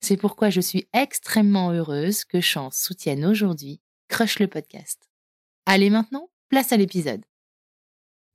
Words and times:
C'est 0.00 0.16
pourquoi 0.16 0.50
je 0.50 0.60
suis 0.60 0.88
extrêmement 0.92 1.72
heureuse 1.72 2.24
que 2.24 2.40
Chance 2.40 2.78
soutienne 2.78 3.24
aujourd'hui 3.24 3.80
Crush 4.08 4.38
le 4.38 4.48
podcast. 4.48 5.08
Allez 5.66 5.90
maintenant, 5.90 6.30
place 6.48 6.72
à 6.72 6.76
l'épisode. 6.76 7.22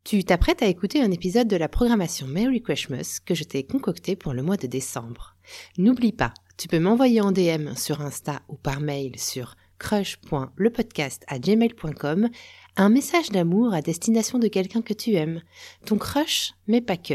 Tu 0.03 0.23
t'apprêtes 0.23 0.61
à 0.61 0.67
écouter 0.67 1.01
un 1.01 1.09
épisode 1.09 1.47
de 1.47 1.55
la 1.55 1.67
programmation 1.67 2.27
Merry 2.27 2.61
Christmas 2.61 3.17
que 3.25 3.33
je 3.33 3.43
t'ai 3.43 3.65
concocté 3.65 4.15
pour 4.15 4.33
le 4.33 4.43
mois 4.43 4.57
de 4.57 4.67
décembre. 4.67 5.35
N'oublie 5.79 6.13
pas, 6.13 6.35
tu 6.57 6.67
peux 6.67 6.79
m'envoyer 6.79 7.19
en 7.21 7.31
DM 7.31 7.73
sur 7.75 8.01
Insta 8.01 8.43
ou 8.47 8.55
par 8.55 8.79
mail 8.79 9.19
sur 9.19 9.55
crush.lepodcast@gmail.com 9.79 12.29
un 12.77 12.89
message 12.89 13.29
d'amour 13.29 13.73
à 13.73 13.81
destination 13.81 14.37
de 14.37 14.49
quelqu'un 14.49 14.81
que 14.81 14.93
tu 14.93 15.13
aimes. 15.13 15.41
Ton 15.85 15.97
crush, 15.97 16.53
mais 16.67 16.81
pas 16.81 16.97
que. 16.97 17.13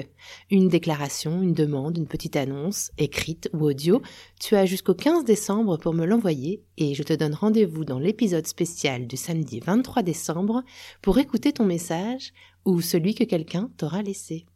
Une 0.50 0.69
déclaration, 0.69 1.42
une 1.42 1.53
demande, 1.53 1.98
une 1.98 2.06
petite 2.06 2.36
annonce, 2.36 2.91
écrite 2.97 3.50
ou 3.53 3.64
audio. 3.64 4.00
Tu 4.41 4.56
as 4.56 4.64
jusqu'au 4.64 4.94
15 4.94 5.25
décembre 5.25 5.77
pour 5.77 5.92
me 5.92 6.06
l'envoyer 6.06 6.62
et 6.78 6.94
je 6.94 7.03
te 7.03 7.12
donne 7.12 7.34
rendez-vous 7.34 7.84
dans 7.84 7.98
l'épisode 7.98 8.47
spécial 8.47 9.06
du 9.06 9.19
samedi 9.19 9.61
23 9.61 10.03
décembre 10.03 10.62
pour 11.03 11.19
écouter 11.19 11.53
ton 11.53 11.66
message 11.66 12.33
ou 12.64 12.81
celui 12.81 13.14
que 13.14 13.25
quelqu'un 13.25 13.70
t'aura 13.77 14.00
laissé. 14.00 14.47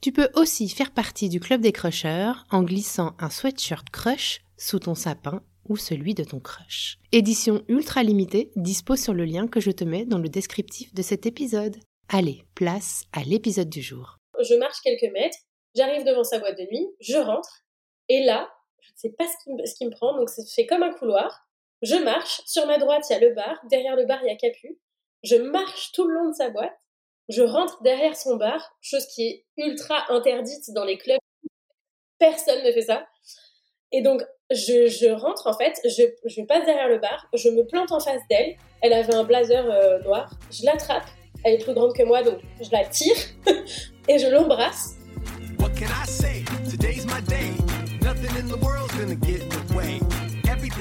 Tu 0.00 0.10
peux 0.10 0.28
aussi 0.34 0.68
faire 0.68 0.90
partie 0.90 1.28
du 1.28 1.38
club 1.38 1.60
des 1.60 1.72
crushers 1.72 2.32
en 2.50 2.62
glissant 2.62 3.14
un 3.20 3.30
sweatshirt 3.30 3.88
crush 3.90 4.40
sous 4.56 4.80
ton 4.80 4.96
sapin 4.96 5.40
ou 5.68 5.76
celui 5.76 6.14
de 6.14 6.24
ton 6.24 6.40
crush. 6.40 6.98
Édition 7.12 7.62
ultra 7.68 8.02
limitée, 8.02 8.50
dispo 8.56 8.96
sur 8.96 9.14
le 9.14 9.24
lien 9.24 9.48
que 9.48 9.60
je 9.60 9.70
te 9.70 9.84
mets 9.84 10.04
dans 10.04 10.18
le 10.18 10.28
descriptif 10.28 10.94
de 10.94 11.02
cet 11.02 11.26
épisode. 11.26 11.76
Allez, 12.08 12.44
place 12.54 13.04
à 13.12 13.22
l'épisode 13.22 13.68
du 13.68 13.82
jour. 13.82 14.18
Je 14.40 14.54
marche 14.54 14.80
quelques 14.82 15.12
mètres, 15.12 15.38
j'arrive 15.74 16.04
devant 16.04 16.24
sa 16.24 16.38
boîte 16.38 16.58
de 16.58 16.64
nuit, 16.64 16.86
je 17.00 17.16
rentre, 17.16 17.64
et 18.08 18.24
là, 18.24 18.50
je 18.80 18.90
ne 18.92 18.96
sais 18.96 19.10
pas 19.16 19.26
ce 19.26 19.74
qui, 19.76 19.84
me, 19.84 19.90
prend, 19.90 20.16
donc 20.16 20.30
c'est 20.30 20.48
fait 20.48 20.66
comme 20.66 20.82
un 20.82 20.92
couloir. 20.92 21.46
Je 21.82 21.96
marche, 21.96 22.40
sur 22.46 22.66
ma 22.66 22.78
droite 22.78 23.04
il 23.08 23.12
y 23.12 23.16
a 23.16 23.20
le 23.20 23.34
bar, 23.34 23.60
derrière 23.70 23.96
le 23.96 24.06
bar 24.06 24.20
il 24.22 24.28
y 24.28 24.30
a 24.30 24.36
Capu. 24.36 24.78
Je 25.22 25.36
marche 25.36 25.92
tout 25.92 26.06
le 26.06 26.14
long 26.14 26.30
de 26.30 26.34
sa 26.34 26.50
boîte, 26.50 26.76
je 27.28 27.42
rentre 27.42 27.82
derrière 27.82 28.16
son 28.16 28.36
bar, 28.36 28.76
chose 28.80 29.06
qui 29.08 29.28
est 29.28 29.44
ultra 29.56 30.10
interdite 30.12 30.70
dans 30.72 30.84
les 30.84 30.96
clubs. 30.96 31.18
Personne 32.18 32.64
ne 32.64 32.72
fait 32.72 32.82
ça. 32.82 33.06
Et 33.92 34.02
donc, 34.02 34.22
je, 34.50 35.12
rentre 35.12 35.46
en 35.46 35.52
fait, 35.52 35.80
je, 35.84 36.02
je, 36.24 36.42
passe 36.42 36.64
derrière 36.64 36.88
le 36.88 36.98
bar, 36.98 37.26
je 37.34 37.48
me 37.50 37.64
plante 37.64 37.92
en 37.92 38.00
face 38.00 38.22
d'elle. 38.30 38.56
Elle 38.80 38.92
avait 38.92 39.14
un 39.14 39.24
blazer 39.24 39.64
euh, 39.68 40.02
noir. 40.02 40.30
Je 40.50 40.64
l'attrape. 40.64 41.06
Elle 41.44 41.54
est 41.54 41.64
plus 41.64 41.74
grande 41.74 41.94
que 41.94 42.02
moi, 42.02 42.22
donc 42.22 42.38
je 42.60 42.70
la 42.72 42.84
tire 42.84 43.16
et 44.08 44.18
je 44.18 44.26
l'embrasse. 44.28 44.94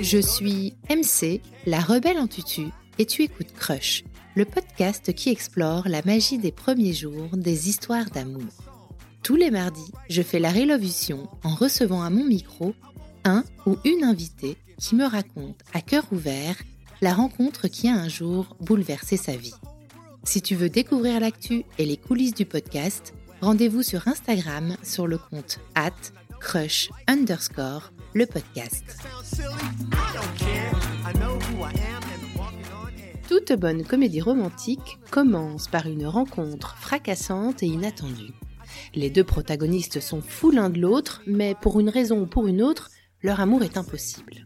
Je 0.01 0.17
suis 0.19 0.73
MC, 0.89 1.41
la 1.66 1.79
rebelle 1.79 2.17
en 2.17 2.28
tutu, 2.28 2.67
et 2.97 3.05
tu 3.05 3.23
écoutes 3.23 3.53
Crush, 3.53 4.03
le 4.35 4.45
podcast 4.45 5.13
qui 5.13 5.29
explore 5.29 5.88
la 5.88 6.01
magie 6.03 6.38
des 6.38 6.51
premiers 6.51 6.94
jours 6.94 7.29
des 7.34 7.69
histoires 7.69 8.09
d'amour. 8.11 8.41
Tous 9.23 9.35
les 9.35 9.51
mardis, 9.51 9.91
je 10.09 10.22
fais 10.22 10.39
la 10.39 10.49
révolution 10.49 11.28
en 11.44 11.53
recevant 11.53 12.01
à 12.01 12.09
mon 12.09 12.23
micro 12.23 12.73
un 13.27 13.43
ou 13.65 13.77
une 13.85 14.03
invitée 14.03 14.57
qui 14.79 14.95
me 14.95 15.05
raconte 15.05 15.59
à 15.73 15.81
cœur 15.81 16.05
ouvert 16.11 16.55
la 17.01 17.13
rencontre 17.13 17.67
qui 17.67 17.88
a 17.89 17.93
un 17.93 18.07
jour 18.07 18.55
bouleversé 18.59 19.17
sa 19.17 19.35
vie. 19.35 19.53
Si 20.23 20.41
tu 20.41 20.55
veux 20.55 20.69
découvrir 20.69 21.19
l'actu 21.19 21.63
et 21.77 21.85
les 21.85 21.97
coulisses 21.97 22.33
du 22.33 22.45
podcast, 22.45 23.13
rendez-vous 23.41 23.83
sur 23.83 24.07
Instagram 24.07 24.75
sur 24.83 25.07
le 25.07 25.17
compte 25.17 25.59
at 25.75 25.91
crush 26.39 26.89
underscore 27.07 27.91
le 28.13 28.25
podcast. 28.25 28.83
Toute 33.27 33.53
bonne 33.53 33.83
comédie 33.83 34.21
romantique 34.21 34.99
commence 35.11 35.67
par 35.67 35.85
une 35.85 36.07
rencontre 36.07 36.77
fracassante 36.77 37.61
et 37.61 37.67
inattendue. 37.67 38.33
Les 38.95 39.09
deux 39.09 39.23
protagonistes 39.23 39.99
sont 39.99 40.21
fous 40.21 40.51
l'un 40.51 40.69
de 40.69 40.79
l'autre, 40.79 41.21
mais 41.27 41.55
pour 41.61 41.79
une 41.79 41.89
raison 41.89 42.21
ou 42.21 42.25
pour 42.25 42.47
une 42.47 42.61
autre, 42.61 42.89
leur 43.23 43.39
amour 43.39 43.63
est 43.63 43.78
impossible. 43.78 44.45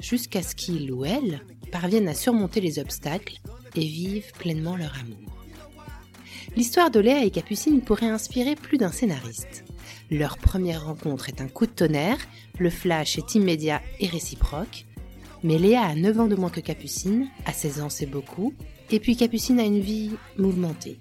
Jusqu'à 0.00 0.42
ce 0.42 0.54
qu'ils 0.54 0.92
ou 0.92 1.04
elles 1.04 1.40
parviennent 1.72 2.08
à 2.08 2.14
surmonter 2.14 2.60
les 2.60 2.78
obstacles 2.78 3.38
et 3.74 3.84
vivent 3.84 4.32
pleinement 4.38 4.76
leur 4.76 4.94
amour. 4.98 5.36
L'histoire 6.56 6.90
de 6.90 7.00
Léa 7.00 7.24
et 7.24 7.30
Capucine 7.30 7.80
pourrait 7.80 8.08
inspirer 8.08 8.56
plus 8.56 8.78
d'un 8.78 8.90
scénariste. 8.90 9.64
Leur 10.10 10.38
première 10.38 10.86
rencontre 10.86 11.28
est 11.28 11.40
un 11.40 11.48
coup 11.48 11.66
de 11.66 11.70
tonnerre, 11.70 12.18
le 12.58 12.70
flash 12.70 13.18
est 13.18 13.34
immédiat 13.34 13.80
et 14.00 14.08
réciproque, 14.08 14.86
mais 15.44 15.58
Léa 15.58 15.82
a 15.82 15.94
9 15.94 16.20
ans 16.20 16.26
de 16.26 16.34
moins 16.34 16.50
que 16.50 16.60
Capucine, 16.60 17.28
à 17.46 17.52
16 17.52 17.80
ans 17.80 17.90
c'est 17.90 18.06
beaucoup, 18.06 18.52
et 18.90 18.98
puis 18.98 19.16
Capucine 19.16 19.60
a 19.60 19.64
une 19.64 19.80
vie 19.80 20.10
mouvementée. 20.36 20.98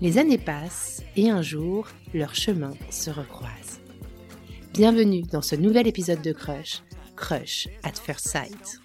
Les 0.00 0.18
années 0.18 0.38
passent 0.38 1.02
et 1.16 1.28
un 1.28 1.42
jour, 1.42 1.88
leurs 2.14 2.34
chemins 2.34 2.74
se 2.90 3.10
recroisent. 3.10 3.83
Bienvenue 4.74 5.22
dans 5.22 5.40
ce 5.40 5.54
nouvel 5.54 5.86
épisode 5.86 6.20
de 6.20 6.32
Crush, 6.32 6.82
Crush 7.14 7.68
at 7.84 7.92
First 7.92 8.26
Sight. 8.26 8.80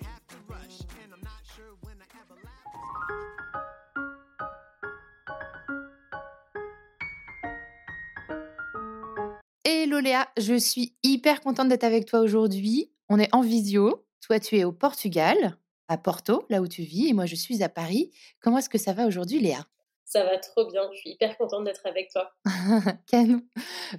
Hello 9.65 9.99
Léa, 9.99 10.27
je 10.37 10.59
suis 10.59 10.93
hyper 11.01 11.41
contente 11.41 11.69
d'être 11.69 11.83
avec 11.83 12.05
toi 12.05 12.19
aujourd'hui. 12.19 12.91
On 13.09 13.17
est 13.17 13.33
en 13.33 13.41
visio. 13.41 14.05
Toi, 14.21 14.39
tu 14.39 14.57
es 14.57 14.65
au 14.65 14.71
Portugal, 14.71 15.57
à 15.87 15.97
Porto, 15.97 16.45
là 16.51 16.61
où 16.61 16.67
tu 16.67 16.83
vis, 16.83 17.07
et 17.07 17.13
moi, 17.13 17.25
je 17.25 17.33
suis 17.33 17.63
à 17.63 17.69
Paris. 17.69 18.11
Comment 18.41 18.59
est-ce 18.59 18.69
que 18.69 18.77
ça 18.77 18.93
va 18.93 19.07
aujourd'hui, 19.07 19.39
Léa? 19.39 19.65
Ça 20.09 20.23
va 20.23 20.37
trop 20.39 20.65
bien. 20.65 20.81
Je 20.91 20.99
suis 20.99 21.11
hyper 21.11 21.37
contente 21.37 21.63
d'être 21.63 21.85
avec 21.85 22.09
toi. 22.11 22.31
Canon. 23.07 23.41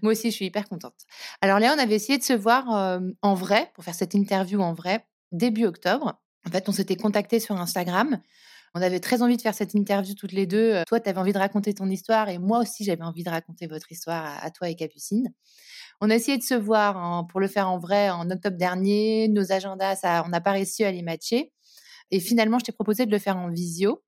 Moi 0.02 0.12
aussi, 0.12 0.30
je 0.30 0.36
suis 0.36 0.46
hyper 0.46 0.68
contente. 0.68 0.94
Alors 1.40 1.60
Léa, 1.60 1.72
on 1.74 1.78
avait 1.78 1.94
essayé 1.94 2.18
de 2.18 2.24
se 2.24 2.32
voir 2.32 3.00
en 3.22 3.34
vrai, 3.34 3.70
pour 3.74 3.84
faire 3.84 3.94
cette 3.94 4.14
interview 4.14 4.60
en 4.60 4.74
vrai, 4.74 5.06
début 5.30 5.66
octobre. 5.66 6.20
En 6.46 6.50
fait, 6.50 6.68
on 6.68 6.72
s'était 6.72 6.96
contacté 6.96 7.38
sur 7.38 7.56
Instagram. 7.56 8.20
On 8.74 8.82
avait 8.82 9.00
très 9.00 9.22
envie 9.22 9.36
de 9.36 9.42
faire 9.42 9.54
cette 9.54 9.74
interview 9.74 10.14
toutes 10.14 10.32
les 10.32 10.46
deux. 10.46 10.82
Toi, 10.86 10.98
tu 11.00 11.08
avais 11.08 11.18
envie 11.18 11.32
de 11.32 11.38
raconter 11.38 11.74
ton 11.74 11.88
histoire 11.88 12.28
et 12.28 12.38
moi 12.38 12.58
aussi, 12.58 12.84
j'avais 12.84 13.02
envie 13.02 13.22
de 13.22 13.30
raconter 13.30 13.68
votre 13.68 13.90
histoire 13.92 14.38
à, 14.42 14.50
toi 14.50 14.68
et 14.68 14.74
Capucine. 14.74 15.32
On 16.00 16.10
a 16.10 16.14
essayé 16.14 16.38
de 16.38 16.42
se 16.42 16.54
voir 16.54 17.26
pour 17.28 17.38
le 17.38 17.46
faire 17.46 17.68
en 17.68 17.78
vrai 17.78 18.10
en 18.10 18.28
octobre 18.30 18.56
dernier. 18.56 19.28
Nos 19.28 19.52
agendas, 19.52 19.96
ça, 19.96 20.24
on 20.26 20.28
n'a 20.28 20.40
pas 20.40 20.52
réussi 20.52 20.82
à 20.82 20.90
les 20.90 21.02
matcher. 21.02 21.52
Et 22.10 22.18
finalement, 22.18 22.58
je 22.58 22.64
t'ai 22.64 22.72
proposé 22.72 23.06
de 23.06 23.12
le 23.12 23.18
faire 23.18 23.36
en 23.36 23.48
visio. 23.48 24.02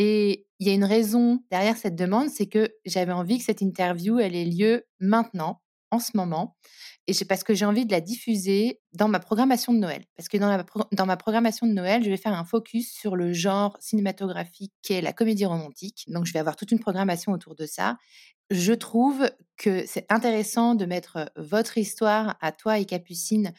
Et 0.00 0.46
il 0.60 0.68
y 0.68 0.70
a 0.70 0.74
une 0.74 0.84
raison 0.84 1.42
derrière 1.50 1.76
cette 1.76 1.96
demande, 1.96 2.28
c'est 2.30 2.46
que 2.46 2.70
j'avais 2.84 3.10
envie 3.10 3.38
que 3.38 3.44
cette 3.44 3.62
interview, 3.62 4.20
elle 4.20 4.36
ait 4.36 4.44
lieu 4.44 4.84
maintenant, 5.00 5.60
en 5.90 5.98
ce 5.98 6.16
moment. 6.16 6.56
Et 7.08 7.12
c'est 7.12 7.24
parce 7.24 7.42
que 7.42 7.52
j'ai 7.52 7.64
envie 7.64 7.84
de 7.84 7.90
la 7.90 8.00
diffuser 8.00 8.80
dans 8.92 9.08
ma 9.08 9.18
programmation 9.18 9.72
de 9.72 9.78
Noël. 9.78 10.04
Parce 10.16 10.28
que 10.28 10.36
dans, 10.36 10.64
dans 10.92 11.06
ma 11.06 11.16
programmation 11.16 11.66
de 11.66 11.72
Noël, 11.72 12.04
je 12.04 12.10
vais 12.10 12.16
faire 12.16 12.32
un 12.32 12.44
focus 12.44 12.92
sur 12.92 13.16
le 13.16 13.32
genre 13.32 13.76
cinématographique 13.80 14.72
qui 14.82 14.92
est 14.92 15.00
la 15.00 15.12
comédie 15.12 15.46
romantique. 15.46 16.04
Donc, 16.06 16.26
je 16.26 16.32
vais 16.32 16.38
avoir 16.38 16.54
toute 16.54 16.70
une 16.70 16.78
programmation 16.78 17.32
autour 17.32 17.56
de 17.56 17.66
ça. 17.66 17.96
Je 18.52 18.74
trouve 18.74 19.28
que 19.56 19.84
c'est 19.84 20.06
intéressant 20.10 20.76
de 20.76 20.84
mettre 20.84 21.28
votre 21.34 21.76
histoire 21.76 22.36
à 22.40 22.52
toi 22.52 22.78
et 22.78 22.84
Capucine 22.84 23.52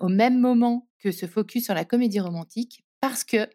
au 0.00 0.08
même 0.08 0.40
moment 0.40 0.88
que 0.98 1.12
ce 1.12 1.26
focus 1.26 1.66
sur 1.66 1.74
la 1.74 1.84
comédie 1.84 2.18
romantique 2.18 2.84
parce 3.00 3.22
que 3.22 3.48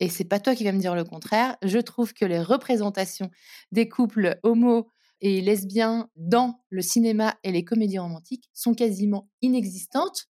et 0.00 0.08
c'est 0.08 0.24
pas 0.24 0.40
toi 0.40 0.54
qui 0.54 0.64
vas 0.64 0.72
me 0.72 0.80
dire 0.80 0.94
le 0.94 1.04
contraire, 1.04 1.56
je 1.62 1.78
trouve 1.78 2.14
que 2.14 2.24
les 2.24 2.40
représentations 2.40 3.30
des 3.72 3.88
couples 3.88 4.38
homo 4.42 4.88
et 5.20 5.40
lesbiens 5.40 6.08
dans 6.16 6.60
le 6.70 6.82
cinéma 6.82 7.36
et 7.42 7.50
les 7.50 7.64
comédies 7.64 7.98
romantiques 7.98 8.48
sont 8.52 8.74
quasiment 8.74 9.28
inexistantes 9.42 10.28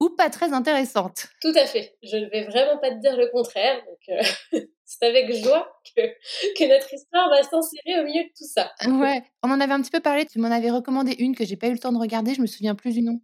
ou 0.00 0.10
pas 0.10 0.30
très 0.30 0.52
intéressantes. 0.52 1.26
Tout 1.40 1.52
à 1.56 1.66
fait. 1.66 1.96
Je 2.04 2.16
ne 2.16 2.26
vais 2.26 2.44
vraiment 2.44 2.78
pas 2.78 2.90
te 2.90 3.00
dire 3.00 3.16
le 3.16 3.28
contraire. 3.32 3.82
Donc, 3.84 4.18
euh, 4.54 4.60
c'est 4.84 5.04
avec 5.04 5.32
joie 5.34 5.68
que, 5.96 6.02
que 6.56 6.68
notre 6.68 6.94
histoire 6.94 7.28
va 7.28 7.42
s'insérer 7.42 8.00
au 8.00 8.04
milieu 8.04 8.22
de 8.22 8.28
tout 8.28 8.46
ça. 8.46 8.70
Ouais, 8.86 9.22
on 9.42 9.50
en 9.50 9.60
avait 9.60 9.72
un 9.72 9.82
petit 9.82 9.90
peu 9.90 10.00
parlé. 10.00 10.24
Tu 10.24 10.38
m'en 10.38 10.52
avais 10.52 10.70
recommandé 10.70 11.16
une 11.18 11.34
que 11.34 11.44
j'ai 11.44 11.56
pas 11.56 11.66
eu 11.66 11.72
le 11.72 11.80
temps 11.80 11.92
de 11.92 11.98
regarder. 11.98 12.34
Je 12.34 12.40
me 12.40 12.46
souviens 12.46 12.76
plus 12.76 12.92
du 12.92 13.02
nom. 13.02 13.20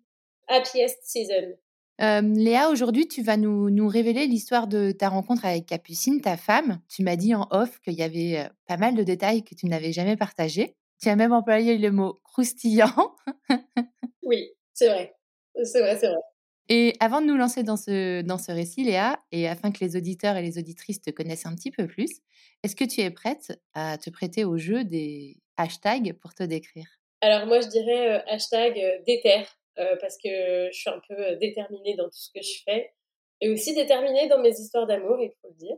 Happiest 0.49 0.99
Season. 1.05 1.55
Léa, 1.99 2.71
aujourd'hui, 2.71 3.09
tu 3.09 3.23
vas 3.23 3.37
nous, 3.37 3.71
nous 3.71 3.89
révéler 3.89 4.27
l'histoire 4.27 4.67
de 4.67 4.93
ta 4.93 5.09
rencontre 5.09 5.45
avec 5.45 5.67
Capucine, 5.67 6.21
ta 6.21 6.37
femme. 6.37 6.81
Tu 6.89 7.03
m'as 7.03 7.17
dit 7.17 7.35
en 7.35 7.47
off 7.51 7.81
qu'il 7.81 7.95
y 7.95 8.03
avait 8.03 8.49
pas 8.67 8.77
mal 8.77 8.95
de 8.95 9.03
détails 9.03 9.45
que 9.45 9.55
tu 9.55 9.67
n'avais 9.67 9.93
jamais 9.93 10.17
partagés. 10.17 10.77
Tu 11.01 11.09
as 11.09 11.17
même 11.17 11.33
employé 11.33 11.79
le 11.79 11.91
mot 11.91 12.21
croustillant. 12.25 13.15
oui, 14.23 14.51
c'est 14.73 14.89
vrai. 14.89 15.15
C'est 15.63 15.81
vrai, 15.81 15.97
c'est 15.99 16.09
vrai. 16.09 16.21
Et 16.69 16.95
avant 16.99 17.21
de 17.21 17.27
nous 17.27 17.37
lancer 17.37 17.63
dans 17.63 17.77
ce, 17.77 18.23
dans 18.23 18.39
ce 18.39 18.51
récit, 18.51 18.85
Léa, 18.85 19.19
et 19.33 19.47
afin 19.49 19.71
que 19.71 19.85
les 19.85 19.97
auditeurs 19.97 20.37
et 20.37 20.43
les 20.43 20.59
auditrices 20.59 21.01
te 21.01 21.11
connaissent 21.11 21.45
un 21.45 21.55
petit 21.55 21.71
peu 21.71 21.87
plus, 21.87 22.23
est-ce 22.63 22.75
que 22.75 22.85
tu 22.85 23.03
es 23.03 23.11
prête 23.11 23.61
à 23.75 23.99
te 23.99 24.09
prêter 24.09 24.45
au 24.45 24.57
jeu 24.57 24.85
des 24.85 25.37
hashtags 25.59 26.15
pour 26.15 26.33
te 26.33 26.43
décrire? 26.43 26.87
Alors 27.21 27.47
moi, 27.47 27.61
je 27.61 27.69
dirais 27.69 28.25
hashtag 28.29 28.75
déter 29.07 29.45
euh, 29.79 29.97
parce 30.01 30.17
que 30.19 30.29
je 30.71 30.79
suis 30.79 30.91
un 30.91 31.01
peu 31.09 31.19
euh, 31.19 31.37
déterminée 31.37 31.97
dans 31.97 32.05
tout 32.05 32.17
ce 32.17 32.31
que 32.33 32.41
je 32.41 32.63
fais 32.65 32.93
et 33.41 33.49
aussi 33.49 33.75
déterminée 33.75 34.29
dans 34.29 34.39
mes 34.39 34.51
histoires 34.51 34.87
d'amour, 34.87 35.19
il 35.21 35.31
faut 35.43 35.49
le 35.49 35.55
dire. 35.55 35.77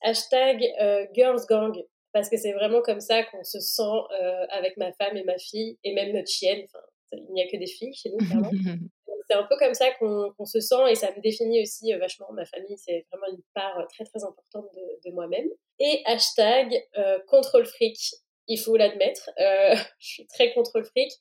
Hashtag 0.00 0.64
euh, 0.80 1.06
Girls 1.12 1.44
Gang, 1.48 1.76
parce 2.12 2.30
que 2.30 2.38
c'est 2.38 2.52
vraiment 2.52 2.80
comme 2.80 3.00
ça 3.00 3.24
qu'on 3.24 3.44
se 3.44 3.60
sent 3.60 3.82
avec 4.48 4.76
ma 4.78 4.92
femme 4.92 5.16
et 5.16 5.24
ma 5.24 5.36
fille 5.36 5.78
et 5.84 5.92
même 5.92 6.12
notre 6.12 6.30
chienne. 6.30 6.64
Enfin, 6.64 6.84
il 7.12 7.32
n'y 7.34 7.42
a 7.42 7.46
que 7.48 7.58
des 7.58 7.66
filles 7.66 7.92
chez 7.92 8.10
nous, 8.10 8.18
clairement. 8.18 8.50
c'est 9.28 9.34
un 9.34 9.42
peu 9.42 9.56
comme 9.58 9.74
ça 9.74 9.90
qu'on 9.98 10.46
se 10.46 10.60
sent 10.60 10.90
et 10.90 10.94
ça 10.94 11.12
me 11.14 11.20
définit 11.20 11.60
aussi 11.60 11.92
vachement. 11.94 12.32
Ma 12.32 12.46
famille, 12.46 12.78
c'est 12.78 13.04
vraiment 13.12 13.30
une 13.30 13.42
part 13.54 13.86
très 13.88 14.04
très 14.04 14.24
importante 14.24 14.66
de, 14.74 15.10
de 15.10 15.14
moi-même. 15.14 15.48
Et 15.78 16.00
hashtag 16.06 16.74
contrôle 17.26 17.66
fric, 17.66 17.98
il 18.48 18.58
faut 18.58 18.76
l'admettre. 18.76 19.30
je 19.36 20.06
suis 20.06 20.26
très 20.26 20.54
contrôle 20.54 20.86
fric 20.86 21.12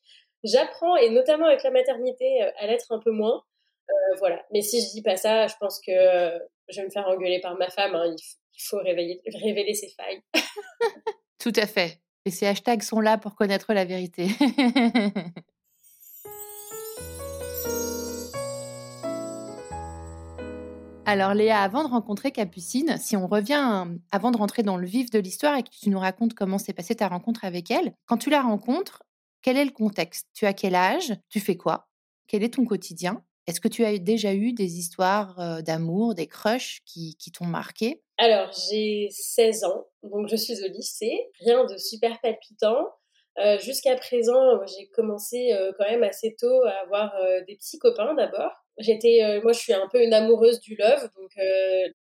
j'apprends, 0.46 0.96
et 0.96 1.10
notamment 1.10 1.48
avec 1.48 1.64
la 1.64 1.72
maternité, 1.72 2.44
euh, 2.44 2.52
à 2.58 2.68
l'être 2.68 2.92
un 2.92 3.00
peu 3.00 3.12
moins. 3.12 3.44
Euh, 3.90 4.16
voilà. 4.20 4.46
Mais 4.54 4.62
si 4.62 4.82
je 4.82 4.92
dis 4.92 5.02
pas 5.02 5.18
ça, 5.18 5.48
je 5.48 5.56
pense 5.60 5.82
que 5.82 5.92
euh, 5.92 6.40
je 6.70 6.80
vais 6.80 6.86
me 6.86 6.92
faire 6.92 7.08
engueuler 7.08 7.40
par 7.42 7.58
ma 7.58 7.70
femme. 7.70 7.96
Hein. 7.96 8.16
Il, 8.58 8.64
faut 8.64 8.78
révéler, 8.78 9.22
révéler 9.26 9.74
ses 9.74 9.90
failles. 9.90 10.22
Tout 11.40 11.54
à 11.58 11.66
fait. 11.68 12.00
Et 12.26 12.32
ces 12.32 12.48
hashtags 12.48 12.82
sont 12.82 13.02
là 13.02 13.18
pour 13.18 13.36
connaître 13.36 13.74
la 13.74 13.84
vérité. 13.86 14.28
Alors 21.08 21.36
Léa, 21.36 21.62
avant 21.62 21.84
de 21.84 21.90
rencontrer 21.90 22.32
Capucine, 22.32 22.98
si 22.98 23.16
on 23.16 23.28
revient 23.28 23.86
avant 24.12 24.32
de 24.32 24.38
rentrer 24.38 24.64
dans 24.64 24.76
le 24.76 24.88
vif 24.88 25.12
de 25.12 25.20
l'histoire 25.20 25.56
et 25.56 25.62
que 25.62 25.70
tu 25.70 25.92
nous 25.92 26.00
racontes 26.00 26.34
comment 26.34 26.58
s'est 26.58 26.74
passée 26.74 26.96
ta 26.96 27.08
rencontre 27.08 27.46
avec 27.46 27.70
elle, 27.70 27.94
quand 28.08 28.18
tu 28.18 28.32
la 28.32 28.42
rencontres, 28.42 29.04
quel 29.46 29.58
est 29.58 29.66
le 29.66 29.70
contexte? 29.70 30.28
Tu 30.34 30.48
as 30.48 30.54
quel 30.54 30.74
âge? 30.74 31.14
Tu 31.30 31.40
fais 31.40 31.56
quoi? 31.56 31.88
Quel 32.28 32.42
est 32.42 32.56
ton 32.56 32.66
quotidien? 32.66 33.24
Est-ce 33.46 33.62
que 33.62 33.68
tu 33.68 33.86
as 33.86 33.96
déjà 34.00 34.34
eu 34.34 34.54
des 34.54 34.80
histoires 34.80 35.62
d'amour, 35.62 36.16
des 36.16 36.26
crushs 36.26 36.82
qui, 36.84 37.16
t'ont 37.32 37.46
marqué? 37.46 38.02
Alors, 38.18 38.52
j'ai 38.72 39.08
16 39.12 39.66
ans, 39.66 39.86
donc 40.02 40.30
je 40.30 40.36
suis 40.36 40.64
au 40.64 40.68
lycée. 40.68 41.30
Rien 41.42 41.64
de 41.64 41.78
super 41.78 42.20
palpitant. 42.22 42.88
Jusqu'à 43.60 43.96
présent, 43.98 44.66
j'ai 44.66 44.88
commencé 44.88 45.52
quand 45.78 45.86
même 45.92 46.02
assez 46.02 46.36
tôt 46.40 46.64
à 46.64 46.82
avoir 46.84 47.14
des 47.48 47.56
petits 47.56 47.78
copains 47.78 48.16
d'abord. 48.16 48.52
J'étais, 48.80 49.42
moi, 49.44 49.54
je 49.54 49.60
suis 49.60 49.74
un 49.74 49.88
peu 49.92 50.04
une 50.04 50.16
amoureuse 50.16 50.60
du 50.60 50.76
love, 50.76 51.08
donc 51.16 51.32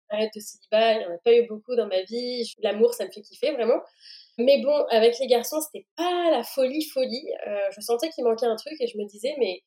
arrête 0.10 0.32
de 0.36 0.40
célibat, 0.40 0.94
il 0.94 1.00
n'y 1.00 1.06
en 1.06 1.14
a 1.14 1.20
pas 1.20 1.36
eu 1.36 1.46
beaucoup 1.46 1.76
dans 1.76 1.86
ma 1.86 2.02
vie. 2.02 2.52
L'amour, 2.64 2.96
ça 2.96 3.06
me 3.06 3.12
fait 3.12 3.22
kiffer 3.22 3.52
vraiment. 3.52 3.80
Mais 4.38 4.62
bon, 4.62 4.86
avec 4.90 5.18
les 5.20 5.28
garçons, 5.28 5.60
c'était 5.62 5.88
pas 5.96 6.30
la 6.32 6.44
folie, 6.44 6.86
folie. 6.86 7.26
Euh, 7.48 7.70
je 7.76 7.82
sentais 7.82 8.10
qu'il 8.10 8.24
manquait 8.24 8.46
un 8.46 8.56
truc 8.56 8.76
et 8.80 8.88
je 8.88 8.98
me 8.98 9.06
disais, 9.06 9.36
mais 9.40 9.64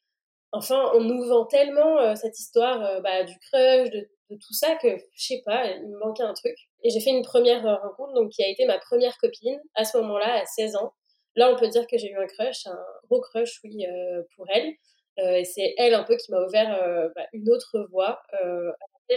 enfin, 0.52 0.92
on 0.94 1.00
nous 1.00 1.24
vend 1.24 1.46
tellement 1.46 1.98
euh, 1.98 2.14
cette 2.14 2.38
histoire 2.38 2.84
euh, 2.84 3.00
bah, 3.00 3.24
du 3.24 3.36
crush, 3.38 3.90
de, 3.90 4.08
tout 4.30 4.54
ça, 4.54 4.76
que 4.76 4.88
je 5.16 5.26
sais 5.26 5.42
pas, 5.44 5.66
il 5.66 5.88
me 5.88 5.98
manquait 5.98 6.22
un 6.22 6.34
truc. 6.34 6.54
Et 6.84 6.90
j'ai 6.90 7.00
fait 7.00 7.10
une 7.10 7.24
première 7.24 7.62
rencontre, 7.82 8.12
donc 8.14 8.30
qui 8.30 8.44
a 8.44 8.48
été 8.48 8.64
ma 8.64 8.78
première 8.78 9.18
copine 9.18 9.60
à 9.74 9.84
ce 9.84 9.98
moment-là, 9.98 10.42
à 10.42 10.46
16 10.46 10.76
ans. 10.76 10.92
Là, 11.34 11.52
on 11.52 11.56
peut 11.56 11.68
dire 11.68 11.86
que 11.88 11.98
j'ai 11.98 12.10
eu 12.10 12.16
un 12.16 12.26
crush, 12.26 12.66
un 12.66 12.78
gros 13.08 13.20
crush, 13.20 13.60
oui, 13.64 13.84
pour 14.36 14.46
elle. 14.50 14.72
et 15.18 15.44
c'est 15.44 15.74
elle 15.78 15.94
un 15.94 16.04
peu 16.04 16.16
qui 16.16 16.30
m'a 16.30 16.44
ouvert 16.44 17.10
bah, 17.16 17.26
une 17.32 17.50
autre 17.50 17.88
voie. 17.90 18.20
Euh, 18.44 18.70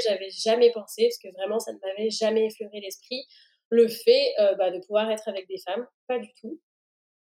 j'avais 0.03 0.29
jamais 0.31 0.71
pensé, 0.71 1.03
parce 1.03 1.17
que 1.19 1.31
vraiment, 1.37 1.59
ça 1.59 1.73
ne 1.73 1.77
m'avait 1.79 2.09
jamais 2.09 2.47
effleuré 2.47 2.79
l'esprit 2.79 3.25
le 3.73 3.87
fait 3.87 4.33
euh, 4.39 4.53
bah, 4.55 4.71
de 4.71 4.79
pouvoir 4.79 5.09
être 5.11 5.27
avec 5.27 5.47
des 5.47 5.57
femmes, 5.57 5.85
pas 6.07 6.19
du 6.19 6.29
tout. 6.39 6.59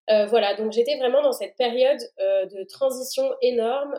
Euh, 0.10 0.26
voilà, 0.26 0.56
donc 0.56 0.74
j'étais 0.74 0.98
vraiment 0.98 1.22
dans 1.22 1.32
cette 1.32 1.56
période 1.56 2.00
euh, 2.20 2.46
de 2.46 2.64
transition 2.64 3.24
énorme, 3.42 3.94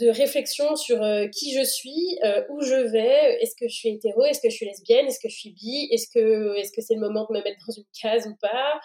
de 0.00 0.08
réflexion 0.08 0.74
sur 0.74 0.98
qui 1.30 1.54
je 1.54 1.62
suis, 1.62 2.18
où 2.48 2.62
je 2.62 2.74
vais, 2.74 3.38
est-ce 3.40 3.54
que 3.54 3.68
je 3.68 3.74
suis 3.74 3.90
hétéro, 3.90 4.24
est-ce 4.24 4.40
que 4.40 4.50
je 4.50 4.56
suis 4.56 4.66
lesbienne, 4.66 5.06
est-ce 5.06 5.20
que 5.20 5.28
je 5.28 5.36
suis 5.36 5.50
bi, 5.50 5.88
est-ce 5.92 6.08
que 6.12 6.56
est-ce 6.56 6.72
c'est 6.80 6.94
le 6.94 7.00
moment 7.00 7.26
de 7.30 7.36
me 7.36 7.44
mettre 7.44 7.58
dans 7.66 7.74
une 7.74 7.84
case 8.00 8.26
ou 8.26 8.34
pas? 8.40 8.80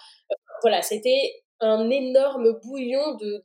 voilà, 0.62 0.82
c'était 0.82 1.42
un 1.62 1.90
énorme 1.90 2.60
bouillon 2.62 3.16
de, 3.16 3.44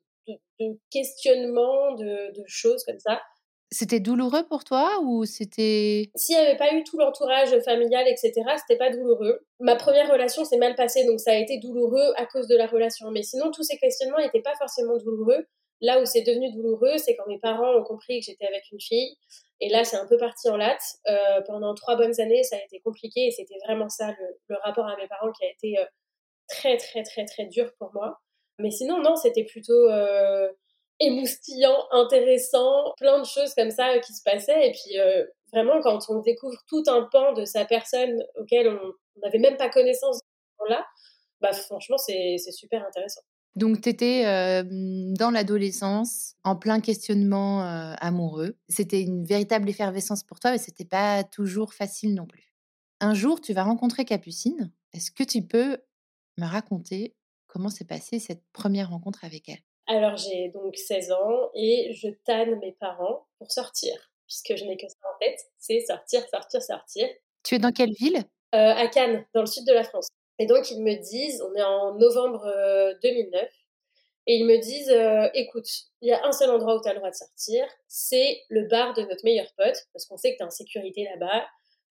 de, 0.58 0.78
questionnements, 0.90 1.92
de, 1.92 2.32
de, 2.32 2.44
choses 2.46 2.84
comme 2.84 2.98
ça. 2.98 3.22
C'était 3.70 4.00
douloureux 4.00 4.46
pour 4.46 4.62
toi 4.62 5.00
ou 5.02 5.24
c'était... 5.24 6.10
S'il 6.14 6.36
n'y 6.36 6.42
avait 6.42 6.56
pas 6.56 6.72
eu 6.74 6.84
tout 6.84 6.96
l'entourage 6.96 7.58
familial, 7.64 8.06
etc., 8.06 8.32
c'était 8.58 8.78
pas 8.78 8.90
douloureux. 8.90 9.44
Ma 9.58 9.74
première 9.74 10.10
relation 10.10 10.44
s'est 10.44 10.58
mal 10.58 10.74
passée, 10.76 11.04
donc 11.04 11.18
ça 11.18 11.32
a 11.32 11.36
été 11.36 11.58
douloureux 11.58 12.12
à 12.16 12.26
cause 12.26 12.46
de 12.46 12.56
la 12.56 12.66
relation. 12.66 13.10
Mais 13.10 13.22
sinon, 13.22 13.50
tous 13.50 13.64
ces 13.64 13.76
questionnements 13.78 14.18
n'étaient 14.18 14.42
pas 14.42 14.54
forcément 14.56 14.96
douloureux. 14.98 15.46
Là 15.80 16.00
où 16.00 16.04
c'est 16.06 16.22
devenu 16.22 16.52
douloureux, 16.52 16.98
c'est 16.98 17.16
quand 17.16 17.26
mes 17.26 17.38
parents 17.38 17.74
ont 17.74 17.82
compris 17.82 18.20
que 18.20 18.26
j'étais 18.26 18.46
avec 18.46 18.62
une 18.70 18.80
fille. 18.80 19.16
Et 19.60 19.68
là, 19.68 19.84
c'est 19.84 19.96
un 19.96 20.06
peu 20.06 20.16
parti 20.16 20.48
en 20.48 20.56
latte. 20.56 20.82
Euh, 21.08 21.40
pendant 21.46 21.74
trois 21.74 21.96
bonnes 21.96 22.20
années, 22.20 22.42
ça 22.42 22.56
a 22.56 22.60
été 22.60 22.80
compliqué 22.80 23.26
et 23.26 23.30
c'était 23.30 23.58
vraiment 23.66 23.88
ça, 23.88 24.14
le, 24.48 24.56
rapport 24.62 24.86
à 24.86 24.96
mes 24.96 25.08
parents 25.08 25.32
qui 25.32 25.44
a 25.44 25.50
été 25.50 25.78
euh, 25.78 25.84
très, 26.48 26.76
très, 26.76 27.02
très, 27.02 27.24
très 27.24 27.46
dur 27.46 27.72
pour 27.78 27.92
moi. 27.92 28.20
Mais 28.58 28.70
sinon, 28.70 29.02
non, 29.02 29.16
c'était 29.16 29.44
plutôt... 29.44 29.90
Euh, 29.90 30.48
émoustillant, 31.00 31.76
intéressant, 31.90 32.92
plein 32.96 33.20
de 33.20 33.26
choses 33.26 33.54
comme 33.54 33.70
ça 33.70 33.90
euh, 33.90 34.00
qui 34.00 34.12
se 34.12 34.22
passaient. 34.22 34.68
Et 34.68 34.72
puis 34.72 34.98
euh, 34.98 35.24
vraiment, 35.52 35.80
quand 35.82 35.98
on 36.08 36.20
découvre 36.20 36.58
tout 36.68 36.82
un 36.86 37.08
pan 37.10 37.32
de 37.32 37.44
sa 37.44 37.64
personne 37.64 38.22
auquel 38.36 38.68
on 38.68 39.20
n'avait 39.22 39.38
même 39.38 39.56
pas 39.56 39.68
connaissance 39.68 40.20
là, 40.68 40.84
bah 41.40 41.52
franchement, 41.52 41.98
c'est 41.98 42.38
super 42.38 42.86
intéressant. 42.86 43.20
Donc, 43.54 43.82
tu 43.82 43.88
étais 43.90 44.24
euh, 44.24 44.62
dans 44.64 45.30
l'adolescence, 45.30 46.34
en 46.42 46.56
plein 46.56 46.80
questionnement 46.80 47.60
amoureux. 48.00 48.56
C'était 48.68 49.02
une 49.02 49.24
véritable 49.24 49.68
effervescence 49.68 50.24
pour 50.24 50.40
toi, 50.40 50.52
mais 50.52 50.58
c'était 50.58 50.86
pas 50.86 51.22
toujours 51.22 51.74
facile 51.74 52.14
non 52.14 52.26
plus. 52.26 52.54
Un 53.00 53.12
jour, 53.12 53.40
tu 53.40 53.52
vas 53.52 53.64
rencontrer 53.64 54.06
Capucine. 54.06 54.72
Est-ce 54.94 55.10
que 55.10 55.22
tu 55.22 55.42
peux 55.42 55.76
me 56.38 56.46
raconter 56.46 57.14
comment 57.46 57.68
s'est 57.68 57.84
passée 57.84 58.18
cette 58.18 58.42
première 58.52 58.90
rencontre 58.90 59.24
avec 59.24 59.48
elle? 59.48 59.62
Alors 59.86 60.16
j'ai 60.16 60.48
donc 60.48 60.76
16 60.76 61.12
ans 61.12 61.50
et 61.54 61.92
je 61.94 62.08
tanne 62.24 62.58
mes 62.60 62.72
parents 62.72 63.26
pour 63.38 63.52
sortir, 63.52 63.94
puisque 64.26 64.56
je 64.56 64.64
n'ai 64.64 64.76
que 64.76 64.88
ça 64.88 64.96
en 65.02 65.18
tête, 65.20 65.40
c'est 65.58 65.80
sortir, 65.80 66.26
sortir, 66.28 66.62
sortir. 66.62 67.08
Tu 67.42 67.56
es 67.56 67.58
dans 67.58 67.72
quelle 67.72 67.92
ville? 67.92 68.22
Euh, 68.54 68.72
À 68.74 68.86
Cannes, 68.88 69.24
dans 69.34 69.40
le 69.40 69.46
sud 69.46 69.66
de 69.66 69.72
la 69.72 69.84
France. 69.84 70.08
Et 70.38 70.46
donc 70.46 70.70
ils 70.70 70.82
me 70.82 70.94
disent, 70.94 71.42
on 71.42 71.54
est 71.54 71.62
en 71.62 71.94
novembre 71.94 72.44
2009, 73.02 73.42
euh, 73.42 73.46
et 74.26 74.36
ils 74.36 74.46
me 74.46 74.56
disent, 74.56 74.90
euh, 74.90 75.28
écoute, 75.34 75.68
il 76.00 76.08
y 76.08 76.12
a 76.12 76.24
un 76.24 76.32
seul 76.32 76.50
endroit 76.50 76.76
où 76.76 76.82
tu 76.82 76.88
as 76.88 76.92
le 76.92 76.98
droit 76.98 77.10
de 77.10 77.14
sortir, 77.14 77.66
c'est 77.88 78.40
le 78.48 78.66
bar 78.68 78.94
de 78.94 79.02
notre 79.02 79.24
meilleur 79.24 79.46
pote, 79.56 79.76
parce 79.92 80.06
qu'on 80.06 80.16
sait 80.16 80.32
que 80.32 80.38
tu 80.38 80.42
es 80.42 80.46
en 80.46 80.50
sécurité 80.50 81.04
là-bas, 81.04 81.46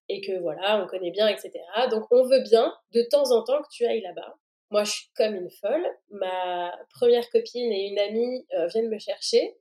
et 0.09 0.21
que 0.21 0.39
voilà, 0.39 0.83
on 0.83 0.87
connaît 0.87 1.11
bien, 1.11 1.27
etc. 1.27 1.51
Donc 1.91 2.05
on 2.11 2.23
veut 2.23 2.41
bien 2.41 2.75
de 2.91 3.03
temps 3.03 3.31
en 3.31 3.43
temps 3.43 3.61
que 3.61 3.69
tu 3.71 3.85
ailles 3.85 4.01
là-bas. 4.01 4.35
Moi, 4.73 4.85
je 4.85 4.91
suis 4.91 5.09
comme 5.15 5.35
une 5.35 5.51
folle. 5.61 5.85
Ma 6.09 6.75
première 6.89 7.29
copine 7.29 7.71
et 7.71 7.89
une 7.89 7.99
amie 7.99 8.43
euh, 8.57 8.65
viennent 8.65 8.89
me 8.89 8.97
chercher. 8.97 9.55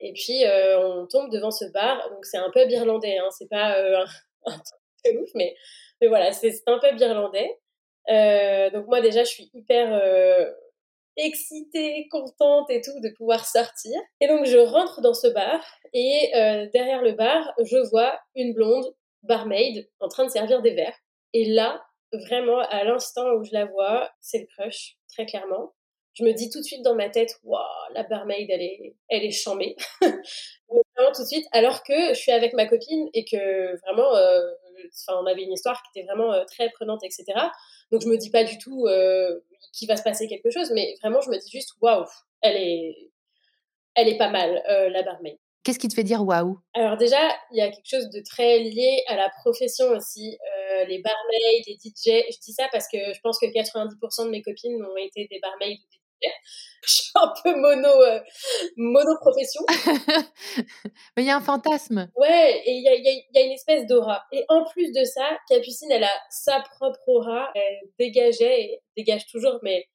Et 0.00 0.12
puis, 0.12 0.44
euh, 0.44 0.78
on 0.78 1.06
tombe 1.06 1.30
devant 1.32 1.50
ce 1.50 1.64
bar. 1.72 2.10
Donc, 2.10 2.26
c'est 2.26 2.36
un 2.36 2.50
pub 2.50 2.70
irlandais. 2.70 3.16
Hein. 3.16 3.30
C'est 3.30 3.48
pas 3.48 3.78
euh, 3.78 4.04
un, 4.44 4.52
truc 5.02 5.14
de 5.14 5.18
ouf, 5.20 5.30
mais, 5.34 5.56
mais 6.02 6.08
voilà, 6.08 6.32
c'est 6.32 6.52
un 6.66 6.78
pub 6.78 7.00
irlandais. 7.00 7.58
donc, 8.74 8.86
moi, 8.86 9.00
déjà, 9.00 9.24
je 9.24 9.30
suis 9.30 9.50
hyper 9.54 9.98
excitée, 11.16 12.06
contente 12.10 12.68
et 12.68 12.82
tout 12.82 13.00
de 13.00 13.14
pouvoir 13.16 13.46
sortir. 13.46 13.98
Et 14.20 14.28
donc, 14.28 14.44
je 14.44 14.58
rentre 14.58 15.00
dans 15.00 15.14
ce 15.14 15.28
bar. 15.28 15.64
Et 15.94 16.32
derrière 16.74 17.00
le 17.00 17.12
bar, 17.12 17.54
je 17.64 17.78
vois 17.88 18.20
une 18.34 18.52
blonde 18.52 18.94
barmaid 19.22 19.88
en 20.00 20.08
train 20.08 20.26
de 20.26 20.30
servir 20.30 20.60
des 20.60 20.74
verres. 20.74 20.98
Et 21.32 21.46
là, 21.46 21.82
vraiment, 22.12 22.58
à 22.58 22.84
l'instant 22.84 23.32
où 23.34 23.44
je 23.44 23.52
la 23.52 23.66
vois, 23.66 24.10
c'est 24.20 24.38
le 24.38 24.46
crush, 24.46 24.96
très 25.08 25.26
clairement. 25.26 25.74
Je 26.14 26.24
me 26.24 26.32
dis 26.32 26.50
tout 26.50 26.58
de 26.58 26.64
suite 26.64 26.82
dans 26.82 26.94
ma 26.94 27.08
tête, 27.08 27.36
waouh, 27.44 27.62
la 27.94 28.02
barmaid, 28.02 28.48
elle 28.50 28.62
est, 28.62 28.96
elle 29.08 29.24
est 29.24 29.30
chambée. 29.30 29.76
vraiment 31.00 31.12
tout 31.14 31.22
de 31.22 31.28
suite, 31.28 31.46
alors 31.52 31.82
que 31.82 32.10
je 32.10 32.18
suis 32.18 32.32
avec 32.32 32.52
ma 32.52 32.66
copine 32.66 33.08
et 33.14 33.24
que 33.24 33.78
vraiment, 33.80 34.14
euh, 34.16 34.50
on 35.08 35.26
avait 35.26 35.42
une 35.42 35.52
histoire 35.52 35.82
qui 35.82 35.98
était 35.98 36.06
vraiment 36.06 36.32
euh, 36.32 36.44
très 36.44 36.70
prenante, 36.70 37.02
etc. 37.04 37.24
Donc 37.90 38.02
je 38.02 38.08
me 38.08 38.16
dis 38.16 38.30
pas 38.30 38.44
du 38.44 38.58
tout 38.58 38.86
euh, 38.86 39.40
qu'il 39.72 39.88
va 39.88 39.96
se 39.96 40.02
passer 40.02 40.26
quelque 40.26 40.50
chose, 40.50 40.70
mais 40.72 40.94
vraiment, 41.00 41.20
je 41.20 41.30
me 41.30 41.38
dis 41.38 41.50
juste, 41.50 41.74
waouh, 41.80 42.04
elle 42.42 42.56
est, 42.56 43.10
elle 43.94 44.08
est 44.08 44.18
pas 44.18 44.30
mal, 44.30 44.62
la 44.66 45.02
barmaid. 45.02 45.36
Qu'est-ce 45.62 45.78
qui 45.78 45.88
te 45.88 45.94
fait 45.94 46.04
dire 46.04 46.24
waouh? 46.24 46.58
Alors 46.74 46.96
déjà, 46.96 47.18
il 47.52 47.58
y 47.58 47.60
a 47.60 47.68
quelque 47.68 47.88
chose 47.88 48.08
de 48.08 48.22
très 48.22 48.60
lié 48.60 49.02
à 49.08 49.16
la 49.16 49.28
profession 49.42 49.86
aussi. 49.90 50.38
Euh, 50.80 50.84
les 50.86 51.00
barmaids, 51.00 51.62
les 51.66 51.74
DJ, 51.74 52.24
je 52.30 52.38
dis 52.40 52.52
ça 52.52 52.68
parce 52.72 52.86
que 52.88 52.98
je 52.98 53.20
pense 53.22 53.38
que 53.38 53.46
90% 53.46 54.26
de 54.26 54.30
mes 54.30 54.42
copines 54.42 54.82
ont 54.82 54.96
été 54.96 55.26
des 55.30 55.38
barmaids 55.40 55.72
ou 55.72 55.76
des 55.76 55.96
DJ. 55.96 56.00
Je 56.82 56.92
suis 56.92 57.10
un 57.14 57.32
peu 57.42 57.54
mono, 57.56 57.88
euh, 57.88 58.20
mono 58.76 59.16
profession. 59.20 59.62
Mais 61.16 61.22
il 61.22 61.26
y 61.26 61.30
a 61.30 61.36
un 61.36 61.42
fantasme. 61.42 62.10
Ouais, 62.16 62.62
et 62.64 62.72
il 62.72 62.82
y 62.82 62.88
a, 62.88 62.94
y 62.94 63.38
a, 63.38 63.46
une 63.46 63.52
espèce 63.52 63.86
d'aura. 63.86 64.24
Et 64.32 64.44
en 64.48 64.64
plus 64.64 64.90
de 64.92 65.04
ça, 65.04 65.38
Capucine, 65.48 65.90
elle 65.90 66.04
a 66.04 66.12
sa 66.30 66.60
propre 66.60 67.00
aura. 67.06 67.50
Elle 67.54 67.80
dégageait, 67.98 68.62
et 68.62 68.82
dégage 68.96 69.26
toujours, 69.26 69.58
mais 69.62 69.86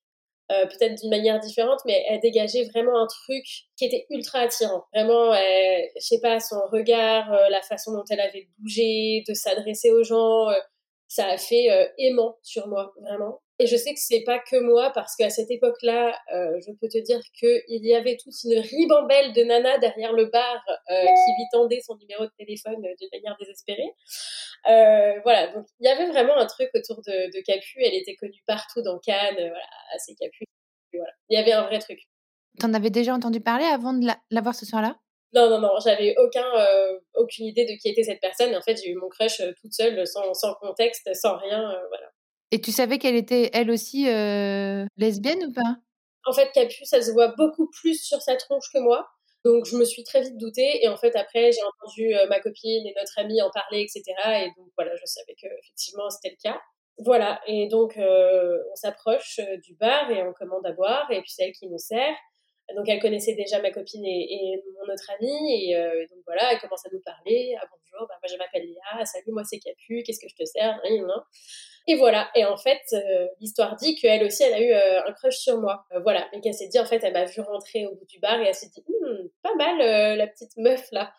euh, 0.52 0.68
peut-être 0.68 1.02
d'une 1.02 1.10
manière 1.10 1.40
différente, 1.40 1.80
mais 1.86 2.06
elle 2.08 2.20
dégageait 2.20 2.66
vraiment 2.66 3.02
un 3.02 3.08
truc 3.08 3.44
qui 3.78 3.86
était 3.86 4.06
ultra 4.12 4.40
attirant. 4.40 4.86
Vraiment, 4.94 5.34
je 5.34 6.00
sais 6.00 6.20
pas, 6.22 6.40
son 6.40 6.62
regard, 6.72 7.34
euh, 7.34 7.50
la 7.50 7.64
façon 7.64 7.94
dont 7.94 8.04
elle 8.12 8.20
avait 8.20 8.48
bougé, 8.60 9.24
de 9.28 9.34
s'adresser 9.34 9.92
aux 9.92 10.04
gens, 10.04 10.50
euh, 10.50 10.60
ça 11.16 11.28
a 11.28 11.38
fait 11.38 11.68
aimant 11.98 12.38
sur 12.44 12.68
moi, 12.68 12.94
vraiment. 13.02 13.42
Et 13.58 13.68
je 13.68 13.78
sais 13.78 13.94
que 13.94 14.00
c'est 14.00 14.24
pas 14.26 14.40
que 14.40 14.60
moi, 14.60 14.92
parce 14.94 15.16
qu'à 15.16 15.30
cette 15.30 15.50
époque-là, 15.50 16.14
euh, 16.34 16.60
je 16.68 16.74
peux 16.74 16.90
te 16.90 16.98
dire 16.98 17.22
qu'il 17.40 17.86
y 17.86 17.96
avait 17.96 18.18
toute 18.18 18.34
une 18.44 18.60
ribambelle 18.60 19.32
de 19.32 19.44
nanas 19.44 19.78
derrière 19.78 20.12
le 20.12 20.26
bar 20.26 20.62
euh, 20.68 21.02
qui 21.02 21.32
lui 21.38 21.46
tendait 21.54 21.80
son 21.80 21.96
numéro 21.96 22.26
de 22.26 22.32
téléphone 22.38 22.86
euh, 22.86 22.96
d'une 23.00 23.10
manière 23.14 23.38
désespérée. 23.40 23.94
Euh, 24.68 25.22
voilà, 25.24 25.54
donc 25.54 25.66
il 25.80 25.88
y 25.88 25.90
avait 25.90 26.08
vraiment 26.08 26.36
un 26.36 26.48
truc 26.48 26.70
autour 26.76 27.02
de, 27.04 27.44
Capu. 27.46 27.82
Elle 27.82 27.94
était 27.94 28.16
connue 28.16 28.44
partout 28.46 28.82
dans 28.82 29.00
Cannes, 29.00 29.36
voilà, 29.36 30.00
c'est 30.00 30.16
Capu. 30.16 30.44
Il 30.92 31.00
y 31.30 31.38
avait 31.38 31.54
un 31.54 31.64
vrai 31.64 31.80
truc. 31.80 32.00
T'en 32.60 32.74
avais 32.74 32.90
déjà 32.90 33.14
entendu 33.14 33.40
parler 33.40 33.66
avant 33.66 33.94
de 33.94 34.06
la, 34.06 34.42
voir 34.42 34.56
ce 34.56 34.66
soir-là? 34.66 34.98
Non, 35.36 35.50
non, 35.50 35.60
non, 35.60 35.72
j'avais 35.84 36.16
aucun, 36.18 36.46
aucune 37.16 37.46
idée 37.46 37.66
de 37.66 37.80
qui 37.80 37.90
était 37.90 38.04
cette 38.04 38.22
personne. 38.22 38.52
Et 38.54 38.58
en 38.58 38.62
fait, 38.62 38.78
j'ai 38.78 38.90
eu 38.90 38.96
mon 38.96 39.10
crush 39.10 39.42
toute 39.62 39.74
seule, 39.74 40.08
sans, 40.08 40.34
sans 40.34 40.54
contexte, 40.56 41.14
sans 41.14 41.38
rien. 41.38 41.76
voilà. 41.90 42.12
Et 42.52 42.62
tu 42.62 42.72
savais 42.72 43.00
qu'elle 43.00 43.16
était 43.16 43.50
elle 43.54 43.72
aussi 43.72 44.10
euh, 44.10 44.86
lesbienne 44.98 45.44
ou 45.48 45.52
pas? 45.52 45.76
En 46.26 46.34
fait, 46.34 46.52
Capu, 46.54 46.86
ça 46.86 47.02
se 47.02 47.12
voit 47.12 47.34
beaucoup 47.38 47.70
plus 47.70 48.02
sur 48.02 48.22
sa 48.22 48.38
tronche 48.38 48.72
que 48.74 48.80
moi. 48.80 49.08
Donc 49.44 49.66
je 49.66 49.76
me 49.76 49.84
suis 49.84 50.04
très 50.04 50.22
vite 50.22 50.38
doutée 50.38 50.84
et 50.84 50.88
en 50.88 50.98
fait 50.98 51.16
après 51.16 51.52
j'ai 51.52 51.62
entendu 51.62 52.16
euh, 52.16 52.26
ma 52.28 52.40
copine 52.40 52.88
et 52.88 52.94
notre 52.98 53.20
amie 53.20 53.44
en 53.44 53.52
parler 53.52 53.82
etc 53.82 54.04
et 54.44 54.48
donc 54.58 54.72
voilà 54.76 54.96
je 54.96 55.06
savais 55.06 55.36
que 55.40 55.46
effectivement 55.60 56.10
c'était 56.10 56.36
le 56.36 56.42
cas 56.42 56.60
voilà 56.98 57.40
et 57.46 57.68
donc 57.68 57.96
euh, 57.96 58.58
on 58.72 58.76
s'approche 58.76 59.40
du 59.62 59.76
bar 59.76 60.10
et 60.10 60.24
on 60.24 60.34
commande 60.34 60.66
à 60.66 60.72
boire 60.72 61.06
et 61.12 61.22
puis 61.22 61.30
c'est 61.30 61.44
elle 61.44 61.52
qui 61.52 61.68
nous 61.68 61.78
sert 61.78 62.16
donc 62.76 62.88
elle 62.88 63.00
connaissait 63.00 63.36
déjà 63.36 63.62
ma 63.62 63.72
copine 63.72 64.06
et, 64.06 64.64
mon 64.76 64.94
autre 64.94 65.12
amie 65.20 65.70
et 65.70 65.76
donc 66.10 66.20
voilà 66.26 66.54
elle 66.54 66.60
commence 66.60 66.86
à 66.86 66.90
nous 66.92 67.02
parler 67.02 67.56
ah 67.62 67.66
bonjour 67.70 68.08
bah, 68.08 68.16
moi 68.22 68.28
je 68.28 68.38
m'appelle 68.38 68.66
Léa 68.66 69.06
salut 69.06 69.32
moi 69.32 69.44
c'est 69.44 69.60
Capu 69.60 70.04
qu'est-ce 70.04 70.20
que 70.20 70.30
je 70.30 70.36
te 70.36 70.46
sers 70.46 70.80
et 71.88 71.96
voilà. 71.96 72.30
Et 72.36 72.46
en 72.46 72.58
fait, 72.58 72.82
euh, 72.94 73.28
l'histoire 73.40 73.76
dit 73.76 73.96
qu'elle 73.96 74.24
aussi, 74.24 74.44
elle 74.44 74.54
a 74.54 74.62
eu 74.62 74.72
euh, 74.72 75.08
un 75.08 75.12
crush 75.14 75.38
sur 75.38 75.60
moi. 75.60 75.86
Euh, 75.94 76.00
voilà. 76.00 76.28
Mais 76.34 76.42
qu'elle 76.42 76.54
s'est 76.54 76.68
dit, 76.68 76.80
en 76.80 76.86
fait, 76.86 77.04
elle 77.04 77.14
m'a 77.14 77.26
vu 77.26 77.42
rentrer 77.42 77.86
au 77.86 77.96
bout 77.96 78.06
du 78.06 78.20
bar 78.20 78.40
et 78.40 78.46
elle 78.46 78.56
s'est 78.56 78.70
dit, 78.70 78.84
hmm, 78.88 79.28
pas 79.44 79.54
mal 79.56 80.18
la 80.18 80.28
petite 80.28 80.58
meuf 80.58 80.88
là. 80.92 81.14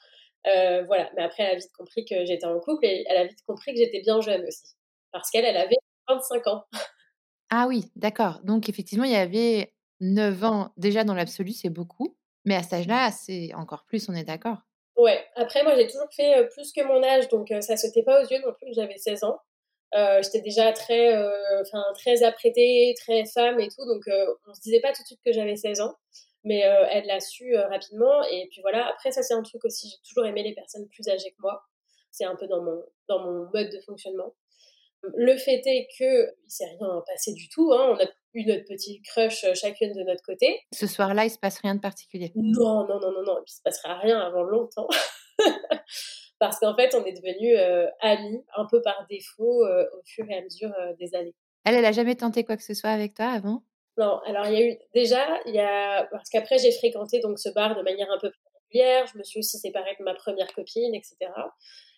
voilà. 0.44 1.10
Mais 1.16 1.22
après, 1.22 1.44
elle 1.44 1.52
a 1.52 1.58
vite 1.58 1.72
compris 1.76 2.04
que 2.04 2.24
j'étais 2.24 2.46
en 2.46 2.58
couple 2.58 2.84
et 2.84 3.04
elle 3.08 3.16
a 3.16 3.24
vite 3.24 3.42
compris 3.46 3.72
que 3.72 3.78
j'étais 3.78 4.00
bien 4.00 4.20
jeune 4.20 4.44
aussi. 4.46 4.74
Parce 5.12 5.30
qu'elle, 5.30 5.44
elle 5.44 5.56
avait 5.56 5.76
25 6.08 6.46
ans. 6.48 6.64
ah 7.50 7.66
oui, 7.68 7.84
d'accord. 7.94 8.40
Donc 8.42 8.68
effectivement, 8.68 9.04
il 9.04 9.12
y 9.12 9.16
avait 9.16 9.72
9 10.00 10.44
ans 10.44 10.72
déjà 10.76 11.04
dans 11.04 11.14
l'absolu, 11.14 11.52
c'est 11.52 11.70
beaucoup. 11.70 12.16
Mais 12.44 12.54
à 12.54 12.62
cet 12.62 12.74
âge-là, 12.74 13.10
c'est 13.10 13.52
encore 13.54 13.84
plus, 13.84 14.08
on 14.08 14.14
est 14.14 14.24
d'accord. 14.24 14.58
Ouais. 14.96 15.24
Après, 15.34 15.62
moi, 15.62 15.76
j'ai 15.76 15.86
toujours 15.86 16.08
fait 16.14 16.48
plus 16.52 16.72
que 16.72 16.82
mon 16.84 17.02
âge, 17.02 17.28
donc 17.28 17.52
ça 17.60 17.76
sautait 17.76 18.02
pas 18.02 18.22
aux 18.22 18.26
yeux 18.26 18.40
non 18.44 18.52
plus 18.52 18.72
j'avais 18.72 18.96
16 18.96 19.24
ans. 19.24 19.38
Euh, 19.94 20.20
j'étais 20.22 20.40
déjà 20.40 20.72
très, 20.72 21.16
euh, 21.16 21.62
très 21.94 22.22
apprêtée, 22.22 22.94
très 22.98 23.24
femme 23.24 23.60
et 23.60 23.68
tout, 23.68 23.84
donc 23.86 24.06
euh, 24.08 24.34
on 24.46 24.54
se 24.54 24.60
disait 24.60 24.80
pas 24.80 24.92
tout 24.92 25.02
de 25.02 25.06
suite 25.06 25.20
que 25.24 25.32
j'avais 25.32 25.56
16 25.56 25.80
ans, 25.80 25.94
mais 26.44 26.60
elle 26.60 27.06
l'a 27.06 27.20
su 27.20 27.56
rapidement. 27.56 28.22
Et 28.24 28.48
puis 28.50 28.60
voilà, 28.62 28.88
après 28.88 29.12
ça 29.12 29.22
c'est 29.22 29.34
un 29.34 29.42
truc 29.42 29.64
aussi, 29.64 29.88
j'ai 29.88 30.08
toujours 30.08 30.26
aimé 30.26 30.42
les 30.42 30.54
personnes 30.54 30.86
plus 30.88 31.08
âgées 31.08 31.30
que 31.30 31.40
moi. 31.40 31.62
C'est 32.10 32.24
un 32.24 32.36
peu 32.36 32.46
dans 32.46 32.62
mon 32.62 32.82
dans 33.08 33.20
mon 33.20 33.48
mode 33.52 33.70
de 33.70 33.80
fonctionnement. 33.86 34.34
Le 35.02 35.36
fait 35.36 35.62
est 35.66 35.88
que 35.98 36.34
il 36.44 36.50
s'est 36.50 36.66
rien 36.66 37.02
passé 37.06 37.32
du 37.32 37.48
tout. 37.48 37.72
Hein. 37.72 37.96
On 37.96 38.02
a 38.02 38.06
eu 38.34 38.44
notre 38.44 38.64
petit 38.64 39.00
crush 39.02 39.44
chacune 39.54 39.92
de 39.92 40.02
notre 40.02 40.22
côté. 40.22 40.60
Ce 40.72 40.86
soir-là, 40.86 41.24
il 41.24 41.30
se 41.30 41.38
passe 41.38 41.58
rien 41.60 41.74
de 41.74 41.80
particulier. 41.80 42.32
Non, 42.34 42.86
non, 42.86 43.00
non, 43.00 43.12
non, 43.12 43.22
non. 43.22 43.38
Il 43.46 43.50
se 43.50 43.62
passera 43.62 43.98
rien 43.98 44.18
avant 44.18 44.42
longtemps. 44.42 44.88
parce 46.38 46.58
qu'en 46.58 46.74
fait, 46.74 46.94
on 46.94 47.04
est 47.04 47.12
devenus 47.12 47.56
euh, 47.58 47.86
amis 48.00 48.44
un 48.56 48.66
peu 48.66 48.82
par 48.82 49.06
défaut 49.08 49.64
euh, 49.64 49.84
au 49.94 50.02
fur 50.04 50.28
et 50.30 50.36
à 50.36 50.42
mesure 50.42 50.72
euh, 50.78 50.92
des 50.98 51.14
années. 51.14 51.34
Elle, 51.64 51.74
elle 51.74 51.84
a 51.84 51.92
jamais 51.92 52.14
tenté 52.14 52.44
quoi 52.44 52.56
que 52.56 52.62
ce 52.62 52.74
soit 52.74 52.90
avec 52.90 53.14
toi 53.14 53.26
avant? 53.26 53.62
Non, 53.98 54.18
alors 54.26 54.46
il 54.46 54.52
y 54.52 54.62
a 54.62 54.66
eu 54.66 54.76
déjà, 54.94 55.24
il 55.46 55.54
y 55.54 55.58
a 55.58 56.04
parce 56.10 56.28
qu'après 56.28 56.58
j'ai 56.58 56.70
fréquenté 56.70 57.20
donc 57.20 57.38
ce 57.38 57.48
bar 57.48 57.74
de 57.74 57.82
manière 57.82 58.10
un 58.10 58.18
peu 58.18 58.30
plus 58.30 58.40
régulière. 58.64 59.06
Je 59.12 59.18
me 59.18 59.24
suis 59.24 59.38
aussi 59.38 59.58
séparée 59.58 59.96
de 59.98 60.04
ma 60.04 60.14
première 60.14 60.52
copine, 60.52 60.94
etc. 60.94 61.16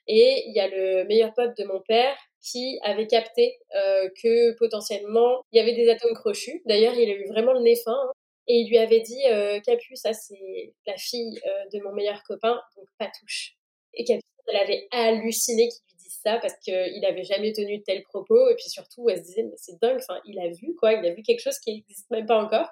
Et 0.08 0.44
il 0.46 0.54
y 0.54 0.60
a 0.60 0.68
le 0.68 1.04
meilleur 1.04 1.34
pote 1.34 1.56
de 1.56 1.64
mon 1.64 1.80
père 1.86 2.16
qui 2.42 2.78
avait 2.82 3.06
capté 3.06 3.58
que 3.72 4.56
potentiellement 4.56 5.42
il 5.52 5.58
y 5.58 5.60
avait 5.60 5.74
des 5.74 5.88
atomes 5.90 6.14
crochus. 6.14 6.62
D'ailleurs, 6.66 6.94
il 6.94 7.10
a 7.10 7.14
eu 7.14 7.26
vraiment 7.28 7.52
le 7.52 7.60
nez 7.60 7.76
fin. 7.76 7.92
Hein. 7.92 8.12
et 8.46 8.60
il 8.60 8.68
lui 8.70 8.78
avait 8.78 9.00
dit 9.00 9.22
Capu, 9.66 9.96
ça 9.96 10.14
c'est 10.14 10.72
la 10.86 10.96
fille 10.96 11.38
de 11.72 11.82
mon 11.82 11.92
meilleur 11.92 12.22
copain, 12.22 12.58
donc 12.76 12.86
pas 12.98 13.10
touche. 13.20 13.54
Et 13.94 14.04
Capucine, 14.04 14.22
elle 14.48 14.56
avait 14.56 14.88
halluciné 14.90 15.68
qu'il 15.68 15.82
lui 15.90 15.96
dise 15.98 16.18
ça 16.22 16.38
parce 16.38 16.54
qu'il 16.60 17.00
n'avait 17.00 17.24
jamais 17.24 17.52
tenu 17.52 17.78
de 17.78 17.82
tels 17.82 18.02
propos. 18.04 18.48
Et 18.48 18.54
puis 18.54 18.70
surtout, 18.70 19.08
elle 19.10 19.18
se 19.18 19.24
disait, 19.24 19.42
mais 19.42 19.56
c'est 19.56 19.78
dingue, 19.80 19.98
enfin, 19.98 20.20
il 20.24 20.38
a 20.40 20.48
vu 20.48 20.74
quoi, 20.76 20.92
il 20.92 21.06
a 21.06 21.12
vu 21.12 21.22
quelque 21.22 21.40
chose 21.40 21.58
qui 21.58 21.74
n'existe 21.74 22.10
même 22.10 22.26
pas 22.26 22.42
encore. 22.42 22.68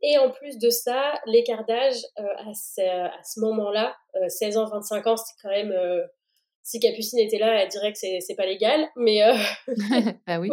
Et 0.00 0.16
en 0.18 0.30
plus 0.30 0.58
de 0.58 0.70
ça, 0.70 1.20
l'écart 1.26 1.64
d'âge, 1.64 2.00
euh, 2.18 2.22
à 2.22 2.54
ce, 2.54 3.40
moment-là, 3.40 3.96
16 4.28 4.56
euh, 4.56 4.60
ans, 4.60 4.68
25 4.70 5.06
ans, 5.06 5.16
c'était 5.16 5.38
quand 5.42 5.50
même. 5.50 5.72
Euh, 5.72 6.06
si 6.68 6.80
Capucine 6.80 7.18
était 7.18 7.38
là, 7.38 7.62
elle 7.62 7.68
dirait 7.68 7.92
que 7.92 7.98
c'est 7.98 8.34
pas 8.36 8.44
légal, 8.44 8.90
mais. 8.94 9.20
bah 10.26 10.38
oui. 10.38 10.50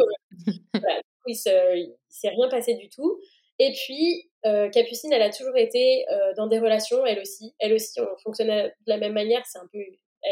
voilà, 0.72 1.00
il 1.26 1.32
ne 1.32 1.92
s'est 2.08 2.28
rien 2.28 2.48
passé 2.48 2.72
du 2.72 2.88
tout. 2.88 3.20
Et 3.58 3.72
puis, 3.72 4.30
euh, 4.46 4.70
Capucine, 4.70 5.12
elle 5.12 5.22
a 5.22 5.30
toujours 5.30 5.56
été 5.58 6.06
euh, 6.10 6.32
dans 6.38 6.46
des 6.46 6.58
relations, 6.58 7.04
elle 7.04 7.20
aussi. 7.20 7.54
Elle 7.58 7.74
aussi, 7.74 8.00
on 8.00 8.16
fonctionne 8.22 8.48
de 8.48 8.72
la 8.86 8.96
même 8.96 9.12
manière. 9.12 9.44
C'est 9.46 9.58
un 9.58 9.68
peu 9.70 9.78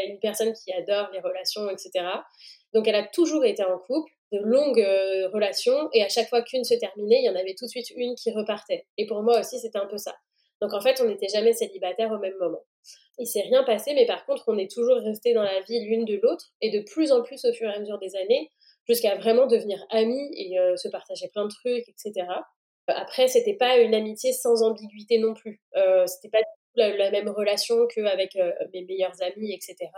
une 0.07 0.19
personne 0.19 0.53
qui 0.53 0.73
adore 0.73 1.09
les 1.13 1.19
relations, 1.19 1.69
etc. 1.69 2.05
Donc, 2.73 2.87
elle 2.87 2.95
a 2.95 3.07
toujours 3.07 3.45
été 3.45 3.63
en 3.63 3.77
couple, 3.77 4.11
de 4.31 4.39
longues 4.39 4.81
euh, 4.81 5.29
relations, 5.29 5.89
et 5.93 6.03
à 6.03 6.09
chaque 6.09 6.29
fois 6.29 6.41
qu'une 6.41 6.63
se 6.63 6.73
terminait, 6.73 7.19
il 7.19 7.25
y 7.25 7.29
en 7.29 7.35
avait 7.35 7.53
tout 7.53 7.65
de 7.65 7.69
suite 7.69 7.91
une 7.95 8.15
qui 8.15 8.31
repartait. 8.31 8.87
Et 8.97 9.05
pour 9.05 9.21
moi 9.21 9.39
aussi, 9.39 9.59
c'était 9.59 9.77
un 9.77 9.85
peu 9.85 9.97
ça. 9.97 10.15
Donc, 10.61 10.73
en 10.73 10.81
fait, 10.81 11.01
on 11.01 11.07
n'était 11.07 11.27
jamais 11.27 11.53
célibataires 11.53 12.11
au 12.11 12.19
même 12.19 12.37
moment. 12.39 12.63
Il 13.17 13.27
s'est 13.27 13.41
rien 13.41 13.63
passé, 13.63 13.93
mais 13.93 14.05
par 14.05 14.25
contre, 14.25 14.43
on 14.47 14.57
est 14.57 14.71
toujours 14.71 14.97
resté 14.97 15.33
dans 15.33 15.43
la 15.43 15.61
vie 15.61 15.79
l'une 15.85 16.05
de 16.05 16.19
l'autre, 16.21 16.51
et 16.61 16.69
de 16.69 16.79
plus 16.81 17.11
en 17.11 17.21
plus 17.23 17.43
au 17.45 17.53
fur 17.53 17.69
et 17.69 17.73
à 17.73 17.79
mesure 17.79 17.99
des 17.99 18.15
années, 18.15 18.51
jusqu'à 18.87 19.15
vraiment 19.15 19.47
devenir 19.47 19.83
amis 19.89 20.29
et 20.33 20.57
se 20.77 20.87
partager 20.89 21.27
plein 21.29 21.45
de 21.45 21.49
trucs, 21.49 21.89
etc. 21.89 22.27
Après, 22.87 23.27
c'était 23.27 23.55
pas 23.55 23.77
une 23.77 23.95
amitié 23.95 24.31
sans 24.31 24.61
ambiguïté 24.61 25.17
non 25.17 25.33
plus. 25.33 25.61
Euh, 25.75 26.05
c'était 26.05 26.29
pas 26.29 26.43
la, 26.75 26.95
la, 26.95 27.11
même 27.11 27.29
relation 27.29 27.87
qu'avec 27.87 28.35
euh, 28.35 28.51
mes 28.73 28.83
meilleurs 28.83 29.19
amis, 29.21 29.53
etc. 29.53 29.89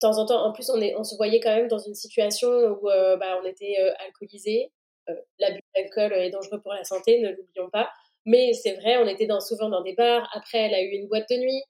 temps 0.00 0.16
en 0.18 0.26
temps, 0.26 0.44
en 0.44 0.52
plus, 0.52 0.70
on, 0.70 0.80
est, 0.80 0.94
on 0.96 1.04
se 1.04 1.16
voyait 1.16 1.40
quand 1.40 1.54
même 1.54 1.68
dans 1.68 1.78
une 1.78 1.94
situation 1.94 2.48
où 2.48 2.86
bah, 2.86 3.38
on 3.42 3.46
était 3.46 3.76
alcoolisé. 3.98 4.72
L'abus 5.38 5.60
d'alcool 5.74 6.12
est 6.12 6.30
dangereux 6.30 6.60
pour 6.62 6.72
la 6.72 6.84
santé, 6.84 7.20
ne 7.20 7.30
l'oublions 7.30 7.68
pas. 7.70 7.90
Mais 8.26 8.52
c'est 8.52 8.74
vrai, 8.74 8.98
on 8.98 9.06
était 9.06 9.26
dans, 9.26 9.40
souvent 9.40 9.68
dans 9.68 9.82
des 9.82 9.94
bars. 9.94 10.28
Après, 10.34 10.58
elle 10.58 10.74
a 10.74 10.82
eu 10.82 10.90
une 10.90 11.08
boîte 11.08 11.28
de 11.30 11.36
nuit. 11.36 11.62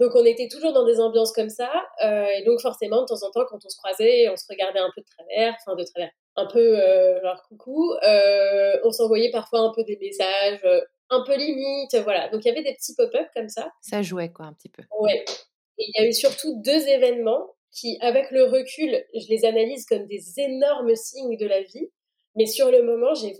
Donc, 0.00 0.10
on 0.14 0.24
était 0.24 0.48
toujours 0.48 0.72
dans 0.72 0.84
des 0.84 1.00
ambiances 1.00 1.32
comme 1.32 1.48
ça. 1.48 1.70
Euh, 2.04 2.26
et 2.26 2.42
donc, 2.42 2.60
forcément, 2.60 3.02
de 3.02 3.06
temps 3.06 3.22
en 3.22 3.30
temps, 3.30 3.44
quand 3.48 3.64
on 3.64 3.68
se 3.68 3.76
croisait, 3.76 4.28
on 4.28 4.36
se 4.36 4.44
regardait 4.48 4.80
un 4.80 4.90
peu 4.94 5.00
de 5.00 5.06
travers, 5.06 5.54
enfin, 5.60 5.76
de 5.76 5.84
travers, 5.84 6.10
un 6.36 6.46
peu 6.46 6.78
euh, 6.78 7.20
genre 7.22 7.40
coucou. 7.48 7.92
Euh, 8.02 8.76
on 8.84 8.90
s'envoyait 8.90 9.30
parfois 9.30 9.60
un 9.60 9.72
peu 9.72 9.84
des 9.84 9.96
messages, 9.96 10.60
un 11.10 11.22
peu 11.24 11.36
limite, 11.36 11.94
voilà. 12.02 12.28
Donc, 12.30 12.44
il 12.44 12.48
y 12.48 12.50
avait 12.50 12.64
des 12.64 12.74
petits 12.74 12.94
pop-up 12.96 13.28
comme 13.34 13.48
ça. 13.48 13.70
Ça 13.82 14.02
jouait, 14.02 14.32
quoi, 14.32 14.46
un 14.46 14.52
petit 14.52 14.68
peu. 14.68 14.82
Ouais. 14.98 15.24
Et 15.78 15.84
il 15.86 16.00
y 16.00 16.04
a 16.04 16.08
eu 16.08 16.12
surtout 16.12 16.60
deux 16.64 16.88
événements 16.88 17.54
qui, 17.70 17.98
avec 18.00 18.30
le 18.30 18.44
recul, 18.44 19.04
je 19.14 19.28
les 19.28 19.44
analyse 19.44 19.86
comme 19.86 20.06
des 20.06 20.40
énormes 20.40 20.94
signes 20.96 21.36
de 21.36 21.46
la 21.46 21.62
vie. 21.62 21.88
Mais 22.36 22.46
sur 22.46 22.70
le 22.70 22.82
moment, 22.82 23.14
j'ai 23.14 23.34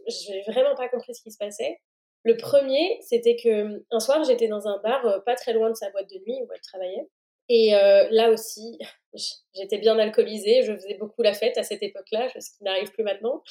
vraiment 0.46 0.74
pas 0.76 0.88
compris 0.88 1.14
ce 1.14 1.22
qui 1.22 1.32
se 1.32 1.38
passait. 1.38 1.80
Le 2.24 2.36
premier, 2.36 2.98
c'était 3.02 3.36
que 3.36 3.84
un 3.90 4.00
soir, 4.00 4.24
j'étais 4.24 4.48
dans 4.48 4.66
un 4.66 4.78
bar 4.78 5.06
euh, 5.06 5.20
pas 5.20 5.34
très 5.34 5.52
loin 5.52 5.70
de 5.70 5.76
sa 5.76 5.90
boîte 5.90 6.08
de 6.10 6.18
nuit 6.26 6.40
où 6.42 6.48
elle 6.52 6.60
travaillait. 6.62 7.08
Et 7.50 7.74
euh, 7.74 8.08
là 8.10 8.30
aussi, 8.30 8.78
j'étais 9.54 9.78
bien 9.78 9.98
alcoolisée, 9.98 10.62
je 10.62 10.74
faisais 10.74 10.94
beaucoup 10.94 11.22
la 11.22 11.34
fête 11.34 11.58
à 11.58 11.62
cette 11.62 11.82
époque-là, 11.82 12.28
ce 12.30 12.50
qui 12.56 12.64
n'arrive 12.64 12.90
plus 12.92 13.04
maintenant. 13.04 13.42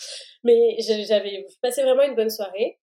Mais 0.43 0.75
j'avais 0.79 1.45
passé 1.61 1.83
vraiment 1.83 2.03
une 2.03 2.15
bonne 2.15 2.31
soirée. 2.31 2.79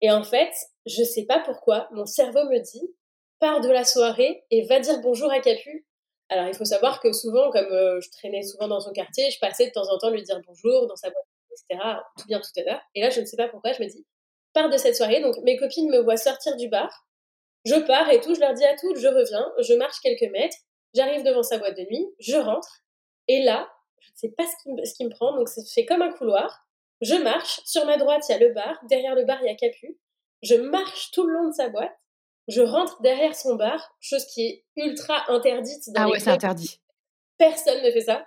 Et 0.00 0.10
en 0.10 0.24
fait, 0.24 0.52
je 0.86 1.02
sais 1.02 1.24
pas 1.24 1.40
pourquoi, 1.44 1.88
mon 1.92 2.06
cerveau 2.06 2.44
me 2.48 2.58
dit 2.58 2.94
pars 3.38 3.60
de 3.60 3.68
la 3.68 3.84
soirée 3.84 4.44
et 4.50 4.62
va 4.66 4.80
dire 4.80 5.00
bonjour 5.02 5.30
à 5.30 5.40
Capu. 5.40 5.86
Alors 6.30 6.46
il 6.46 6.54
faut 6.54 6.64
savoir 6.64 7.00
que 7.00 7.12
souvent, 7.12 7.50
comme 7.50 7.70
euh, 7.70 8.00
je 8.00 8.10
traînais 8.10 8.42
souvent 8.42 8.68
dans 8.68 8.80
son 8.80 8.92
quartier, 8.92 9.30
je 9.30 9.38
passais 9.38 9.66
de 9.66 9.72
temps 9.72 9.90
en 9.92 9.98
temps 9.98 10.10
lui 10.10 10.22
dire 10.22 10.40
bonjour 10.46 10.86
dans 10.86 10.96
sa 10.96 11.10
boîte, 11.10 11.26
etc. 11.50 11.84
Tout 12.18 12.26
bien, 12.26 12.40
tout 12.40 12.60
à 12.60 12.62
l'heure. 12.62 12.80
Et 12.94 13.02
là, 13.02 13.10
je 13.10 13.20
ne 13.20 13.26
sais 13.26 13.36
pas 13.36 13.48
pourquoi, 13.48 13.72
je 13.72 13.82
me 13.82 13.88
dis 13.88 14.06
pars 14.54 14.70
de 14.70 14.76
cette 14.76 14.96
soirée. 14.96 15.20
Donc 15.20 15.36
mes 15.42 15.56
copines 15.56 15.90
me 15.90 15.98
voient 15.98 16.16
sortir 16.16 16.56
du 16.56 16.68
bar. 16.68 17.06
Je 17.64 17.76
pars 17.76 18.08
et 18.10 18.20
tout, 18.20 18.34
je 18.34 18.40
leur 18.40 18.54
dis 18.54 18.64
à 18.64 18.76
toutes, 18.76 18.98
je 18.98 19.08
reviens, 19.08 19.46
je 19.58 19.74
marche 19.74 19.98
quelques 20.02 20.30
mètres, 20.32 20.56
j'arrive 20.94 21.22
devant 21.22 21.42
sa 21.42 21.58
boîte 21.58 21.76
de 21.76 21.82
nuit, 21.84 22.06
je 22.18 22.36
rentre. 22.36 22.82
Et 23.26 23.42
là, 23.42 23.68
je 24.00 24.08
ne 24.08 24.16
sais 24.16 24.34
pas 24.36 24.44
ce 24.44 24.62
qui, 24.62 24.70
me, 24.70 24.84
ce 24.84 24.94
qui 24.94 25.04
me 25.04 25.10
prend, 25.10 25.34
donc 25.34 25.48
c'est 25.48 25.66
fait 25.66 25.86
comme 25.86 26.02
un 26.02 26.12
couloir. 26.12 26.66
Je 27.00 27.14
marche, 27.14 27.60
sur 27.64 27.86
ma 27.86 27.96
droite, 27.96 28.22
il 28.28 28.32
y 28.32 28.34
a 28.34 28.38
le 28.38 28.52
bar, 28.52 28.78
derrière 28.88 29.14
le 29.14 29.24
bar, 29.24 29.38
il 29.42 29.46
y 29.46 29.50
a 29.50 29.54
Capu. 29.54 29.98
Je 30.42 30.56
marche 30.56 31.10
tout 31.10 31.26
le 31.26 31.32
long 31.32 31.48
de 31.48 31.54
sa 31.54 31.70
boîte, 31.70 31.96
je 32.48 32.60
rentre 32.60 33.00
derrière 33.00 33.34
son 33.34 33.54
bar, 33.54 33.96
chose 34.00 34.26
qui 34.26 34.46
est 34.46 34.64
ultra 34.76 35.24
interdite 35.32 35.90
dans 35.90 36.02
ah 36.02 36.08
ouais, 36.08 36.20
c'est 36.20 36.30
interdit. 36.30 36.80
Personne 37.38 37.82
ne 37.82 37.90
fait 37.90 38.02
ça. 38.02 38.26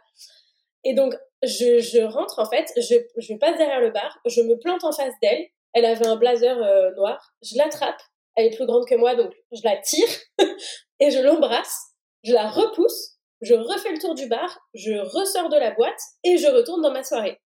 Et 0.84 0.96
donc, 0.96 1.13
je, 1.43 1.79
je 1.79 2.01
rentre, 2.01 2.39
en 2.39 2.50
fait, 2.50 2.74
je, 2.75 2.96
je 3.17 3.34
passe 3.36 3.57
derrière 3.57 3.81
le 3.81 3.91
bar, 3.91 4.19
je 4.25 4.41
me 4.41 4.57
plante 4.57 4.84
en 4.84 4.91
face 4.91 5.13
d'elle, 5.22 5.48
elle 5.74 5.86
avait 5.86 6.08
un 6.08 6.16
blazer 6.16 6.58
euh, 6.58 6.92
noir. 6.96 7.34
Je 7.42 7.58
l'attrape. 7.58 8.02
Elle 8.36 8.48
est 8.48 8.56
plus 8.56 8.66
grande 8.66 8.88
que 8.88 8.96
moi, 8.96 9.16
donc 9.16 9.34
je 9.52 9.62
la 9.64 9.78
tire 9.78 10.08
et 11.00 11.12
je 11.12 11.20
l'embrasse. 11.20 11.94
Je 12.24 12.34
la 12.34 12.50
repousse. 12.50 13.18
Je 13.42 13.54
refais 13.54 13.92
le 13.92 14.00
tour 14.00 14.16
du 14.16 14.28
bar. 14.28 14.60
Je 14.74 14.94
ressors 14.94 15.50
de 15.50 15.58
la 15.58 15.72
boîte 15.72 16.00
et 16.24 16.38
je 16.38 16.48
retourne 16.48 16.82
dans 16.82 16.92
ma 16.92 17.04
soirée. 17.04 17.40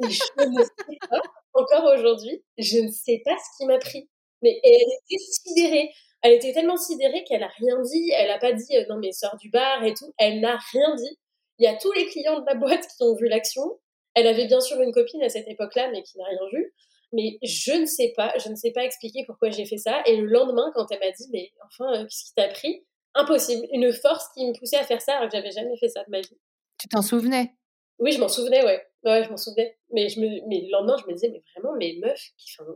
je 0.00 0.06
ne 0.46 0.62
sais 0.62 0.98
pas, 1.08 1.20
encore 1.54 1.84
aujourd'hui, 1.94 2.42
je 2.58 2.78
ne 2.78 2.90
sais 2.90 3.22
pas 3.24 3.36
ce 3.36 3.56
qui 3.56 3.66
m'a 3.66 3.78
pris. 3.78 4.08
Mais 4.42 4.60
elle 4.62 4.72
était 4.72 5.18
sidérée. 5.18 5.90
Elle 6.22 6.34
était 6.34 6.52
tellement 6.52 6.76
sidérée 6.76 7.24
qu'elle 7.24 7.42
a 7.42 7.50
rien 7.58 7.80
dit. 7.82 8.10
Elle 8.14 8.28
n'a 8.28 8.38
pas 8.38 8.52
dit 8.52 8.76
euh, 8.76 8.84
non 8.88 8.96
mais 8.98 9.12
sors 9.12 9.36
du 9.36 9.50
bar 9.50 9.84
et 9.84 9.94
tout. 9.94 10.12
Elle 10.18 10.40
n'a 10.40 10.58
rien 10.72 10.94
dit. 10.96 11.18
Il 11.58 11.64
y 11.64 11.66
a 11.66 11.76
tous 11.76 11.92
les 11.92 12.06
clients 12.06 12.40
de 12.40 12.46
la 12.46 12.54
boîte 12.54 12.86
qui 12.96 13.02
ont 13.02 13.14
vu 13.14 13.28
l'action. 13.28 13.78
Elle 14.14 14.26
avait 14.26 14.46
bien 14.46 14.60
sûr 14.60 14.80
une 14.80 14.92
copine 14.92 15.22
à 15.22 15.28
cette 15.28 15.48
époque-là, 15.48 15.90
mais 15.92 16.02
qui 16.02 16.18
n'a 16.18 16.24
rien 16.24 16.38
vu. 16.52 16.74
Mais 17.12 17.38
je 17.42 17.72
ne 17.72 17.86
sais 17.86 18.12
pas, 18.16 18.32
je 18.38 18.48
ne 18.50 18.54
sais 18.54 18.70
pas 18.70 18.84
expliquer 18.84 19.24
pourquoi 19.26 19.50
j'ai 19.50 19.64
fait 19.64 19.78
ça. 19.78 20.02
Et 20.06 20.16
le 20.16 20.26
lendemain, 20.26 20.70
quand 20.74 20.86
elle 20.90 21.00
m'a 21.00 21.10
dit, 21.10 21.28
mais 21.32 21.52
enfin, 21.64 21.92
euh, 21.94 22.04
qu'est-ce 22.04 22.24
qui 22.26 22.34
t'a 22.34 22.48
pris? 22.48 22.84
Impossible. 23.14 23.66
Une 23.72 23.92
force 23.92 24.28
qui 24.34 24.46
me 24.46 24.58
poussait 24.58 24.76
à 24.76 24.84
faire 24.84 25.00
ça 25.00 25.16
alors 25.16 25.30
que 25.30 25.36
j'avais 25.36 25.50
jamais 25.50 25.76
fait 25.78 25.88
ça 25.88 26.04
de 26.04 26.10
ma 26.10 26.20
vie. 26.20 26.38
Tu 26.78 26.88
t'en 26.88 27.02
souvenais? 27.02 27.54
Oui, 27.98 28.12
je 28.12 28.20
m'en 28.20 28.28
souvenais, 28.28 28.64
ouais. 28.64 28.86
Ouais, 29.04 29.24
je 29.24 29.30
m'en 29.30 29.36
souvenais. 29.36 29.78
Mais, 29.90 30.08
je 30.08 30.20
me, 30.20 30.26
mais 30.48 30.60
le 30.60 30.70
lendemain, 30.70 30.96
je 31.00 31.06
me 31.06 31.14
disais, 31.14 31.30
mais 31.30 31.42
vraiment, 31.54 31.76
mes 31.76 31.98
meufs, 31.98 32.30
qui, 32.36 32.50
enfin, 32.58 32.70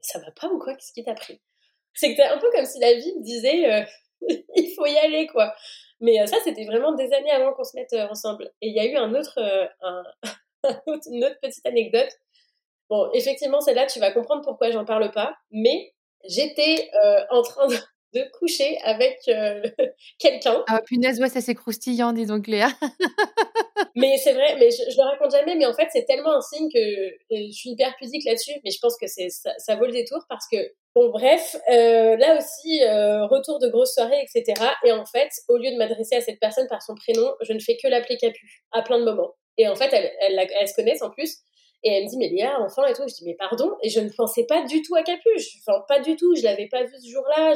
ça 0.00 0.18
va 0.18 0.30
pas 0.32 0.48
ou 0.48 0.58
quoi? 0.58 0.74
Qu'est-ce 0.74 0.92
qui 0.92 1.04
t'a 1.04 1.14
pris? 1.14 1.40
C'est 1.94 2.14
que 2.14 2.22
un 2.22 2.38
peu 2.38 2.50
comme 2.50 2.66
si 2.66 2.80
la 2.80 2.92
vie 2.94 3.14
me 3.16 3.22
disait, 3.22 3.72
euh, 3.72 3.84
il 4.56 4.74
faut 4.74 4.86
y 4.86 4.98
aller, 4.98 5.28
quoi. 5.28 5.54
Mais 6.00 6.20
euh, 6.20 6.26
ça, 6.26 6.36
c'était 6.44 6.66
vraiment 6.66 6.92
des 6.94 7.10
années 7.12 7.30
avant 7.30 7.54
qu'on 7.54 7.64
se 7.64 7.76
mette 7.76 7.92
ensemble. 8.10 8.52
Et 8.60 8.68
il 8.68 8.74
y 8.74 8.80
a 8.80 8.84
eu 8.84 8.96
un 8.96 9.14
autre, 9.14 9.38
un, 9.80 10.02
une 11.06 11.24
autre 11.24 11.38
petite 11.40 11.64
anecdote 11.64 12.10
Bon, 12.88 13.10
effectivement, 13.12 13.60
celle-là, 13.60 13.86
tu 13.86 13.98
vas 13.98 14.12
comprendre 14.12 14.42
pourquoi 14.44 14.70
j'en 14.70 14.84
parle 14.84 15.10
pas, 15.10 15.34
mais 15.50 15.92
j'étais 16.28 16.88
euh, 17.04 17.20
en 17.30 17.42
train 17.42 17.66
de, 17.66 17.76
coucher 18.38 18.78
avec 18.82 19.18
euh, 19.28 19.60
quelqu'un. 20.18 20.64
Ah, 20.68 20.80
punaise, 20.86 21.20
ouais, 21.20 21.28
ça 21.28 21.42
c'est 21.42 21.54
croustillant, 21.54 22.12
disons, 22.14 22.40
Léa. 22.46 22.68
mais 23.94 24.16
c'est 24.16 24.32
vrai, 24.32 24.56
mais 24.58 24.70
je, 24.70 24.90
je, 24.90 24.96
le 24.96 25.02
raconte 25.02 25.32
jamais, 25.32 25.54
mais 25.54 25.66
en 25.66 25.74
fait, 25.74 25.88
c'est 25.92 26.06
tellement 26.06 26.34
un 26.34 26.40
signe 26.40 26.70
que 26.72 26.78
je 27.30 27.52
suis 27.52 27.70
hyper 27.70 27.94
pudique 27.96 28.24
là-dessus, 28.24 28.54
mais 28.64 28.70
je 28.70 28.78
pense 28.80 28.96
que 28.98 29.06
c'est 29.06 29.28
ça, 29.28 29.52
ça, 29.58 29.76
vaut 29.76 29.84
le 29.84 29.92
détour 29.92 30.24
parce 30.30 30.46
que, 30.50 30.56
bon, 30.94 31.10
bref, 31.10 31.56
euh, 31.70 32.16
là 32.16 32.38
aussi, 32.38 32.80
retour 33.28 33.58
de 33.58 33.68
grosse 33.68 33.92
soirée, 33.92 34.22
etc. 34.22 34.66
Et 34.84 34.92
en 34.92 35.04
fait, 35.04 35.28
au 35.48 35.58
lieu 35.58 35.70
de 35.70 35.76
m'adresser 35.76 36.16
à 36.16 36.22
cette 36.22 36.40
personne 36.40 36.68
par 36.68 36.80
son 36.80 36.94
prénom, 36.94 37.34
je 37.42 37.52
ne 37.52 37.58
fais 37.58 37.76
que 37.76 37.88
l'appeler 37.88 38.16
Capu 38.16 38.62
à 38.72 38.80
plein 38.80 38.98
de 38.98 39.04
moments. 39.04 39.34
Et 39.58 39.68
en 39.68 39.74
fait, 39.74 39.92
elles, 39.92 40.10
elles, 40.20 40.48
elles 40.58 40.68
se 40.68 40.74
connaissent 40.74 41.02
en 41.02 41.10
plus. 41.10 41.42
Et 41.86 41.88
elle 41.88 42.02
me 42.02 42.08
dit, 42.08 42.16
mais 42.18 42.28
Léa, 42.28 42.60
enfin, 42.62 42.84
et 42.86 42.94
tout. 42.94 43.04
Je 43.06 43.14
dis, 43.14 43.24
mais 43.24 43.36
pardon. 43.36 43.70
Et 43.80 43.88
je 43.88 44.00
ne 44.00 44.10
pensais 44.10 44.44
pas 44.44 44.64
du 44.64 44.82
tout 44.82 44.96
à 44.96 45.04
Capuche. 45.04 45.58
Enfin, 45.60 45.84
pas 45.86 46.00
du 46.00 46.16
tout. 46.16 46.34
Je 46.34 46.42
l'avais 46.42 46.66
pas 46.66 46.82
vu 46.82 46.92
ce 46.98 47.08
jour-là. 47.08 47.54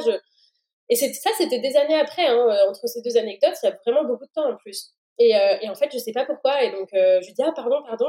Et 0.87 0.95
ça, 0.95 1.29
c'était 1.37 1.59
des 1.59 1.75
années 1.75 1.99
après. 1.99 2.27
Hein, 2.27 2.47
euh, 2.47 2.69
entre 2.69 2.87
ces 2.87 3.01
deux 3.01 3.17
anecdotes, 3.17 3.55
il 3.61 3.65
y 3.65 3.69
a 3.69 3.77
vraiment 3.85 4.05
beaucoup 4.05 4.23
de 4.23 4.31
temps 4.33 4.49
en 4.49 4.55
plus. 4.55 4.91
Et, 5.19 5.35
euh, 5.35 5.57
et 5.61 5.67
en 5.67 5.75
fait, 5.75 5.89
je 5.91 5.97
sais 5.97 6.13
pas 6.13 6.23
pourquoi. 6.23 6.63
Et 6.63 6.71
donc, 6.71 6.93
euh, 6.93 7.19
je 7.19 7.27
lui 7.27 7.33
dis, 7.33 7.43
ah, 7.43 7.51
pardon, 7.53 7.83
pardon. 7.85 8.07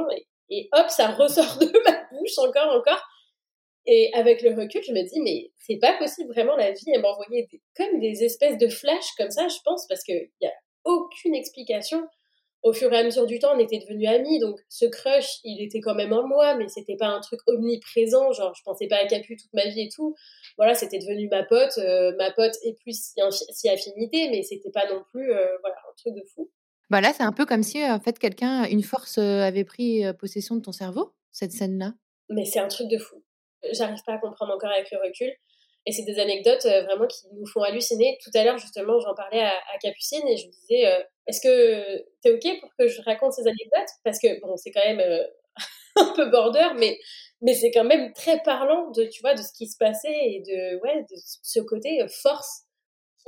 Et, 0.49 0.69
hop, 0.71 0.89
ça 0.91 1.09
ressort 1.09 1.59
de 1.61 1.67
ma 1.85 2.05
bouche 2.13 2.39
encore, 2.39 2.73
encore. 2.73 3.05
Et 3.87 4.13
avec 4.15 4.43
le 4.43 4.51
recul, 4.51 4.81
je 4.87 4.93
me 4.93 5.03
dis, 5.03 5.21
mais 5.23 5.51
c'est 5.59 5.79
pas 5.79 5.95
possible, 5.95 6.33
vraiment, 6.33 6.55
la 6.55 6.71
vie, 6.71 6.85
elle 6.95 7.01
m'envoyait 7.01 7.49
comme 7.77 7.99
des 7.99 8.23
espèces 8.23 8.59
de 8.59 8.69
flashs 8.69 9.11
comme 9.19 9.33
ça, 9.33 9.49
je 9.49 9.57
pense, 9.65 9.89
parce 9.89 10.05
qu'il 10.05 10.31
n'y 10.41 10.47
a 10.47 10.53
aucune 10.85 11.35
explication 11.35 12.07
au 12.63 12.73
fur 12.73 12.93
et 12.93 12.99
à 12.99 13.03
mesure 13.03 13.27
du 13.27 13.39
temps, 13.41 13.55
on 13.55 13.59
était 13.59 13.79
devenus 13.79 14.09
amis, 14.09 14.39
donc 14.39 14.61
ce 14.69 14.85
crush, 14.87 15.41
il 15.43 15.63
était 15.63 15.81
quand 15.81 15.95
même 15.95 16.13
en 16.13 16.27
moi, 16.27 16.55
mais 16.55 16.69
c'était 16.69 16.97
pas 16.97 17.09
un 17.09 17.21
truc 17.21 17.41
omniprésent, 17.49 18.33
genre 18.33 18.55
je 18.55 18.63
pensais 18.63 18.87
pas 18.87 18.97
à 18.97 19.07
Capu 19.07 19.37
toute 19.37 19.53
ma 19.53 19.67
vie 19.67 19.83
et 19.83 19.89
tout. 19.89 20.15
Voilà, 20.57 20.75
c'était 20.75 20.99
devenu 20.99 21.29
ma 21.29 21.43
pote, 21.43 21.77
euh, 21.79 22.15
ma 22.19 22.31
pote 22.31 22.55
et 22.63 22.75
plus 22.75 23.15
si, 23.51 23.69
affinité, 23.69 24.31
mais 24.31 24.43
c'était 24.43 24.71
pas 24.71 24.87
non 24.93 25.03
plus 25.11 25.33
euh, 25.33 25.59
voilà 25.61 25.77
un 25.77 25.95
truc 25.97 26.15
de 26.15 26.23
fou. 26.35 26.51
Bah 26.89 27.01
là, 27.01 27.13
c'est 27.13 27.25
un 27.25 27.33
peu 27.33 27.47
comme 27.47 27.65
si 27.65 27.85
en 27.85 27.99
fait 27.99 28.19
quelqu'un, 28.19 28.65
une 28.65 28.83
force 28.83 29.19
euh, 29.19 29.41
avait 29.41 29.65
pris 29.65 30.05
possession 30.19 30.55
de 30.55 30.61
ton 30.61 30.73
cerveau, 30.73 31.15
cette 31.33 31.53
scène-là. 31.53 31.95
Mais 32.29 32.45
c'est 32.45 32.61
un 32.61 32.69
truc 32.69 32.89
de 32.89 32.99
fou. 32.99 33.25
J'arrive 33.73 34.03
pas 34.07 34.15
à 34.15 34.19
comprendre 34.19 34.55
encore 34.55 34.71
avec 34.71 34.91
le 34.93 34.99
recul. 34.99 35.33
Et 35.87 35.93
c'est 35.93 36.05
des 36.05 36.21
anecdotes 36.21 36.65
vraiment 36.65 37.07
qui 37.07 37.27
nous 37.33 37.47
font 37.47 37.63
halluciner. 37.63 38.19
Tout 38.23 38.31
à 38.35 38.45
l'heure, 38.45 38.59
justement, 38.59 39.01
j'en 39.01 39.15
parlais 39.15 39.43
à, 39.43 39.79
Capucine 39.83 40.27
et 40.29 40.37
je 40.37 40.47
me 40.47 40.53
disais, 40.53 41.07
est-ce 41.27 41.41
que 41.41 41.99
tu 42.23 42.29
es 42.29 42.33
OK 42.33 42.61
pour 42.61 42.71
que 42.79 42.89
je 42.89 43.01
raconte 43.03 43.33
ces 43.33 43.43
anecdotes? 43.43 43.91
Parce 44.05 44.19
que, 44.19 44.41
bon, 44.41 44.57
c'est 44.57 44.73
quand 44.73 44.85
même 44.85 45.01
euh, 45.01 45.25
un 45.97 46.13
peu 46.17 46.31
border, 46.31 46.69
mais, 46.77 46.99
mais 47.41 47.55
c'est 47.55 47.71
quand 47.71 47.85
même 47.85 48.13
très 48.13 48.43
parlant 48.43 48.91
de, 48.91 49.05
tu 49.05 49.21
vois, 49.21 49.35
de 49.35 49.43
ce 49.43 49.53
qui 49.53 49.69
se 49.69 49.77
passait 49.79 50.13
et 50.13 50.41
de, 50.41 50.81
ouais, 50.83 51.03
de 51.03 51.17
ce 51.43 51.61
côté 51.61 52.03
euh, 52.03 52.09
force 52.09 52.63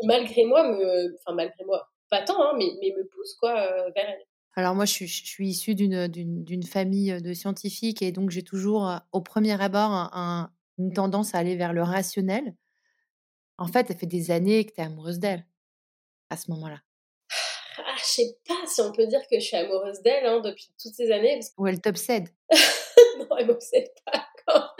malgré 0.02 0.44
moi, 0.44 0.68
me. 0.68 1.14
Enfin, 1.18 1.36
malgré 1.36 1.64
moi, 1.64 1.88
pas 2.10 2.22
tant, 2.22 2.42
hein, 2.42 2.54
mais, 2.58 2.72
mais 2.80 2.92
me 2.96 3.06
pousse, 3.06 3.34
quoi, 3.38 3.60
euh, 3.60 3.90
vers 3.94 4.08
elle. 4.08 4.24
Alors 4.56 4.74
moi, 4.74 4.84
je 4.84 4.92
suis, 4.92 5.06
je 5.08 5.24
suis 5.24 5.48
issue 5.48 5.74
d'une 5.74 6.62
famille 6.62 7.20
de 7.20 7.32
scientifiques 7.32 8.02
et 8.02 8.12
donc 8.12 8.30
j'ai 8.30 8.42
toujours, 8.42 8.88
au 9.10 9.20
premier 9.20 9.60
abord, 9.60 9.90
un, 9.90 10.52
une 10.78 10.92
tendance 10.92 11.34
à 11.34 11.38
aller 11.38 11.56
vers 11.56 11.72
le 11.72 11.82
rationnel. 11.82 12.54
En 13.58 13.66
fait, 13.66 13.88
ça 13.88 13.94
fait 13.94 14.06
des 14.06 14.30
années 14.30 14.64
que 14.64 14.72
tu 14.72 14.80
es 14.80 14.84
amoureuse 14.84 15.18
d'elle 15.18 15.46
à 16.30 16.36
ce 16.36 16.50
moment-là 16.50 16.80
ah, 17.78 17.94
je 17.98 18.04
sais 18.04 18.36
pas 18.46 18.66
si 18.66 18.80
on 18.80 18.92
peut 18.92 19.06
dire 19.06 19.20
que 19.30 19.38
je 19.38 19.44
suis 19.44 19.56
amoureuse 19.56 20.00
d'elle 20.02 20.26
hein, 20.26 20.40
depuis 20.40 20.68
toutes 20.80 20.94
ces 20.94 21.10
années. 21.10 21.40
Ou 21.58 21.66
elle 21.66 21.80
t'obsède 21.80 22.28
Non, 23.18 23.36
elle 23.38 23.46
m'obsède 23.46 23.90
pas. 24.06 24.28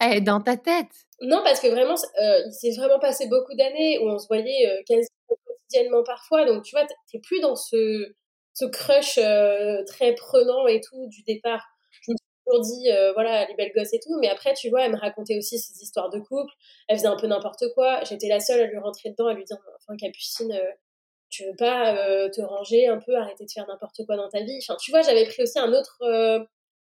elle 0.00 0.18
est 0.18 0.20
dans 0.20 0.40
ta 0.40 0.56
tête. 0.56 0.92
Non, 1.20 1.40
parce 1.42 1.60
que 1.60 1.68
vraiment, 1.68 1.94
euh, 1.94 2.42
il 2.46 2.52
s'est 2.52 2.78
vraiment 2.78 2.98
passé 2.98 3.26
beaucoup 3.28 3.54
d'années 3.54 3.98
où 3.98 4.08
on 4.08 4.18
se 4.18 4.26
voyait 4.26 4.68
euh, 4.68 4.82
quasiment 4.86 5.38
quotidiennement 5.46 6.02
parfois. 6.04 6.44
Donc, 6.44 6.64
tu 6.64 6.74
vois, 6.74 6.86
t'es 7.10 7.18
plus 7.18 7.40
dans 7.40 7.56
ce, 7.56 8.14
ce 8.54 8.64
crush 8.66 9.18
euh, 9.18 9.82
très 9.86 10.14
prenant 10.14 10.66
et 10.66 10.80
tout 10.80 11.06
du 11.08 11.22
départ. 11.22 11.64
Toujours 12.46 12.62
dit, 12.62 12.88
voilà, 13.14 13.46
les 13.46 13.54
belles 13.54 13.72
gosses 13.74 13.92
et 13.92 14.00
tout. 14.00 14.16
Mais 14.20 14.28
après, 14.28 14.54
tu 14.54 14.70
vois, 14.70 14.84
elle 14.84 14.92
me 14.92 14.98
racontait 14.98 15.36
aussi 15.36 15.58
ses 15.58 15.82
histoires 15.82 16.10
de 16.10 16.20
couple. 16.20 16.52
Elle 16.88 16.96
faisait 16.96 17.08
un 17.08 17.16
peu 17.16 17.26
n'importe 17.26 17.64
quoi. 17.74 18.02
J'étais 18.04 18.28
la 18.28 18.40
seule 18.40 18.60
à 18.60 18.66
lui 18.66 18.78
rentrer 18.78 19.10
dedans, 19.10 19.26
à 19.26 19.34
lui 19.34 19.44
dire, 19.44 19.58
enfin, 19.76 19.96
Capucine 19.96 20.58
tu 21.28 21.44
veux 21.44 21.56
pas 21.56 22.28
te 22.30 22.40
ranger 22.40 22.86
un 22.86 22.98
peu, 22.98 23.16
arrêter 23.16 23.44
de 23.44 23.50
faire 23.50 23.66
n'importe 23.66 24.06
quoi 24.06 24.16
dans 24.16 24.28
ta 24.28 24.42
vie? 24.42 24.58
Enfin, 24.62 24.76
tu 24.80 24.90
vois, 24.90 25.02
j'avais 25.02 25.26
pris 25.26 25.42
aussi 25.42 25.58
un 25.58 25.72
autre. 25.72 25.98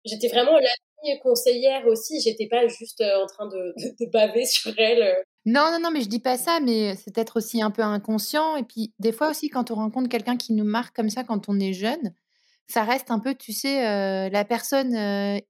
J'étais 0.04 0.28
vraiment 0.28 0.58
la 0.58 1.16
conseillère 1.22 1.86
aussi. 1.86 2.20
J'étais 2.20 2.48
pas 2.48 2.66
juste 2.66 3.02
en 3.02 3.26
train 3.26 3.46
de, 3.46 3.74
de, 4.00 4.10
baver 4.10 4.46
sur 4.46 4.72
elle. 4.78 5.16
Non, 5.44 5.70
non, 5.72 5.78
non, 5.80 5.90
mais 5.90 6.00
je 6.00 6.08
dis 6.08 6.20
pas 6.20 6.36
ça, 6.36 6.60
mais 6.60 6.94
c'est 6.96 7.14
peut-être 7.14 7.36
aussi 7.36 7.62
un 7.62 7.70
peu 7.70 7.82
inconscient. 7.82 8.56
Et 8.56 8.62
puis, 8.62 8.92
des 8.98 9.12
fois 9.12 9.30
aussi, 9.30 9.48
quand 9.48 9.70
on 9.70 9.74
rencontre 9.74 10.08
quelqu'un 10.08 10.36
qui 10.36 10.52
nous 10.52 10.64
marque 10.64 10.94
comme 10.94 11.10
ça 11.10 11.24
quand 11.24 11.48
on 11.48 11.58
est 11.58 11.72
jeune, 11.72 12.14
ça 12.68 12.84
reste 12.84 13.10
un 13.10 13.18
peu, 13.18 13.34
tu 13.34 13.52
sais, 13.52 14.30
la 14.30 14.44
personne 14.44 14.94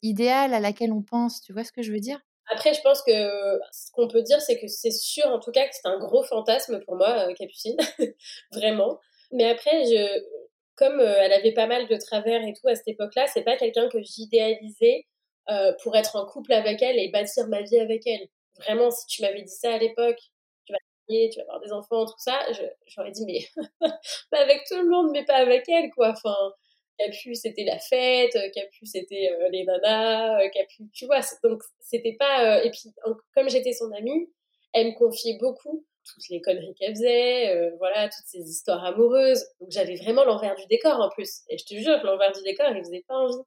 idéale 0.02 0.54
à 0.54 0.60
laquelle 0.60 0.92
on 0.92 1.02
pense. 1.02 1.40
Tu 1.40 1.52
vois 1.52 1.64
ce 1.64 1.72
que 1.72 1.82
je 1.82 1.92
veux 1.92 2.00
dire? 2.00 2.20
Après, 2.50 2.74
je 2.74 2.80
pense 2.82 3.02
que 3.02 3.60
ce 3.72 3.90
qu'on 3.92 4.08
peut 4.08 4.22
dire, 4.22 4.40
c'est 4.40 4.58
que 4.60 4.66
c'est 4.66 4.90
sûr, 4.90 5.26
en 5.26 5.38
tout 5.38 5.52
cas, 5.52 5.66
que 5.66 5.74
c'est 5.74 5.88
un 5.88 5.98
gros 5.98 6.22
fantasme 6.24 6.80
pour 6.84 6.96
moi, 6.96 7.32
Capucine, 7.34 7.76
vraiment. 8.52 8.98
Mais 9.30 9.48
après, 9.48 9.84
je, 9.84 10.22
comme 10.76 11.00
elle 11.00 11.32
avait 11.32 11.52
pas 11.52 11.66
mal 11.66 11.86
de 11.86 11.96
travers 11.96 12.42
et 12.42 12.52
tout 12.52 12.68
à 12.68 12.74
cette 12.74 12.88
époque-là, 12.88 13.26
c'est 13.28 13.42
pas 13.42 13.56
quelqu'un 13.56 13.88
que 13.88 14.02
j'idéalisais 14.02 15.06
pour 15.82 15.96
être 15.96 16.16
en 16.16 16.26
couple 16.26 16.52
avec 16.52 16.82
elle 16.82 16.98
et 16.98 17.10
bâtir 17.10 17.46
ma 17.48 17.62
vie 17.62 17.78
avec 17.78 18.06
elle. 18.06 18.28
Vraiment, 18.58 18.90
si 18.90 19.06
tu 19.06 19.22
m'avais 19.22 19.42
dit 19.42 19.54
ça 19.54 19.74
à 19.74 19.78
l'époque, 19.78 20.18
tu 20.66 20.72
vas 20.72 20.78
tu 21.08 21.38
vas 21.38 21.42
avoir 21.42 21.60
des 21.60 21.72
enfants, 21.72 22.06
tout 22.06 22.18
ça, 22.18 22.40
j'aurais 22.86 23.10
dit, 23.10 23.24
mais 23.26 23.40
avec 24.32 24.62
tout 24.68 24.76
le 24.76 24.88
monde, 24.88 25.10
mais 25.12 25.24
pas 25.24 25.36
avec 25.36 25.68
elle, 25.68 25.90
quoi. 25.90 26.10
Enfin, 26.10 26.34
Capu, 27.02 27.34
c'était 27.34 27.64
la 27.64 27.78
fête, 27.78 28.36
Capu, 28.54 28.86
c'était 28.86 29.30
euh, 29.32 29.48
les 29.50 29.64
nanas, 29.64 30.40
euh, 30.40 30.48
Capu, 30.50 30.84
tu 30.92 31.06
vois. 31.06 31.20
Donc, 31.42 31.62
c'était 31.80 32.16
pas. 32.18 32.58
Euh, 32.58 32.62
et 32.62 32.70
puis, 32.70 32.92
comme 33.34 33.48
j'étais 33.48 33.72
son 33.72 33.90
amie, 33.92 34.30
elle 34.72 34.88
me 34.88 34.92
confiait 34.92 35.38
beaucoup 35.38 35.84
toutes 36.04 36.28
les 36.30 36.40
conneries 36.40 36.74
qu'elle 36.74 36.96
faisait, 36.96 37.70
voilà, 37.78 38.08
toutes 38.08 38.26
ces 38.26 38.40
histoires 38.40 38.84
amoureuses. 38.84 39.44
Donc, 39.60 39.70
j'avais 39.70 39.94
vraiment 39.94 40.24
l'envers 40.24 40.56
du 40.56 40.66
décor 40.66 40.98
en 41.00 41.08
plus. 41.10 41.42
Et 41.48 41.58
je 41.58 41.64
te 41.64 41.74
jure, 41.76 42.02
l'envers 42.02 42.32
du 42.32 42.42
décor, 42.42 42.66
il 42.70 42.78
faisait 42.78 43.04
pas 43.06 43.14
envie. 43.14 43.42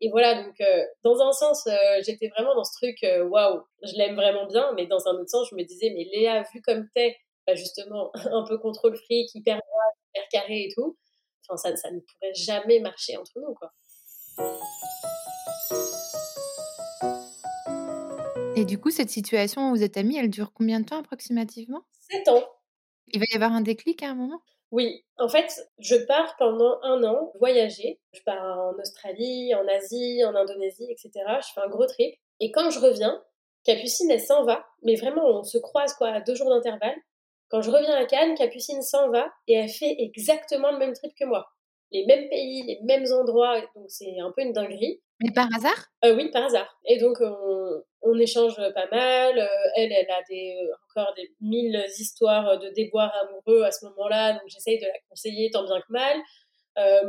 Et 0.00 0.08
voilà, 0.08 0.42
donc, 0.42 0.56
dans 1.04 1.20
un 1.20 1.32
sens, 1.32 1.68
j'étais 2.06 2.28
vraiment 2.28 2.54
dans 2.54 2.64
ce 2.64 2.72
truc, 2.78 2.96
waouh, 3.30 3.60
je 3.82 3.92
l'aime 3.98 4.14
vraiment 4.14 4.46
bien, 4.46 4.72
mais 4.74 4.86
dans 4.86 5.06
un 5.06 5.12
autre 5.16 5.28
sens, 5.28 5.48
je 5.50 5.54
me 5.54 5.64
disais, 5.64 5.92
mais 5.94 6.04
Léa, 6.04 6.44
vu 6.54 6.62
comme 6.62 6.88
t'es, 6.94 7.14
bah 7.46 7.54
justement, 7.56 8.10
un 8.14 8.44
peu 8.48 8.56
contrôle 8.56 8.96
fric, 8.96 9.34
hyper 9.34 9.60
hyper 10.14 10.28
carré 10.30 10.64
et 10.64 10.72
tout, 10.74 10.96
Enfin, 11.48 11.76
ça, 11.76 11.90
ne 11.90 12.00
pourrait 12.00 12.34
jamais 12.34 12.80
marcher 12.80 13.16
entre 13.16 13.32
nous, 13.36 13.54
quoi. 13.54 13.72
Et 18.54 18.64
du 18.64 18.78
coup, 18.78 18.90
cette 18.90 19.10
situation 19.10 19.68
où 19.70 19.76
vous 19.76 19.82
êtes 19.82 19.96
amis, 19.96 20.16
elle 20.16 20.30
dure 20.30 20.52
combien 20.52 20.80
de 20.80 20.86
temps 20.86 20.98
approximativement? 20.98 21.82
Sept 22.10 22.28
ans. 22.28 22.44
Il 23.08 23.18
va 23.18 23.24
y 23.32 23.34
avoir 23.34 23.52
un 23.52 23.60
déclic 23.60 24.02
à 24.02 24.10
un 24.10 24.14
moment? 24.14 24.40
Oui, 24.70 25.04
en 25.18 25.28
fait, 25.28 25.50
je 25.78 25.96
pars 25.96 26.34
pendant 26.38 26.80
un 26.82 27.04
an 27.04 27.32
voyager. 27.38 28.00
Je 28.12 28.22
pars 28.22 28.58
en 28.58 28.78
Australie, 28.80 29.54
en 29.54 29.66
Asie, 29.68 30.24
en 30.24 30.34
Indonésie, 30.34 30.86
etc. 30.90 31.10
Je 31.40 31.52
fais 31.54 31.60
un 31.60 31.68
gros 31.68 31.86
trip. 31.86 32.14
Et 32.40 32.50
quand 32.50 32.70
je 32.70 32.78
reviens, 32.78 33.22
Capucine, 33.64 34.10
elle 34.10 34.20
s'en 34.20 34.44
va. 34.44 34.64
Mais 34.82 34.96
vraiment, 34.96 35.26
on 35.26 35.44
se 35.44 35.58
croise 35.58 35.92
quoi 35.94 36.08
à 36.08 36.20
deux 36.20 36.34
jours 36.34 36.48
d'intervalle. 36.48 36.96
Quand 37.52 37.60
je 37.60 37.70
reviens 37.70 37.94
à 37.94 38.06
Cannes, 38.06 38.34
Capucine 38.34 38.80
s'en 38.80 39.10
va 39.10 39.30
et 39.46 39.52
elle 39.52 39.68
fait 39.68 39.94
exactement 39.98 40.72
le 40.72 40.78
même 40.78 40.94
trip 40.94 41.12
que 41.14 41.26
moi. 41.26 41.46
Les 41.90 42.06
mêmes 42.06 42.26
pays, 42.30 42.62
les 42.62 42.80
mêmes 42.84 43.04
endroits, 43.12 43.60
donc 43.76 43.84
c'est 43.88 44.18
un 44.20 44.32
peu 44.34 44.40
une 44.40 44.54
dinguerie. 44.54 45.02
Mais 45.20 45.30
par 45.34 45.48
hasard? 45.54 45.84
Euh, 46.06 46.16
Oui, 46.16 46.30
par 46.30 46.44
hasard. 46.44 46.74
Et 46.86 46.98
donc 46.98 47.18
on, 47.20 48.18
échange 48.18 48.56
pas 48.56 48.86
mal. 48.90 49.38
Euh, 49.38 49.46
elle, 49.76 49.92
elle 49.92 50.10
a 50.10 50.22
des, 50.30 50.56
euh, 50.62 50.72
encore 50.88 51.12
des 51.14 51.30
mille 51.42 51.84
histoires 51.98 52.58
de 52.58 52.70
déboires 52.70 53.14
amoureux 53.22 53.64
à 53.64 53.70
ce 53.70 53.84
moment-là, 53.84 54.32
donc 54.32 54.44
j'essaye 54.46 54.78
de 54.78 54.86
la 54.86 54.98
conseiller 55.10 55.50
tant 55.50 55.64
bien 55.64 55.78
que 55.82 55.92
mal. 55.92 56.16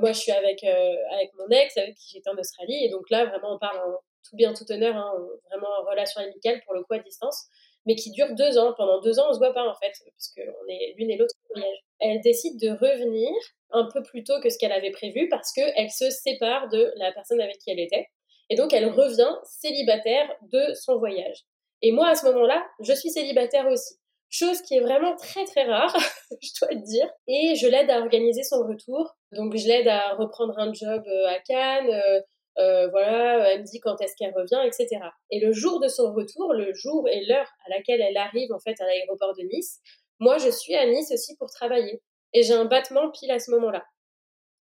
moi, 0.01 0.11
je 0.11 0.19
suis 0.19 0.33
avec, 0.33 0.61
avec 0.65 1.31
mon 1.39 1.47
ex, 1.51 1.77
avec 1.77 1.95
qui 1.95 2.09
j'étais 2.11 2.29
en 2.29 2.37
Australie, 2.37 2.83
et 2.83 2.89
donc 2.89 3.09
là, 3.09 3.23
vraiment, 3.27 3.55
on 3.55 3.59
parle 3.59 3.77
en 3.77 3.93
tout 4.29 4.35
bien, 4.35 4.53
tout 4.53 4.69
honneur, 4.69 4.97
hein, 4.97 5.13
vraiment 5.49 5.69
en 5.79 5.89
relation 5.89 6.19
amicale, 6.19 6.61
pour 6.65 6.73
le 6.73 6.83
coup, 6.83 6.95
à 6.95 6.99
distance 6.99 7.47
mais 7.85 7.95
qui 7.95 8.11
dure 8.11 8.33
deux 8.35 8.57
ans. 8.57 8.73
Pendant 8.77 9.01
deux 9.01 9.19
ans, 9.19 9.25
on 9.29 9.33
se 9.33 9.39
voit 9.39 9.53
pas 9.53 9.67
en 9.67 9.75
fait, 9.75 9.93
parce 10.05 10.33
qu'on 10.35 10.67
est 10.69 10.95
l'une 10.97 11.11
et 11.11 11.17
l'autre 11.17 11.35
en 11.49 11.59
voyage. 11.59 11.77
Elle 11.99 12.21
décide 12.21 12.59
de 12.59 12.69
revenir 12.69 13.29
un 13.71 13.87
peu 13.91 14.03
plus 14.03 14.23
tôt 14.23 14.39
que 14.41 14.49
ce 14.49 14.57
qu'elle 14.57 14.71
avait 14.71 14.91
prévu 14.91 15.27
parce 15.29 15.51
qu'elle 15.53 15.89
se 15.89 16.09
sépare 16.09 16.69
de 16.69 16.91
la 16.97 17.11
personne 17.11 17.41
avec 17.41 17.57
qui 17.57 17.71
elle 17.71 17.79
était. 17.79 18.07
Et 18.49 18.55
donc, 18.55 18.73
elle 18.73 18.89
revient 18.89 19.33
célibataire 19.43 20.29
de 20.51 20.73
son 20.73 20.97
voyage. 20.97 21.45
Et 21.81 21.91
moi, 21.91 22.09
à 22.09 22.15
ce 22.15 22.25
moment-là, 22.27 22.65
je 22.81 22.93
suis 22.93 23.09
célibataire 23.09 23.67
aussi. 23.67 23.95
Chose 24.29 24.61
qui 24.61 24.75
est 24.75 24.79
vraiment 24.79 25.15
très 25.15 25.45
très 25.45 25.63
rare, 25.63 25.95
je 26.41 26.49
dois 26.59 26.69
te 26.69 26.85
dire. 26.85 27.07
Et 27.27 27.55
je 27.55 27.67
l'aide 27.67 27.89
à 27.89 27.99
organiser 27.99 28.43
son 28.43 28.65
retour. 28.67 29.15
Donc, 29.31 29.55
je 29.55 29.67
l'aide 29.67 29.87
à 29.87 30.15
reprendre 30.15 30.57
un 30.57 30.73
job 30.73 31.03
euh, 31.07 31.27
à 31.27 31.39
Cannes, 31.39 32.23
euh, 32.57 32.61
euh, 32.63 32.87
voilà, 32.89 33.51
elle 33.51 33.61
me 33.61 33.65
dit 33.65 33.79
quand 33.79 33.99
est-ce 34.01 34.15
qu'elle 34.15 34.33
revient, 34.33 34.61
etc. 34.65 35.01
Et 35.31 35.39
le 35.39 35.51
jour 35.53 35.79
de 35.79 35.87
son 35.87 36.13
retour, 36.13 36.53
le 36.53 36.73
jour 36.73 37.07
et 37.09 37.25
l'heure 37.25 37.49
à 37.65 37.69
laquelle 37.69 38.01
elle 38.01 38.17
arrive 38.17 38.51
en 38.51 38.59
fait 38.59 38.79
à 38.79 38.85
l'aéroport 38.85 39.33
de 39.35 39.43
Nice, 39.43 39.79
moi 40.19 40.37
je 40.37 40.49
suis 40.49 40.75
à 40.75 40.85
Nice 40.85 41.11
aussi 41.11 41.35
pour 41.37 41.49
travailler. 41.49 42.01
Et 42.33 42.43
j'ai 42.43 42.53
un 42.53 42.65
battement 42.65 43.11
pile 43.11 43.31
à 43.31 43.39
ce 43.39 43.51
moment-là. 43.51 43.83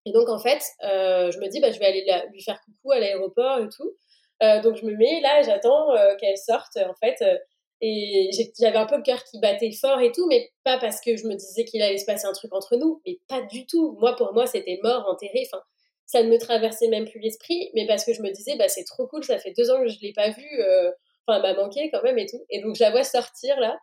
Et 0.05 0.11
donc 0.11 0.29
en 0.29 0.39
fait, 0.39 0.61
euh, 0.83 1.31
je 1.31 1.39
me 1.39 1.47
dis 1.47 1.59
bah 1.59 1.71
je 1.71 1.79
vais 1.79 1.85
aller 1.85 2.05
lui 2.31 2.43
faire 2.43 2.59
coucou 2.61 2.91
à 2.91 2.99
l'aéroport 2.99 3.59
et 3.59 3.69
tout. 3.69 3.95
Euh, 4.43 4.61
donc 4.61 4.75
je 4.75 4.85
me 4.85 4.95
mets 4.95 5.21
là, 5.21 5.41
j'attends 5.43 5.87
qu'elle 6.19 6.37
sorte 6.37 6.77
en 6.77 6.93
fait. 6.95 7.23
et 7.81 8.29
j'avais 8.59 8.77
un 8.77 8.85
peu 8.85 8.97
le 8.97 9.03
cœur 9.03 9.23
qui 9.23 9.39
battait 9.39 9.71
fort 9.71 9.99
et 10.01 10.11
tout, 10.11 10.27
mais 10.27 10.51
pas 10.63 10.77
parce 10.79 11.01
que 11.01 11.15
je 11.17 11.25
me 11.27 11.35
disais 11.35 11.65
qu'il 11.65 11.81
allait 11.81 11.97
se 11.97 12.05
passer 12.05 12.25
un 12.25 12.33
truc 12.33 12.53
entre 12.53 12.75
nous, 12.75 13.01
mais 13.05 13.19
pas 13.27 13.41
du 13.41 13.65
tout. 13.65 13.97
Moi, 13.99 14.15
pour 14.15 14.33
moi, 14.33 14.45
c'était 14.45 14.79
mort, 14.83 15.07
enterré. 15.07 15.47
Enfin, 15.51 15.63
ça 16.05 16.23
ne 16.23 16.29
me 16.29 16.37
traversait 16.37 16.87
même 16.87 17.05
plus 17.05 17.19
l'esprit, 17.19 17.71
mais 17.73 17.87
parce 17.87 18.05
que 18.05 18.13
je 18.13 18.21
me 18.21 18.31
disais, 18.31 18.55
bah, 18.57 18.67
c'est 18.67 18.83
trop 18.83 19.07
cool, 19.07 19.23
ça 19.23 19.37
fait 19.37 19.53
deux 19.57 19.71
ans 19.71 19.81
que 19.81 19.87
je 19.87 19.95
ne 19.95 20.01
l'ai 20.01 20.13
pas 20.13 20.29
vue, 20.29 20.59
euh, 20.59 20.91
enfin, 21.25 21.41
elle 21.41 21.55
m'a 21.55 21.61
manqué 21.61 21.89
quand 21.91 22.03
même 22.03 22.17
et 22.17 22.25
tout. 22.25 22.43
Et 22.49 22.61
donc, 22.61 22.75
je 22.75 22.83
la 22.83 22.91
vois 22.91 23.03
sortir 23.03 23.59
là, 23.59 23.79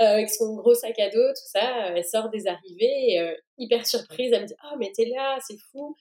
euh, 0.00 0.06
avec 0.06 0.30
son 0.30 0.54
gros 0.54 0.74
sac 0.74 0.98
à 0.98 1.10
dos, 1.10 1.28
tout 1.28 1.48
ça, 1.52 1.88
elle 1.94 2.04
sort 2.04 2.30
des 2.30 2.46
arrivées, 2.46 3.18
euh, 3.18 3.34
hyper 3.58 3.86
surprise, 3.86 4.32
elle 4.32 4.42
me 4.42 4.46
dit, 4.46 4.54
oh, 4.64 4.76
mais 4.78 4.92
t'es 4.94 5.06
là, 5.06 5.38
c'est 5.46 5.58
fou. 5.72 5.96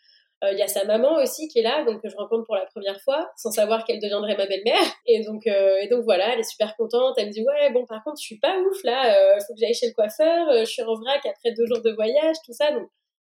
Il 0.51 0.59
y 0.59 0.61
a 0.61 0.67
sa 0.67 0.83
maman 0.83 1.15
aussi 1.23 1.47
qui 1.47 1.59
est 1.59 1.61
là, 1.61 1.85
donc 1.85 2.01
que 2.01 2.09
je 2.09 2.17
rencontre 2.17 2.43
pour 2.43 2.57
la 2.57 2.65
première 2.65 2.99
fois, 2.99 3.31
sans 3.37 3.49
savoir 3.49 3.85
qu'elle 3.85 4.01
deviendrait 4.01 4.35
ma 4.35 4.45
belle-mère. 4.45 4.83
Et 5.05 5.23
donc, 5.23 5.47
et 5.47 5.87
donc 5.89 6.03
voilà, 6.03 6.33
elle 6.33 6.41
est 6.41 6.43
super 6.43 6.75
contente. 6.75 7.13
Elle 7.17 7.27
me 7.27 7.31
dit 7.31 7.45
ouais, 7.45 7.71
bon 7.71 7.85
par 7.85 8.03
contre, 8.03 8.17
je 8.19 8.25
suis 8.25 8.39
pas 8.39 8.59
ouf 8.59 8.83
là. 8.83 9.37
Il 9.37 9.41
faut 9.47 9.53
que 9.53 9.59
j'aille 9.61 9.73
chez 9.73 9.87
le 9.87 9.93
coiffeur. 9.93 10.47
je 10.51 10.65
suis 10.65 10.81
en 10.81 10.95
vrac 10.95 11.25
après 11.25 11.53
deux 11.53 11.65
jours 11.65 11.81
de 11.81 11.91
voyage, 11.91 12.35
tout 12.45 12.51
ça. 12.51 12.73
Donc 12.73 12.89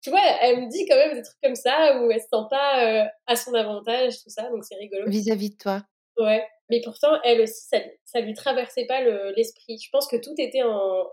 tu 0.06 0.12
vois, 0.12 0.22
elle 0.39 0.65
me 0.65 0.70
dit 0.70 0.86
quand 0.86 0.98
même 0.98 1.15
des 1.15 1.24
trucs 1.24 1.41
comme 1.41 1.56
ça 1.56 2.00
où 2.00 2.12
elle 2.12 2.22
se 2.22 2.28
sent 2.28 2.46
pas 2.48 2.86
euh, 2.86 3.06
à 3.26 3.36
son 3.36 3.56
avantage, 3.56 4.22
tout 4.22 4.30
ça, 4.30 4.52
donc 4.52 4.63
c'est 4.63 4.76
rigolo. 4.76 5.10
Vis-à-vis 5.10 5.50
de 5.50 5.58
toi. 5.58 5.82
Ouais, 6.20 6.46
mais 6.70 6.80
pourtant, 6.82 7.20
elle 7.24 7.41
aussi, 7.41 7.65
ça, 7.68 7.80
ça 8.04 8.22
lui 8.22 8.36
traversait 8.36 8.86
pas 8.86 9.02
l'esprit. 9.32 9.80
je 9.84 9.89
pense 9.89 10.08
que 10.08 10.18
tout 10.18 10.36
était 10.38 10.62
en, 10.62 11.10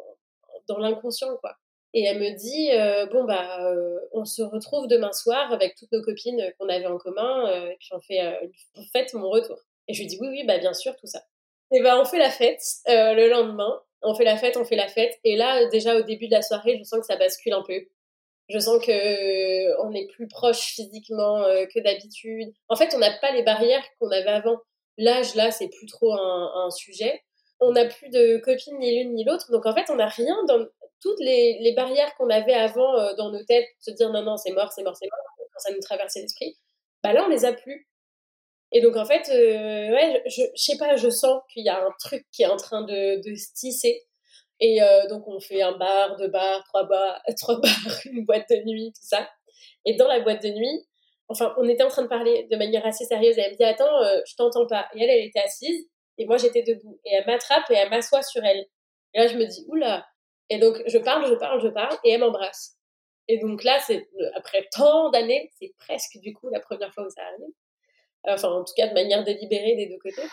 dans 0.69 0.77
l'inconscient, 0.77 1.35
quoi. 1.39 1.57
Et 1.95 2.05
elle 2.05 2.19
me 2.19 2.37
dit, 2.37 2.71
euh, 2.73 3.07
bon, 3.07 3.25
bah, 3.25 3.67
euh, 3.67 3.99
on 4.13 4.27
se 4.27 4.43
retrouve 4.43 4.89
demain 4.89 5.13
soir 5.13 5.51
avec 5.55 5.75
toutes 5.75 5.91
nos 5.93 6.03
copines 6.03 6.53
qu'on 6.59 6.69
avait 6.69 6.85
en 6.85 6.99
commun, 6.99 7.49
et 7.71 7.77
puis 7.81 7.89
on 7.93 8.01
fait, 8.01 8.21
on 8.75 8.83
fête 8.93 9.15
mon 9.15 9.31
retour. 9.31 9.59
Et 9.89 9.95
je 9.95 10.01
lui 10.01 10.07
dis, 10.07 10.19
oui, 10.21 10.29
oui, 10.29 10.45
bah, 10.45 10.59
bien 10.59 10.75
sûr, 10.75 10.95
tout 10.97 11.07
ça. 11.07 11.23
Et 11.71 11.81
bah, 11.81 11.99
on 11.99 12.05
fait 12.05 12.19
la 12.19 12.31
fête 12.31 12.61
le 12.87 13.31
lendemain. 13.31 13.81
On 14.03 14.15
fait 14.15 14.25
la 14.25 14.37
fête, 14.37 14.59
on 14.59 14.67
fait 14.67 14.77
la 14.77 14.89
fête. 14.89 15.19
Et 15.25 15.37
là, 15.37 15.67
déjà, 15.71 15.97
au 15.97 16.03
début 16.03 16.27
de 16.27 16.33
la 16.33 16.43
soirée, 16.43 16.77
je 16.77 16.83
sens 16.83 17.01
que 17.01 17.07
ça 17.07 17.17
bascule 17.17 17.55
un 17.55 17.63
peu. 17.63 17.87
Je 18.53 18.59
sens 18.59 18.85
que 18.85 18.93
euh, 18.93 19.75
on 19.83 19.95
est 19.95 20.07
plus 20.09 20.29
proche 20.29 20.75
physiquement 20.75 21.43
euh, 21.43 21.65
que 21.75 21.81
d'habitude. 21.81 22.53
En 22.69 22.77
fait, 22.77 22.93
on 22.95 22.99
n'a 22.99 23.11
pas 23.19 23.33
les 23.33 23.43
barrières 23.43 23.83
qu'on 23.99 24.11
avait 24.11 24.29
avant. 24.29 24.59
L'âge, 24.99 25.35
là, 25.35 25.51
c'est 25.51 25.69
plus 25.69 25.87
trop 25.87 26.13
un, 26.13 26.71
sujet. 26.71 27.23
On 27.61 27.73
n'a 27.73 27.87
plus 27.87 28.11
de 28.11 28.37
copines 28.45 28.79
ni 28.79 28.99
l'une 28.99 29.15
ni 29.15 29.25
l'autre. 29.25 29.51
Donc, 29.51 29.65
en 29.65 29.75
fait, 29.75 29.89
on 29.89 29.97
n'a 29.97 30.09
rien 30.09 30.37
dans 30.47 30.67
toutes 31.01 31.21
les, 31.21 31.73
barrières 31.75 32.15
qu'on 32.17 32.29
avait 32.29 32.53
avant 32.53 32.95
euh, 32.99 33.15
dans 33.15 33.31
nos 33.31 33.43
têtes. 33.43 33.69
Se 33.81 33.91
dire 33.91 34.11
non, 34.11 34.23
non, 34.23 34.37
c'est 34.37 34.53
mort, 34.53 34.71
c'est 34.71 34.83
mort, 34.83 34.97
c'est 34.97 35.07
mort. 35.07 35.49
Quand 35.55 35.61
ça 35.61 35.73
nous 35.73 35.81
traversait 35.81 36.21
l'esprit. 36.21 36.59
Bah 37.03 37.15
là, 37.15 37.25
on 37.25 37.31
les 37.31 37.47
a 37.47 37.55
plus. 37.55 37.89
Et 38.71 38.83
donc, 38.83 38.97
en 38.97 39.07
fait, 39.07 39.29
ouais, 39.29 40.23
je, 40.27 40.43
je, 40.55 40.63
sais 40.63 40.77
pas, 40.77 40.97
je 40.97 41.09
sens 41.09 41.41
qu'il 41.53 41.65
y 41.65 41.71
a 41.71 41.83
un 41.83 41.91
truc 41.99 42.27
qui 42.33 42.43
est 42.43 42.47
en 42.47 42.57
train 42.57 42.83
de, 42.83 43.17
de 43.17 43.35
se 43.35 43.53
tisser. 43.55 44.03
Et 44.65 44.81
euh, 44.81 45.09
donc, 45.09 45.27
on 45.27 45.41
fait 45.41 45.61
un 45.61 45.77
bar, 45.77 46.17
deux 46.17 46.29
bars, 46.29 46.63
trois 46.69 46.85
bars, 46.85 47.21
trois 47.37 47.61
bars, 47.61 47.99
une 48.05 48.25
boîte 48.25 48.49
de 48.49 48.65
nuit, 48.65 48.93
tout 48.95 49.05
ça. 49.05 49.29
Et 49.85 49.97
dans 49.97 50.07
la 50.07 50.21
boîte 50.21 50.41
de 50.41 50.51
nuit, 50.51 50.87
enfin, 51.27 51.53
on 51.59 51.69
était 51.69 51.83
en 51.83 51.89
train 51.89 52.03
de 52.03 52.09
parler 52.09 52.47
de 52.49 52.57
manière 52.57 52.87
assez 52.87 53.05
sérieuse. 53.05 53.37
Elle 53.39 53.51
me 53.51 53.57
dit, 53.57 53.65
attends, 53.65 54.03
euh, 54.05 54.21
je 54.25 54.37
t'entends 54.37 54.69
pas. 54.69 54.89
Et 54.95 55.03
elle, 55.03 55.11
elle 55.11 55.27
était 55.27 55.41
assise. 55.41 55.89
Et 56.17 56.27
moi, 56.27 56.37
j'étais 56.37 56.63
debout. 56.63 57.01
Et 57.05 57.13
elle 57.13 57.27
m'attrape 57.27 57.69
et 57.71 57.75
elle 57.75 57.91
m'assoit 57.91 58.23
sur 58.23 58.45
elle. 58.45 58.65
Et 59.15 59.19
là, 59.19 59.27
je 59.27 59.37
me 59.37 59.47
dis, 59.47 59.65
oula. 59.67 60.07
Et 60.49 60.61
donc, 60.61 60.81
je 60.87 60.99
parle, 60.99 61.29
je 61.29 61.35
parle, 61.35 61.61
je 61.61 61.69
parle. 61.69 61.97
Et 62.05 62.13
elle 62.13 62.21
m'embrasse. 62.21 62.77
Et 63.27 63.39
donc 63.39 63.65
là, 63.65 63.79
c'est 63.81 64.09
après 64.35 64.69
tant 64.73 65.11
d'années, 65.11 65.51
c'est 65.59 65.73
presque 65.79 66.19
du 66.19 66.35
coup 66.35 66.49
la 66.51 66.61
première 66.61 66.93
fois 66.93 67.05
où 67.05 67.11
ça 67.11 67.23
arrive. 67.23 67.47
Enfin, 68.25 68.49
en 68.49 68.65
tout 68.65 68.75
cas, 68.77 68.89
de 68.89 68.95
manière 68.95 69.25
délibérée 69.25 69.75
des 69.75 69.87
deux 69.87 69.99
côtés. 69.99 70.29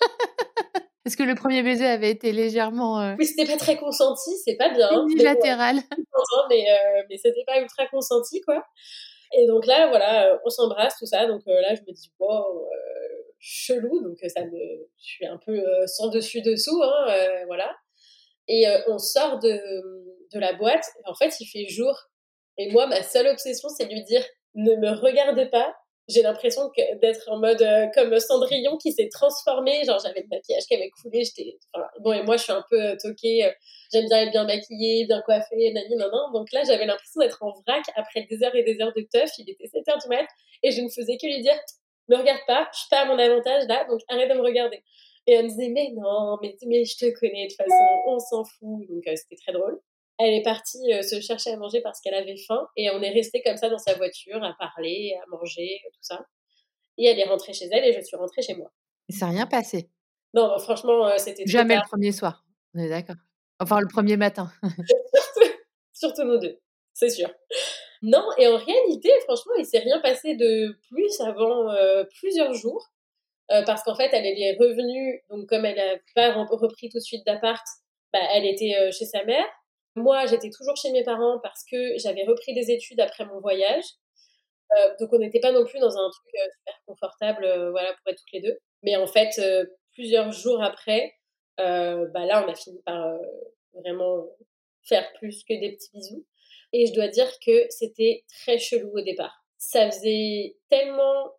Est-ce 1.04 1.16
que 1.16 1.22
le 1.22 1.34
premier 1.34 1.62
baiser 1.62 1.86
avait 1.86 2.10
été 2.10 2.32
légèrement. 2.32 3.00
Euh... 3.00 3.14
Oui, 3.18 3.26
c'était 3.26 3.50
pas 3.50 3.56
très 3.56 3.76
consenti, 3.76 4.30
c'est 4.44 4.56
pas 4.56 4.70
bien. 4.70 4.88
Unilatéral. 5.08 5.76
Mais, 6.48 6.64
euh, 6.70 7.02
mais 7.08 7.16
c'était 7.16 7.44
pas 7.46 7.60
ultra 7.60 7.86
consenti, 7.86 8.40
quoi. 8.40 8.64
Et 9.32 9.46
donc 9.46 9.66
là, 9.66 9.88
voilà, 9.88 10.38
on 10.44 10.50
s'embrasse, 10.50 10.96
tout 10.98 11.06
ça. 11.06 11.26
Donc 11.26 11.42
là, 11.46 11.74
je 11.74 11.80
me 11.82 11.92
dis, 11.92 12.10
bon, 12.18 12.44
chelou, 13.38 14.02
donc 14.02 14.18
ça 14.28 14.44
me, 14.44 14.50
je 14.98 15.04
suis 15.04 15.26
un 15.26 15.38
peu 15.38 15.62
sans 15.86 16.08
dessus 16.08 16.42
dessous, 16.42 16.82
hein, 16.82 17.06
voilà. 17.46 17.74
Et 18.48 18.66
on 18.88 18.98
sort 18.98 19.38
de, 19.38 19.60
de 20.32 20.38
la 20.38 20.52
boîte. 20.52 20.84
En 21.06 21.14
fait, 21.14 21.40
il 21.40 21.46
fait 21.46 21.68
jour. 21.68 21.96
Et 22.58 22.70
moi, 22.70 22.86
ma 22.86 23.02
seule 23.02 23.28
obsession, 23.28 23.68
c'est 23.68 23.86
de 23.86 23.92
lui 23.92 24.04
dire, 24.04 24.24
ne 24.54 24.74
me 24.76 24.90
regarde 25.00 25.50
pas, 25.50 25.74
j'ai 26.12 26.22
l'impression 26.22 26.70
d'être 27.00 27.28
en 27.28 27.38
mode 27.38 27.62
euh, 27.62 27.86
comme 27.94 28.18
Cendrillon 28.18 28.76
qui 28.76 28.92
s'est 28.92 29.08
transformé. 29.08 29.84
Genre, 29.84 29.98
j'avais 29.98 30.20
le 30.20 30.28
maquillage 30.28 30.64
qui 30.64 30.74
avait 30.74 30.90
coulé. 30.90 31.24
J'étais, 31.24 31.58
bon, 32.00 32.12
et 32.12 32.22
moi, 32.22 32.36
je 32.36 32.44
suis 32.44 32.52
un 32.52 32.64
peu 32.68 32.80
euh, 32.80 32.96
toquée. 33.00 33.46
Euh, 33.46 33.50
j'aime 33.92 34.06
bien 34.06 34.22
être 34.22 34.30
bien 34.30 34.44
maquillée, 34.44 35.06
bien 35.06 35.20
coiffée, 35.22 35.72
nani, 35.72 35.96
nan, 35.96 36.10
Donc 36.32 36.52
là, 36.52 36.62
j'avais 36.66 36.86
l'impression 36.86 37.20
d'être 37.20 37.42
en 37.42 37.52
vrac 37.66 37.82
après 37.96 38.26
des 38.28 38.42
heures 38.42 38.54
et 38.54 38.62
des 38.62 38.80
heures 38.80 38.92
de 38.94 39.06
teuf. 39.12 39.30
Il 39.38 39.48
était 39.48 39.66
7 39.66 39.88
heures 39.88 39.98
du 39.98 40.08
mat 40.08 40.26
et 40.62 40.70
je 40.70 40.80
ne 40.80 40.88
faisais 40.88 41.16
que 41.16 41.26
lui 41.26 41.40
dire, 41.40 41.58
me 42.08 42.16
regarde 42.16 42.40
pas, 42.46 42.68
je 42.72 42.80
suis 42.80 42.88
pas 42.90 43.00
à 43.00 43.04
mon 43.06 43.18
avantage 43.18 43.64
là, 43.68 43.86
donc 43.88 44.00
arrête 44.08 44.28
de 44.28 44.34
me 44.34 44.42
regarder. 44.42 44.82
Et 45.26 45.34
elle 45.34 45.44
me 45.44 45.48
disait, 45.50 45.68
mais 45.68 45.90
non, 45.94 46.36
mais, 46.42 46.56
mais 46.66 46.84
je 46.84 46.96
te 46.96 47.18
connais, 47.18 47.44
de 47.44 47.48
toute 47.48 47.56
façon, 47.56 48.02
on 48.06 48.18
s'en 48.18 48.44
fout. 48.44 48.86
Donc 48.88 49.02
c'était 49.04 49.36
très 49.36 49.52
drôle. 49.52 49.80
Elle 50.24 50.34
est 50.34 50.42
partie 50.42 50.78
se 51.02 51.20
chercher 51.20 51.50
à 51.50 51.56
manger 51.56 51.80
parce 51.80 52.00
qu'elle 52.00 52.14
avait 52.14 52.36
faim 52.36 52.68
et 52.76 52.90
on 52.90 53.02
est 53.02 53.10
resté 53.10 53.42
comme 53.42 53.56
ça 53.56 53.68
dans 53.68 53.78
sa 53.78 53.94
voiture 53.94 54.40
à 54.44 54.54
parler, 54.56 55.18
à 55.20 55.26
manger, 55.28 55.80
tout 55.92 56.02
ça. 56.02 56.24
Et 56.96 57.06
elle 57.06 57.18
est 57.18 57.24
rentrée 57.24 57.52
chez 57.52 57.68
elle 57.72 57.84
et 57.84 57.92
je 57.92 58.00
suis 58.00 58.16
rentrée 58.16 58.40
chez 58.40 58.54
moi. 58.54 58.70
Ça 59.08 59.26
n'a 59.26 59.32
rien 59.32 59.46
passé 59.46 59.90
Non, 60.32 60.56
franchement, 60.60 61.10
c'était 61.18 61.42
Jamais 61.44 61.74
le 61.74 61.88
premier 61.88 62.12
soir, 62.12 62.44
on 62.72 62.78
est 62.78 62.88
d'accord. 62.88 63.16
Enfin, 63.58 63.80
le 63.80 63.88
premier 63.88 64.16
matin. 64.16 64.52
surtout, 65.92 66.22
nous 66.22 66.38
deux, 66.38 66.60
c'est 66.94 67.10
sûr. 67.10 67.28
Non, 68.02 68.24
et 68.38 68.46
en 68.46 68.56
réalité, 68.56 69.10
franchement, 69.24 69.54
il 69.58 69.66
s'est 69.66 69.78
rien 69.80 70.00
passé 70.00 70.36
de 70.36 70.76
plus 70.88 71.20
avant 71.20 71.74
plusieurs 72.20 72.54
jours. 72.54 72.92
parce 73.48 73.82
qu'en 73.82 73.96
fait, 73.96 74.10
elle 74.12 74.26
est 74.26 74.56
revenue, 74.58 75.20
donc 75.30 75.48
comme 75.48 75.64
elle 75.64 75.76
n'a 75.76 75.98
pas 76.14 76.32
repris 76.44 76.90
tout 76.90 76.98
de 76.98 77.02
suite 77.02 77.26
d'appart, 77.26 77.64
bah, 78.12 78.20
elle 78.34 78.44
était 78.44 78.92
chez 78.92 79.04
sa 79.04 79.24
mère. 79.24 79.46
Moi, 79.94 80.26
j'étais 80.26 80.50
toujours 80.50 80.76
chez 80.76 80.90
mes 80.90 81.04
parents 81.04 81.38
parce 81.42 81.64
que 81.70 81.98
j'avais 81.98 82.24
repris 82.24 82.54
des 82.54 82.70
études 82.70 83.00
après 83.00 83.26
mon 83.26 83.40
voyage. 83.40 83.84
Euh, 84.72 84.94
donc, 84.98 85.12
on 85.12 85.18
n'était 85.18 85.40
pas 85.40 85.52
non 85.52 85.64
plus 85.64 85.78
dans 85.78 85.96
un 85.96 86.10
truc 86.10 86.34
euh, 86.34 86.48
super 86.56 86.82
confortable 86.86 87.44
euh, 87.44 87.70
voilà, 87.70 87.92
pour 87.92 88.12
être 88.12 88.18
toutes 88.18 88.32
les 88.32 88.40
deux. 88.40 88.58
Mais 88.82 88.96
en 88.96 89.06
fait, 89.06 89.40
plusieurs 89.92 90.32
jours 90.32 90.62
après, 90.62 91.14
bah 91.58 92.26
là, 92.26 92.44
on 92.44 92.50
a 92.50 92.54
fini 92.54 92.80
par 92.82 93.16
vraiment 93.74 94.26
faire 94.82 95.12
plus 95.14 95.44
que 95.44 95.54
des 95.60 95.72
petits 95.72 95.90
bisous. 95.94 96.26
Et 96.72 96.86
je 96.86 96.94
dois 96.94 97.08
dire 97.08 97.28
que 97.44 97.66
c'était 97.68 98.24
très 98.28 98.58
chelou 98.58 98.90
au 98.98 99.02
départ. 99.02 99.44
Ça 99.58 99.90
faisait 99.90 100.56
tellement 100.68 101.32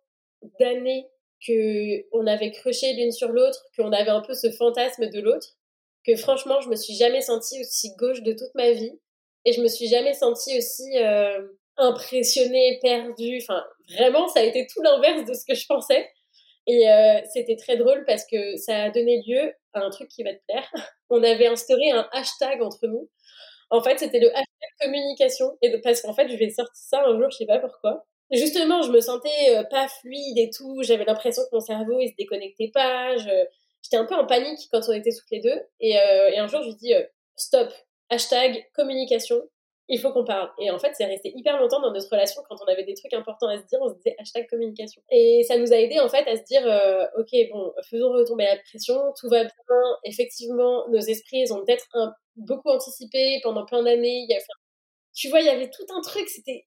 d'années 0.60 1.06
qu'on 1.46 2.26
avait 2.26 2.52
crushé 2.52 2.94
l'une 2.94 3.12
sur 3.12 3.28
l'autre, 3.28 3.66
qu'on 3.76 3.92
avait 3.92 4.10
un 4.10 4.22
peu 4.22 4.32
ce 4.32 4.50
fantasme 4.50 5.10
de 5.10 5.20
l'autre, 5.20 5.48
que 6.06 6.16
franchement, 6.16 6.60
je 6.60 6.68
me 6.68 6.76
suis 6.76 6.94
jamais 6.94 7.20
sentie 7.20 7.60
aussi 7.60 7.94
gauche 7.96 8.22
de 8.22 8.32
toute 8.32 8.54
ma 8.54 8.70
vie. 8.72 8.98
Et 9.44 9.52
je 9.52 9.60
me 9.60 9.68
suis 9.68 9.88
jamais 9.88 10.14
sentie 10.14 10.56
aussi 10.56 10.98
euh, 10.98 11.46
impressionnée, 11.76 12.78
perdue. 12.82 13.38
Enfin, 13.42 13.64
vraiment, 13.94 14.28
ça 14.28 14.40
a 14.40 14.42
été 14.42 14.66
tout 14.66 14.82
l'inverse 14.82 15.24
de 15.26 15.34
ce 15.34 15.44
que 15.46 15.54
je 15.54 15.66
pensais. 15.66 16.08
Et 16.66 16.90
euh, 16.90 17.20
c'était 17.32 17.56
très 17.56 17.76
drôle 17.76 18.04
parce 18.06 18.24
que 18.24 18.56
ça 18.56 18.84
a 18.84 18.90
donné 18.90 19.22
lieu 19.26 19.52
à 19.74 19.80
un 19.80 19.90
truc 19.90 20.08
qui 20.08 20.22
va 20.22 20.32
te 20.32 20.42
plaire. 20.48 20.70
On 21.10 21.22
avait 21.22 21.46
instauré 21.46 21.90
un 21.90 22.08
hashtag 22.12 22.62
entre 22.62 22.86
nous. 22.86 23.10
En 23.70 23.82
fait, 23.82 23.98
c'était 23.98 24.20
le 24.20 24.28
hashtag 24.28 24.70
communication. 24.80 25.58
Et 25.62 25.78
parce 25.82 26.00
qu'en 26.00 26.14
fait, 26.14 26.28
je 26.28 26.36
vais 26.36 26.50
sortir 26.50 26.74
ça 26.74 27.04
un 27.06 27.18
jour, 27.18 27.30
je 27.30 27.36
sais 27.38 27.46
pas 27.46 27.58
pourquoi. 27.58 28.06
Justement, 28.30 28.82
je 28.82 28.90
me 28.90 29.00
sentais 29.00 29.56
euh, 29.56 29.64
pas 29.64 29.88
fluide 29.88 30.38
et 30.38 30.50
tout. 30.50 30.82
J'avais 30.82 31.04
l'impression 31.04 31.42
que 31.42 31.54
mon 31.54 31.60
cerveau, 31.60 32.00
il 32.00 32.08
se 32.08 32.14
déconnectait 32.16 32.70
pas. 32.72 33.16
J'étais 33.84 33.96
un 33.96 34.06
peu 34.06 34.14
en 34.14 34.26
panique 34.26 34.68
quand 34.72 34.80
on 34.88 34.92
était 34.92 35.12
toutes 35.12 35.30
les 35.30 35.40
deux. 35.40 35.60
Et, 35.80 35.98
euh, 35.98 36.42
un 36.42 36.48
jour, 36.48 36.62
je 36.62 36.68
lui 36.68 36.76
dis 36.76 36.94
euh, 36.94 37.02
stop, 37.36 37.70
hashtag 38.08 38.66
communication, 38.74 39.42
il 39.88 40.00
faut 40.00 40.10
qu'on 40.12 40.24
parle. 40.24 40.50
Et 40.58 40.70
en 40.70 40.78
fait, 40.78 40.94
c'est 40.94 41.04
resté 41.04 41.32
hyper 41.36 41.60
longtemps 41.60 41.80
dans 41.80 41.92
notre 41.92 42.10
relation 42.10 42.42
quand 42.48 42.56
on 42.62 42.72
avait 42.72 42.84
des 42.84 42.94
trucs 42.94 43.12
importants 43.12 43.48
à 43.48 43.58
se 43.58 43.66
dire, 43.66 43.78
on 43.82 43.90
se 43.90 43.94
disait 43.96 44.16
hashtag 44.18 44.48
communication. 44.48 45.02
Et 45.10 45.42
ça 45.46 45.58
nous 45.58 45.72
a 45.72 45.76
aidé 45.76 46.00
en 46.00 46.08
fait 46.08 46.26
à 46.26 46.36
se 46.36 46.44
dire, 46.44 46.66
euh, 46.66 47.04
ok, 47.18 47.30
bon, 47.52 47.72
faisons 47.90 48.10
retomber 48.12 48.44
la 48.44 48.56
pression, 48.56 48.98
tout 49.20 49.28
va 49.28 49.44
bien. 49.44 49.52
Effectivement, 50.04 50.88
nos 50.88 51.00
esprits, 51.00 51.40
ils 51.40 51.52
ont 51.52 51.62
peut-être 51.64 51.86
beaucoup 52.36 52.70
anticipé 52.70 53.40
pendant 53.42 53.66
plein 53.66 53.82
d'années. 53.82 54.26
Tu 55.14 55.28
vois, 55.28 55.40
il 55.40 55.46
y 55.46 55.50
avait 55.50 55.70
tout 55.70 55.86
un 55.94 56.00
truc, 56.00 56.28
c'était, 56.28 56.64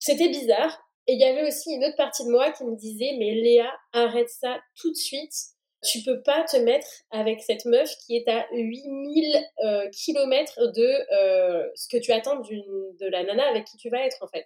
c'était 0.00 0.28
bizarre. 0.28 0.76
Et 1.06 1.14
il 1.14 1.20
y 1.20 1.24
avait 1.24 1.46
aussi 1.46 1.72
une 1.72 1.84
autre 1.84 1.96
partie 1.96 2.24
de 2.24 2.30
moi 2.30 2.50
qui 2.52 2.64
me 2.64 2.76
disait, 2.76 3.16
mais 3.18 3.34
Léa, 3.34 3.72
arrête 3.92 4.28
ça 4.28 4.60
tout 4.76 4.90
de 4.90 4.96
suite 4.96 5.32
tu 5.82 6.02
peux 6.02 6.22
pas 6.22 6.44
te 6.44 6.56
mettre 6.58 6.86
avec 7.10 7.40
cette 7.40 7.64
meuf 7.64 7.90
qui 8.04 8.16
est 8.16 8.28
à 8.28 8.46
8000 8.52 9.50
euh, 9.64 9.88
km 9.90 10.66
de 10.72 11.14
euh, 11.14 11.68
ce 11.74 11.88
que 11.88 11.96
tu 11.96 12.12
attends 12.12 12.36
de 12.36 13.06
la 13.06 13.24
nana 13.24 13.48
avec 13.48 13.64
qui 13.64 13.76
tu 13.78 13.88
vas 13.88 14.04
être 14.04 14.18
en 14.22 14.28
fait. 14.28 14.44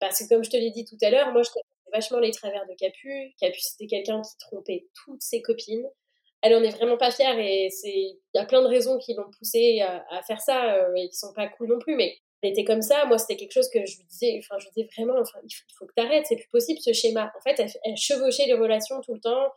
Parce 0.00 0.20
que 0.20 0.28
comme 0.28 0.44
je 0.44 0.50
te 0.50 0.56
l'ai 0.56 0.70
dit 0.70 0.84
tout 0.84 0.96
à 1.02 1.10
l'heure, 1.10 1.32
moi 1.32 1.42
je 1.42 1.50
connais 1.50 1.64
vachement 1.92 2.18
les 2.18 2.30
travers 2.30 2.66
de 2.66 2.74
Capu. 2.74 3.34
Capu 3.38 3.60
c'était 3.60 3.86
quelqu'un 3.86 4.22
qui 4.22 4.36
trompait 4.38 4.86
toutes 5.04 5.22
ses 5.22 5.42
copines. 5.42 5.86
Elle 6.40 6.54
en 6.54 6.62
est 6.62 6.76
vraiment 6.76 6.96
pas 6.96 7.10
fière 7.10 7.38
et 7.38 7.68
c'est 7.70 7.88
il 7.88 8.20
y 8.34 8.38
a 8.38 8.46
plein 8.46 8.62
de 8.62 8.66
raisons 8.66 8.98
qui 8.98 9.14
l'ont 9.14 9.30
poussée 9.38 9.80
à, 9.80 10.22
faire 10.26 10.40
ça 10.40 10.74
euh, 10.74 10.94
et 10.94 11.08
qui 11.08 11.16
sont 11.16 11.32
pas 11.34 11.48
cool 11.48 11.68
non 11.68 11.78
plus. 11.78 11.94
Mais 11.94 12.16
elle 12.42 12.50
était 12.50 12.64
comme 12.64 12.82
ça. 12.82 13.04
Moi 13.04 13.18
c'était 13.18 13.36
quelque 13.36 13.52
chose 13.52 13.68
que 13.68 13.84
je 13.84 13.98
lui 13.98 14.04
disais. 14.04 14.38
Enfin 14.38 14.58
je 14.58 14.68
disais 14.68 14.88
vraiment. 14.96 15.20
Enfin 15.20 15.38
il 15.44 15.54
faut, 15.78 15.86
que 15.86 15.92
tu 15.94 16.02
arrêtes. 16.02 16.24
C'est 16.26 16.36
plus 16.36 16.48
possible 16.48 16.80
ce 16.80 16.94
schéma. 16.94 17.30
En 17.36 17.40
fait 17.42 17.60
elle, 17.60 17.70
elle 17.84 17.96
chevauchait 17.98 18.46
les 18.46 18.54
relations 18.54 19.00
tout 19.02 19.12
le 19.12 19.20
temps 19.20 19.52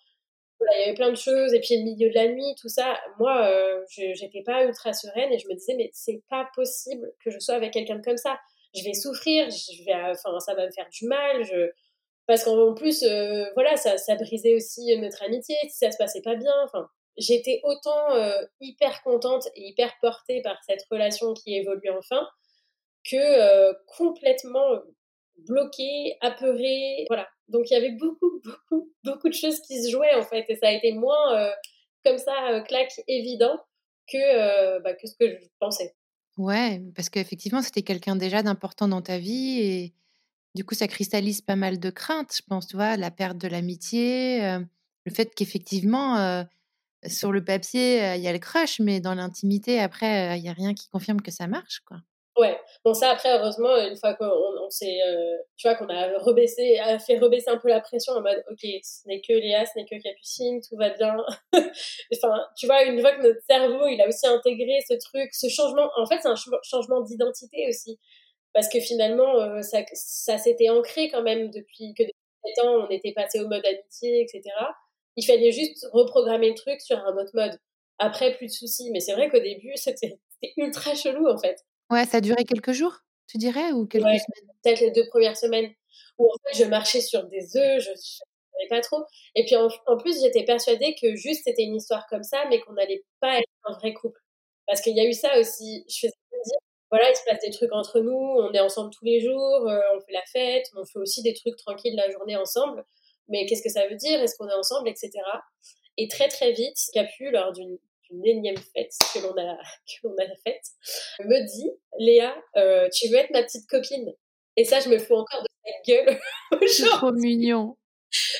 il 0.59 0.79
y 0.79 0.83
avait 0.83 0.93
plein 0.95 1.11
de 1.11 1.17
choses, 1.17 1.53
et 1.53 1.59
puis 1.59 1.77
le 1.77 1.83
milieu 1.83 2.09
de 2.09 2.15
la 2.15 2.27
nuit, 2.27 2.55
tout 2.59 2.69
ça. 2.69 2.97
Moi, 3.19 3.47
euh, 3.47 3.83
j'étais 3.87 4.41
pas 4.43 4.63
ultra 4.65 4.93
sereine 4.93 5.31
et 5.31 5.39
je 5.39 5.47
me 5.47 5.53
disais, 5.53 5.75
mais 5.75 5.89
c'est 5.93 6.21
pas 6.29 6.47
possible 6.55 7.11
que 7.23 7.29
je 7.31 7.39
sois 7.39 7.55
avec 7.55 7.73
quelqu'un 7.73 8.01
comme 8.01 8.17
ça. 8.17 8.37
Je 8.75 8.83
vais 8.83 8.93
souffrir, 8.93 9.49
je 9.49 9.83
vais, 9.85 9.93
enfin, 9.93 10.39
ça 10.39 10.55
va 10.55 10.65
me 10.65 10.71
faire 10.71 10.87
du 10.91 11.07
mal. 11.07 11.43
Je... 11.43 11.69
Parce 12.27 12.43
qu'en 12.43 12.73
plus, 12.73 13.03
euh, 13.03 13.45
voilà, 13.53 13.77
ça, 13.77 13.97
ça 13.97 14.15
brisait 14.15 14.55
aussi 14.55 14.95
notre 14.97 15.23
amitié 15.23 15.55
si 15.69 15.77
ça 15.77 15.91
se 15.91 15.97
passait 15.97 16.21
pas 16.21 16.35
bien. 16.35 16.53
Enfin, 16.65 16.87
j'étais 17.17 17.61
autant 17.63 18.13
euh, 18.15 18.41
hyper 18.59 19.01
contente 19.03 19.47
et 19.55 19.69
hyper 19.69 19.93
portée 20.01 20.41
par 20.41 20.57
cette 20.67 20.83
relation 20.91 21.33
qui 21.33 21.55
évolue 21.55 21.91
enfin 21.91 22.27
que 23.09 23.73
complètement 23.85 24.81
bloquée, 25.37 26.17
apeurée. 26.21 27.05
Voilà, 27.07 27.27
donc 27.47 27.69
il 27.69 27.73
y 27.73 27.77
avait 27.77 27.91
beaucoup, 27.91 28.41
beaucoup, 28.43 28.91
beaucoup 29.03 29.29
de 29.29 29.33
choses 29.33 29.59
qui 29.61 29.81
se 29.83 29.89
jouaient 29.89 30.15
en 30.15 30.23
fait, 30.23 30.45
et 30.49 30.55
ça 30.55 30.67
a 30.67 30.71
été 30.71 30.93
moins 30.93 31.35
euh, 31.35 31.51
comme 32.05 32.17
ça, 32.17 32.51
euh, 32.51 32.61
claque, 32.61 33.01
évident 33.07 33.59
que, 34.11 34.17
euh, 34.17 34.79
bah, 34.79 34.93
que 34.93 35.07
ce 35.07 35.15
que 35.19 35.29
je 35.29 35.47
pensais. 35.59 35.95
Ouais, 36.37 36.81
parce 36.95 37.09
qu'effectivement, 37.09 37.61
c'était 37.61 37.81
quelqu'un 37.81 38.15
déjà 38.15 38.43
d'important 38.43 38.87
dans 38.87 39.01
ta 39.01 39.17
vie, 39.17 39.59
et 39.59 39.93
du 40.55 40.63
coup, 40.63 40.75
ça 40.75 40.87
cristallise 40.87 41.41
pas 41.41 41.55
mal 41.55 41.79
de 41.79 41.89
craintes, 41.89 42.33
je 42.35 42.43
pense, 42.47 42.67
tu 42.67 42.75
vois, 42.75 42.95
la 42.95 43.11
perte 43.11 43.37
de 43.37 43.47
l'amitié, 43.47 44.41
le 45.05 45.11
fait 45.11 45.33
qu'effectivement, 45.33 46.45
sur 47.07 47.31
le 47.31 47.43
papier, 47.43 48.13
il 48.15 48.21
y 48.21 48.27
a 48.27 48.33
le 48.33 48.37
crush, 48.37 48.79
mais 48.79 48.99
dans 48.99 49.15
l'intimité, 49.15 49.79
après, 49.79 50.37
il 50.37 50.43
n'y 50.43 50.49
a 50.49 50.53
rien 50.53 50.75
qui 50.75 50.89
confirme 50.89 51.21
que 51.21 51.31
ça 51.31 51.47
marche, 51.47 51.79
quoi. 51.87 51.97
Ouais, 52.37 52.59
bon 52.85 52.93
ça 52.93 53.09
après 53.09 53.35
heureusement 53.35 53.75
une 53.77 53.97
fois 53.97 54.13
qu'on 54.13 54.25
on, 54.27 54.69
s'est, 54.69 54.99
euh, 55.07 55.37
tu 55.55 55.67
vois 55.67 55.75
qu'on 55.75 55.89
a 55.89 56.19
rebaissé, 56.19 56.77
a 56.77 56.99
fait 56.99 57.17
rebaisser 57.17 57.49
un 57.49 57.57
peu 57.57 57.67
la 57.67 57.81
pression 57.81 58.13
en 58.13 58.21
mode 58.21 58.43
ok 58.51 58.59
ce 58.83 59.07
n'est 59.07 59.21
que 59.21 59.33
Léa, 59.33 59.65
ce 59.65 59.71
n'est 59.75 59.85
que 59.85 59.99
Capucine, 60.03 60.61
tout 60.61 60.75
va 60.77 60.91
bien. 60.91 61.17
enfin 62.13 62.45
tu 62.55 62.67
vois 62.67 62.83
une 62.83 63.01
fois 63.01 63.13
que 63.15 63.23
notre 63.23 63.39
cerveau 63.49 63.87
il 63.87 63.99
a 64.01 64.07
aussi 64.07 64.27
intégré 64.27 64.79
ce 64.87 64.93
truc, 64.93 65.33
ce 65.33 65.49
changement, 65.49 65.89
en 65.97 66.05
fait 66.05 66.19
c'est 66.21 66.27
un 66.27 66.35
changement 66.63 67.01
d'identité 67.01 67.65
aussi 67.69 67.97
parce 68.53 68.69
que 68.69 68.79
finalement 68.79 69.39
euh, 69.41 69.61
ça, 69.63 69.79
ça 69.93 70.37
s'était 70.37 70.69
ancré 70.69 71.09
quand 71.09 71.23
même 71.23 71.49
depuis 71.51 71.93
que 71.95 72.03
depuis 72.03 72.53
temps 72.57 72.87
on 72.87 72.89
était 72.89 73.13
passé 73.13 73.39
au 73.39 73.47
mode 73.47 73.65
amitié 73.65 74.21
etc. 74.21 74.43
Il 75.15 75.25
fallait 75.25 75.51
juste 75.51 75.87
reprogrammer 75.91 76.49
le 76.49 76.55
truc 76.55 76.81
sur 76.81 76.97
un 76.99 77.15
autre 77.17 77.31
mode. 77.33 77.57
Après 77.99 78.35
plus 78.37 78.47
de 78.47 78.51
soucis, 78.51 78.91
mais 78.91 78.99
c'est 78.99 79.13
vrai 79.13 79.29
qu'au 79.29 79.39
début 79.39 79.71
c'était 79.75 80.19
ultra 80.57 80.93
chelou 80.95 81.27
en 81.27 81.37
fait. 81.39 81.57
Ouais, 81.89 82.05
ça 82.05 82.17
a 82.17 82.21
duré 82.21 82.43
quelques 82.43 82.73
jours, 82.73 82.99
tu 83.27 83.37
dirais, 83.37 83.71
ou 83.71 83.85
quelques 83.85 84.05
semaines? 84.05 84.51
Peut-être 84.63 84.81
les 84.81 84.91
deux 84.91 85.07
premières 85.07 85.37
semaines 85.37 85.71
où 86.17 86.25
en 86.25 86.35
fait 86.43 86.63
je 86.63 86.67
marchais 86.67 87.01
sur 87.01 87.23
des 87.25 87.55
œufs, 87.57 87.83
je 87.83 87.91
ne 87.91 87.95
savais 87.95 88.67
pas 88.69 88.81
trop. 88.81 89.03
Et 89.35 89.45
puis 89.45 89.55
en, 89.55 89.69
plus, 89.97 90.21
j'étais 90.21 90.43
persuadée 90.43 90.95
que 91.01 91.15
juste 91.15 91.43
c'était 91.45 91.63
une 91.63 91.75
histoire 91.75 92.05
comme 92.07 92.23
ça, 92.23 92.43
mais 92.49 92.59
qu'on 92.59 92.73
n'allait 92.73 93.03
pas 93.19 93.37
être 93.37 93.49
un 93.65 93.73
vrai 93.73 93.93
couple. 93.93 94.19
Parce 94.65 94.81
qu'il 94.81 94.95
y 94.95 94.99
a 94.99 95.05
eu 95.05 95.13
ça 95.13 95.39
aussi. 95.39 95.85
Je 95.87 96.07
faisais 96.07 96.11
dire, 96.45 96.59
voilà, 96.91 97.09
il 97.09 97.15
se 97.15 97.23
passe 97.25 97.39
des 97.41 97.51
trucs 97.51 97.71
entre 97.73 97.99
nous, 97.99 98.11
on 98.11 98.51
est 98.53 98.59
ensemble 98.59 98.91
tous 98.91 99.05
les 99.05 99.21
jours, 99.21 99.69
euh, 99.69 99.79
on 99.95 99.99
fait 100.01 100.13
la 100.13 100.23
fête, 100.31 100.65
on 100.75 100.85
fait 100.85 100.99
aussi 100.99 101.21
des 101.21 101.33
trucs 101.33 101.57
tranquilles 101.57 101.95
la 101.95 102.09
journée 102.09 102.35
ensemble. 102.35 102.85
Mais 103.29 103.45
qu'est-ce 103.45 103.61
que 103.61 103.69
ça 103.69 103.87
veut 103.87 103.95
dire? 103.95 104.21
Est-ce 104.21 104.35
qu'on 104.37 104.47
est 104.47 104.53
ensemble, 104.53 104.89
etc. 104.89 105.11
Et 105.97 106.07
très 106.07 106.27
très 106.27 106.51
vite, 106.53 106.77
Capu, 106.93 107.31
lors 107.31 107.51
d'une 107.51 107.77
énième 108.23 108.57
fête 108.57 108.91
que 109.13 109.19
l'on 109.19 109.37
a, 109.37 109.57
que 109.87 110.07
l'on 110.07 110.15
a 110.17 110.27
faite, 110.45 110.63
me 111.19 111.45
dit 111.45 111.71
Léa, 111.99 112.35
euh, 112.55 112.89
tu 112.93 113.09
veux 113.09 113.17
être 113.17 113.31
ma 113.31 113.43
petite 113.43 113.67
copine? 113.67 114.13
Et 114.55 114.63
ça, 114.63 114.79
je 114.79 114.89
me 114.89 114.97
fous 114.97 115.15
encore 115.15 115.43
de 115.43 115.47
sa 115.65 115.71
gueule. 115.85 116.19
C'est 116.67 116.85
trop 116.85 117.11
mignon 117.11 117.77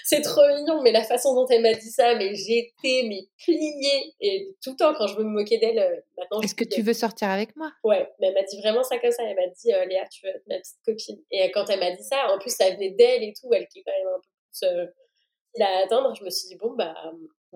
c'est 0.03 0.21
trop 0.21 0.47
mignon, 0.55 0.81
mais 0.81 0.91
la 0.91 1.03
façon 1.03 1.35
dont 1.35 1.45
elle 1.47 1.61
m'a 1.61 1.73
dit 1.73 1.89
ça, 1.89 2.15
mais 2.15 2.33
j'étais 2.35 3.03
mais 3.07 3.27
pliée 3.37 4.15
et 4.21 4.55
tout 4.63 4.71
le 4.71 4.75
temps 4.77 4.93
quand 4.97 5.07
je 5.07 5.15
veux 5.15 5.23
me 5.23 5.29
moquer 5.29 5.57
d'elle, 5.57 5.79
euh, 5.79 5.99
maintenant. 6.17 6.41
Est-ce 6.41 6.55
que 6.55 6.63
tu 6.63 6.81
veux 6.81 6.93
sortir 6.93 7.29
avec 7.29 7.55
moi? 7.55 7.71
Ouais, 7.83 8.09
mais 8.19 8.27
elle 8.27 8.33
m'a 8.33 8.43
dit 8.43 8.59
vraiment 8.61 8.83
ça 8.83 8.97
comme 8.99 9.11
ça. 9.11 9.23
Elle 9.23 9.35
m'a 9.35 9.47
dit 9.47 9.73
euh, 9.73 9.85
Léa, 9.85 10.07
tu 10.07 10.25
veux 10.25 10.31
être 10.31 10.47
ma 10.47 10.57
petite 10.57 10.79
copine? 10.85 11.21
Et 11.31 11.51
quand 11.51 11.65
elle 11.69 11.79
m'a 11.79 11.91
dit 11.91 12.03
ça, 12.03 12.31
en 12.33 12.39
plus 12.39 12.55
ça 12.55 12.69
venait 12.71 12.91
d'elle 12.91 13.23
et 13.23 13.33
tout, 13.39 13.53
elle 13.53 13.67
qui 13.67 13.79
est 13.79 13.83
quand 13.83 13.91
même 13.91 14.07
un 14.07 14.19
peu 14.19 14.29
plus 14.51 15.61
euh, 15.61 15.65
à 15.65 15.83
atteindre. 15.83 16.15
Je 16.15 16.23
me 16.23 16.29
suis 16.29 16.47
dit 16.47 16.55
bon 16.55 16.73
bah 16.73 16.95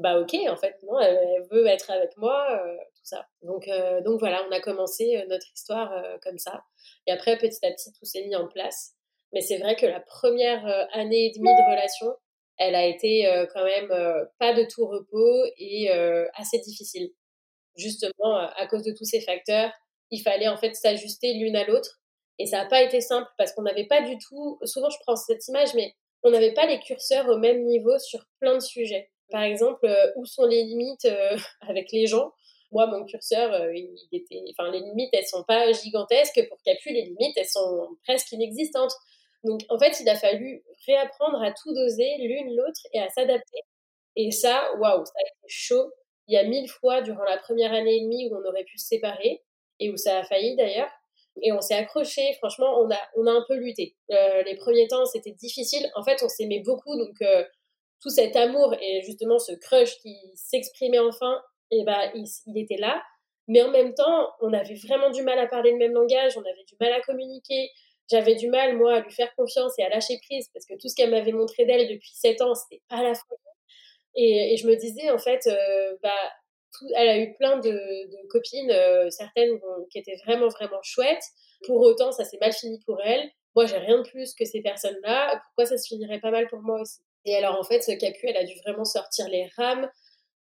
bah 0.02 0.20
ok 0.20 0.36
en 0.50 0.56
fait 0.58 0.76
non, 0.84 1.00
elle, 1.00 1.44
veut 1.52 1.68
être 1.68 1.92
avec 1.92 2.16
moi, 2.18 2.46
tout 2.96 3.06
ça. 3.06 3.26
Donc 3.44 3.70
donc 4.04 4.20
voilà, 4.20 4.46
on 4.50 4.52
a 4.52 4.60
commencé 4.60 5.24
notre 5.30 5.48
histoire 5.56 5.92
comme 6.22 6.38
ça. 6.38 6.64
Et 7.08 7.12
après 7.12 7.38
petit 7.38 7.66
à 7.66 7.72
petit 7.72 7.92
tout 7.94 8.06
s'est 8.06 8.26
mis 8.26 8.36
en 8.36 8.48
place. 8.48 8.96
Mais 9.34 9.42
c'est 9.42 9.58
vrai 9.58 9.76
que 9.76 9.86
la 9.86 10.00
première 10.00 10.66
euh, 10.68 10.86
année 10.92 11.28
et 11.28 11.32
demie 11.32 11.50
de 11.50 11.72
relation, 11.72 12.08
elle 12.58 12.76
a 12.76 12.86
été 12.86 13.28
euh, 13.28 13.46
quand 13.54 13.64
même 13.64 13.92
euh, 13.92 14.26
pas 14.40 14.54
de 14.54 14.66
tout 14.66 14.86
repos 14.86 15.46
et 15.58 15.90
assez 16.36 16.60
difficile. 16.60 17.12
Justement, 17.78 18.36
à 18.36 18.68
cause 18.68 18.84
de 18.84 18.92
tous 18.92 19.06
ces 19.06 19.22
facteurs, 19.22 19.72
il 20.10 20.22
fallait 20.22 20.50
en 20.50 20.58
fait 20.58 20.76
s'ajuster 20.76 21.34
l'une 21.34 21.56
à 21.56 21.66
l'autre. 21.66 22.02
Et 22.38 22.46
ça 22.46 22.64
n'a 22.64 22.70
pas 22.70 22.82
été 22.82 23.00
simple 23.00 23.30
parce 23.38 23.54
qu'on 23.54 23.62
n'avait 23.62 23.86
pas 23.86 24.02
du 24.02 24.18
tout, 24.18 24.60
souvent 24.64 24.90
je 24.90 24.98
prends 25.06 25.16
cette 25.16 25.48
image, 25.48 25.74
mais 25.74 25.94
on 26.24 26.32
n'avait 26.32 26.54
pas 26.54 26.66
les 26.66 26.80
curseurs 26.80 27.30
au 27.30 27.38
même 27.38 27.64
niveau 27.66 27.98
sur 27.98 28.26
plein 28.40 28.56
de 28.56 28.60
sujets. 28.60 29.10
Par 29.32 29.44
exemple, 29.44 29.88
où 30.16 30.26
sont 30.26 30.46
les 30.46 30.64
limites 30.64 31.08
avec 31.62 31.92
les 31.92 32.08
gens? 32.08 32.34
Moi, 32.72 32.88
mon 32.88 33.04
curseur, 33.06 33.54
était, 34.12 34.42
enfin, 34.52 34.72
les 34.72 34.80
limites, 34.80 35.10
elles 35.14 35.26
sont 35.26 35.44
pas 35.44 35.72
gigantesques. 35.74 36.48
Pour 36.48 36.58
Capu, 36.64 36.90
les 36.92 37.04
limites, 37.04 37.36
elles 37.36 37.46
sont 37.46 37.98
presque 38.06 38.32
inexistantes. 38.32 38.94
Donc, 39.44 39.62
en 39.70 39.80
fait, 39.80 40.00
il 40.00 40.08
a 40.10 40.16
fallu 40.16 40.64
réapprendre 40.86 41.42
à 41.42 41.52
tout 41.52 41.74
doser 41.74 42.18
l'une 42.20 42.56
l'autre 42.56 42.82
et 42.94 43.00
à 43.00 43.10
s'adapter. 43.10 43.60
Et 44.16 44.32
ça, 44.32 44.72
waouh, 44.78 45.06
ça 45.06 45.14
a 45.18 45.22
été 45.22 45.48
chaud. 45.48 45.92
Il 46.28 46.36
y 46.36 46.38
a 46.38 46.44
mille 46.44 46.70
fois 46.70 47.02
durant 47.02 47.24
la 47.24 47.38
première 47.38 47.74
année 47.74 47.98
et 47.98 48.02
demie 48.02 48.30
où 48.30 48.36
on 48.36 48.48
aurait 48.48 48.64
pu 48.64 48.78
se 48.78 48.88
séparer 48.88 49.42
et 49.80 49.90
où 49.90 49.98
ça 49.98 50.20
a 50.20 50.24
failli 50.24 50.56
d'ailleurs. 50.56 50.90
Et 51.42 51.52
on 51.52 51.62
s'est 51.62 51.76
accroché. 51.76 52.34
Franchement, 52.36 52.80
on 52.82 52.92
a, 52.92 53.00
on 53.16 53.26
a 53.26 53.32
un 53.32 53.44
peu 53.48 53.56
lutté. 53.56 53.96
Euh, 54.12 54.44
les 54.44 54.56
premiers 54.56 54.88
temps, 54.88 55.06
c'était 55.06 55.32
difficile. 55.32 55.90
En 55.96 56.04
fait, 56.04 56.22
on 56.24 56.30
s'aimait 56.30 56.62
beaucoup. 56.64 56.96
Donc, 56.98 57.16
euh, 57.22 57.44
tout 58.02 58.10
cet 58.10 58.36
amour 58.36 58.76
et 58.82 59.02
justement 59.04 59.40
ce 59.40 59.54
crush 59.54 59.98
qui 60.00 60.18
s'exprimait 60.36 61.00
enfin, 61.00 61.42
et 61.72 61.80
eh 61.82 61.84
ben, 61.84 62.12
il, 62.16 62.26
il 62.48 62.62
était 62.62 62.78
là. 62.78 63.02
Mais 63.48 63.62
en 63.62 63.72
même 63.72 63.94
temps, 63.94 64.30
on 64.42 64.54
avait 64.54 64.76
vraiment 64.76 65.10
du 65.10 65.24
mal 65.24 65.40
à 65.40 65.48
parler 65.48 65.72
le 65.72 65.78
même 65.78 65.94
langage. 65.94 66.38
On 66.38 66.42
avait 66.42 66.64
du 66.68 66.76
mal 66.80 66.92
à 66.94 67.02
communiquer 67.02 67.70
j'avais 68.12 68.36
du 68.36 68.50
mal, 68.50 68.78
moi, 68.78 68.96
à 68.96 69.00
lui 69.00 69.12
faire 69.12 69.34
confiance 69.36 69.74
et 69.80 69.84
à 69.84 69.90
lâcher 69.90 70.20
prise 70.28 70.50
parce 70.54 70.66
que 70.66 70.74
tout 70.74 70.90
ce 70.90 70.96
qu'elle 70.96 71.12
m'avait 71.12 71.32
montré 71.32 71.66
d'elle 71.66 71.88
depuis 71.88 72.12
7 72.14 72.42
ans, 72.42 72.54
c'était 72.54 72.82
pas 72.90 73.02
la 73.02 73.14
folie. 73.14 73.40
Et, 74.16 74.54
et, 74.54 74.58
je 74.58 74.68
me 74.68 74.76
disais, 74.76 75.10
en 75.10 75.18
fait, 75.18 75.48
euh, 75.48 75.96
bah, 76.04 76.32
tout, 76.78 76.86
elle 76.98 77.08
a 77.08 77.18
eu 77.18 77.34
plein 77.36 77.58
de, 77.58 77.70
de 77.72 78.28
copines, 78.28 78.70
euh, 78.70 79.10
certaines 79.10 79.58
qui 79.90 80.00
étaient 80.00 80.18
vraiment, 80.26 80.50
vraiment 80.50 80.82
chouettes. 80.84 81.24
Pour 81.66 81.78
autant, 81.78 82.12
ça 82.12 82.26
s'est 82.26 82.38
mal 82.42 82.52
fini 82.52 82.80
pour 82.86 83.00
elle. 83.02 83.30
Moi, 83.56 83.66
j'ai 83.66 83.78
rien 83.78 84.00
de 84.00 84.08
plus 84.08 84.34
que 84.34 84.44
ces 84.44 84.62
personnes-là. 84.62 85.42
Pourquoi 85.46 85.66
ça 85.66 85.78
se 85.78 85.88
finirait 85.88 86.20
pas 86.20 86.32
mal 86.32 86.48
pour 86.50 86.60
moi 86.60 86.82
aussi? 86.82 87.00
Et 87.26 87.36
alors, 87.36 87.60
en 87.60 87.64
fait, 87.64 87.82
ce 87.82 87.92
pu, 87.92 88.28
elle 88.28 88.38
a 88.38 88.44
dû 88.44 88.54
vraiment 88.66 88.86
sortir 88.86 89.28
les 89.30 89.50
rames, 89.58 89.90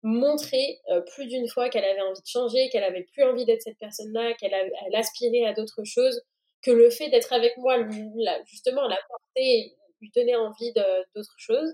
montrer 0.02 0.80
euh, 0.90 1.02
plus 1.02 1.28
d'une 1.28 1.48
fois 1.48 1.70
qu'elle 1.70 1.84
avait 1.84 2.02
envie 2.02 2.22
de 2.22 2.28
changer, 2.28 2.70
qu'elle 2.70 2.84
avait 2.84 3.06
plus 3.14 3.24
envie 3.24 3.46
d'être 3.46 3.62
cette 3.62 3.78
personne-là, 3.80 4.34
qu'elle 4.36 4.54
aspirait 4.96 5.46
à 5.46 5.54
d'autres 5.54 5.84
choses 5.84 6.22
que 6.62 6.72
le 6.72 6.90
fait 6.90 7.10
d'être 7.10 7.34
avec 7.34 7.56
moi, 7.58 7.78
lui, 7.78 8.10
justement, 8.46 8.88
la 8.88 8.98
porter 9.08 9.76
lui 10.02 10.12
donnait 10.16 10.36
envie 10.36 10.74
d'autre 11.16 11.36
chose. 11.38 11.74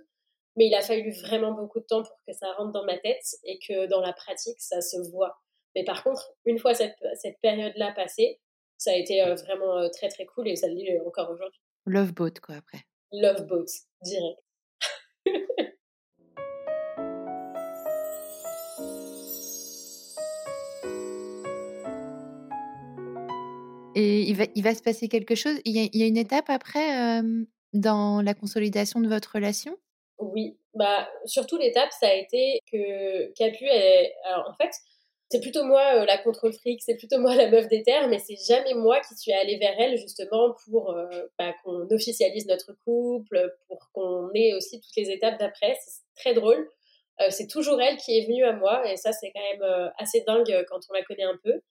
Mais 0.58 0.68
il 0.68 0.76
a 0.76 0.82
fallu 0.82 1.12
vraiment 1.12 1.52
beaucoup 1.52 1.80
de 1.80 1.86
temps 1.86 2.04
pour 2.04 2.18
que 2.26 2.34
ça 2.34 2.52
rentre 2.54 2.72
dans 2.72 2.86
ma 2.86 2.98
tête 2.98 3.26
et 3.44 3.60
que 3.60 3.88
dans 3.88 4.00
la 4.00 4.14
pratique, 4.14 4.60
ça 4.60 4.82
se 4.82 4.98
voit. 5.12 5.38
Mais 5.76 5.84
par 5.84 6.04
contre, 6.04 6.32
une 6.46 6.60
fois 6.60 6.74
cette, 6.74 6.96
cette 7.22 7.38
période-là 7.42 7.92
passée, 7.94 8.40
ça 8.78 8.92
a 8.92 8.96
été 8.96 9.22
euh, 9.22 9.36
vraiment 9.36 9.78
euh, 9.78 9.90
très 9.90 10.08
très 10.08 10.26
cool 10.26 10.48
et 10.48 10.56
ça 10.56 10.68
l'est 10.68 11.00
encore 11.06 11.30
aujourd'hui. 11.30 11.60
Love 11.86 12.14
boat, 12.14 12.32
quoi, 12.42 12.56
après. 12.56 12.80
Love 13.12 13.46
boat, 13.48 13.66
direct. 14.02 14.40
Et 23.96 24.22
il 24.24 24.64
va, 24.64 24.76
se 24.76 24.84
passer 24.84 25.08
quelque 25.08 25.36
chose. 25.36 25.58
Il 25.64 25.72
y 25.72 26.04
a, 26.04 26.06
une 26.06 26.18
étape 26.18 26.50
après 26.50 27.22
dans 27.76 28.22
la 28.22 28.34
consolidation 28.34 29.00
de 29.02 29.08
votre 29.08 29.34
relation? 29.34 29.78
Oui, 30.18 30.58
bah, 30.74 31.08
surtout 31.26 31.58
l'étape, 31.58 31.92
ça 31.92 32.08
a 32.08 32.14
été 32.14 32.60
que 32.72 33.34
Capu, 33.34 33.66
est... 33.66 34.14
En 34.48 34.54
fait, 34.54 34.72
c'est 35.30 35.42
plutôt 35.42 35.64
moi 35.64 36.06
la 36.06 36.18
contrôle 36.18 36.54
fric, 36.54 36.82
c'est 36.82 36.96
plutôt 36.96 37.20
moi 37.20 37.36
la 37.36 37.50
meuf 37.50 37.68
des 37.68 37.84
terres, 37.84 38.08
mais 38.08 38.20
c'est 38.20 38.38
jamais 38.48 38.74
moi 38.74 39.00
qui 39.02 39.16
suis 39.16 39.34
allée 39.34 39.58
vers 39.58 39.76
elle 39.78 39.98
justement 39.98 40.56
pour 40.66 40.96
bah, 41.38 41.54
qu'on 41.64 41.88
officialise 41.92 42.48
notre 42.48 42.74
couple, 42.86 43.54
pour 43.68 43.90
qu'on 43.94 44.30
ait 44.34 44.54
aussi 44.54 44.80
toutes 44.80 44.96
les 44.96 45.12
étapes 45.12 45.40
d'après. 45.40 45.78
C'est 45.86 46.22
très 46.22 46.34
drôle. 46.34 46.70
c'est 47.30 47.48
toujours 47.48 47.82
elle 47.82 47.98
qui 47.98 48.18
est 48.18 48.26
venue 48.26 48.46
à 48.46 48.54
moi 48.54 48.90
et 48.90 48.96
ça 48.98 49.12
c'est 49.12 49.32
quand 49.34 49.42
même 49.60 49.92
assez 49.98 50.22
dingue 50.22 50.66
quand 50.70 50.80
on 50.90 50.94
la 50.94 51.04
connaît 51.04 51.24
un 51.24 51.38
peu. 51.44 51.62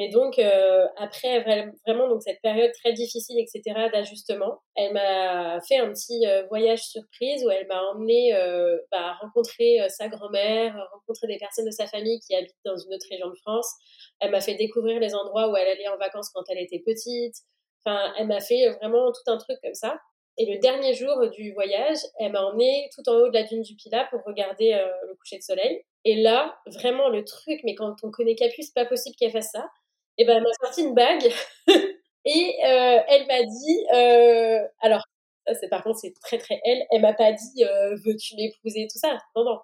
Mais 0.00 0.08
donc, 0.08 0.38
euh, 0.38 0.86
après 0.96 1.40
vraiment 1.86 2.08
donc, 2.08 2.22
cette 2.22 2.40
période 2.40 2.72
très 2.82 2.94
difficile, 2.94 3.38
etc., 3.38 3.90
d'ajustement, 3.92 4.62
elle 4.74 4.94
m'a 4.94 5.60
fait 5.68 5.76
un 5.76 5.92
petit 5.92 6.26
euh, 6.26 6.46
voyage 6.48 6.80
surprise 6.84 7.44
où 7.44 7.50
elle 7.50 7.66
m'a 7.66 7.82
emmené 7.82 8.34
euh, 8.34 8.78
bah, 8.90 9.18
rencontrer 9.20 9.78
sa 9.90 10.08
grand-mère, 10.08 10.74
rencontrer 10.94 11.26
des 11.26 11.36
personnes 11.36 11.66
de 11.66 11.70
sa 11.70 11.86
famille 11.86 12.18
qui 12.20 12.34
habitent 12.34 12.56
dans 12.64 12.78
une 12.78 12.94
autre 12.94 13.04
région 13.10 13.28
de 13.28 13.34
France. 13.42 13.70
Elle 14.20 14.30
m'a 14.30 14.40
fait 14.40 14.54
découvrir 14.54 14.98
les 15.00 15.14
endroits 15.14 15.50
où 15.50 15.56
elle 15.56 15.68
allait 15.68 15.88
en 15.88 15.98
vacances 15.98 16.30
quand 16.32 16.44
elle 16.48 16.60
était 16.60 16.82
petite. 16.82 17.34
Enfin, 17.84 18.14
elle 18.18 18.28
m'a 18.28 18.40
fait 18.40 18.70
vraiment 18.80 19.12
tout 19.12 19.30
un 19.30 19.36
truc 19.36 19.58
comme 19.62 19.74
ça. 19.74 19.98
Et 20.38 20.46
le 20.46 20.58
dernier 20.60 20.94
jour 20.94 21.28
du 21.28 21.52
voyage, 21.52 21.98
elle 22.18 22.32
m'a 22.32 22.42
emmené 22.42 22.88
tout 22.94 23.06
en 23.10 23.16
haut 23.16 23.28
de 23.28 23.34
la 23.34 23.42
dune 23.42 23.60
du 23.60 23.74
Pilat 23.74 24.06
pour 24.10 24.22
regarder 24.24 24.82
le 25.06 25.14
coucher 25.16 25.36
de 25.36 25.42
soleil. 25.42 25.84
Et 26.06 26.14
là, 26.16 26.56
vraiment 26.64 27.10
le 27.10 27.22
truc, 27.22 27.60
mais 27.64 27.74
quand 27.74 27.96
on 28.02 28.10
connaît 28.10 28.34
Capu, 28.34 28.62
c'est 28.62 28.72
pas 28.72 28.86
possible 28.86 29.14
qu'elle 29.16 29.32
fasse 29.32 29.50
ça 29.52 29.68
et 30.20 30.24
ben 30.26 30.36
elle 30.36 30.42
m'a 30.42 30.52
sorti 30.62 30.82
une 30.82 30.94
bague. 30.94 31.32
Et 32.26 32.54
euh, 32.66 32.98
elle 33.08 33.26
m'a 33.26 33.42
dit 33.42 33.86
euh, 33.94 34.68
alors 34.80 35.02
c'est 35.58 35.70
par 35.70 35.82
contre 35.82 35.98
c'est 36.00 36.12
très 36.20 36.36
très 36.36 36.60
elle. 36.64 36.84
Elle 36.90 37.00
m'a 37.00 37.14
pas 37.14 37.32
dit 37.32 37.64
euh, 37.64 37.96
veux-tu 38.04 38.36
m'épouser 38.36 38.86
tout 38.92 38.98
ça. 38.98 39.18
Non 39.34 39.44
non. 39.44 39.58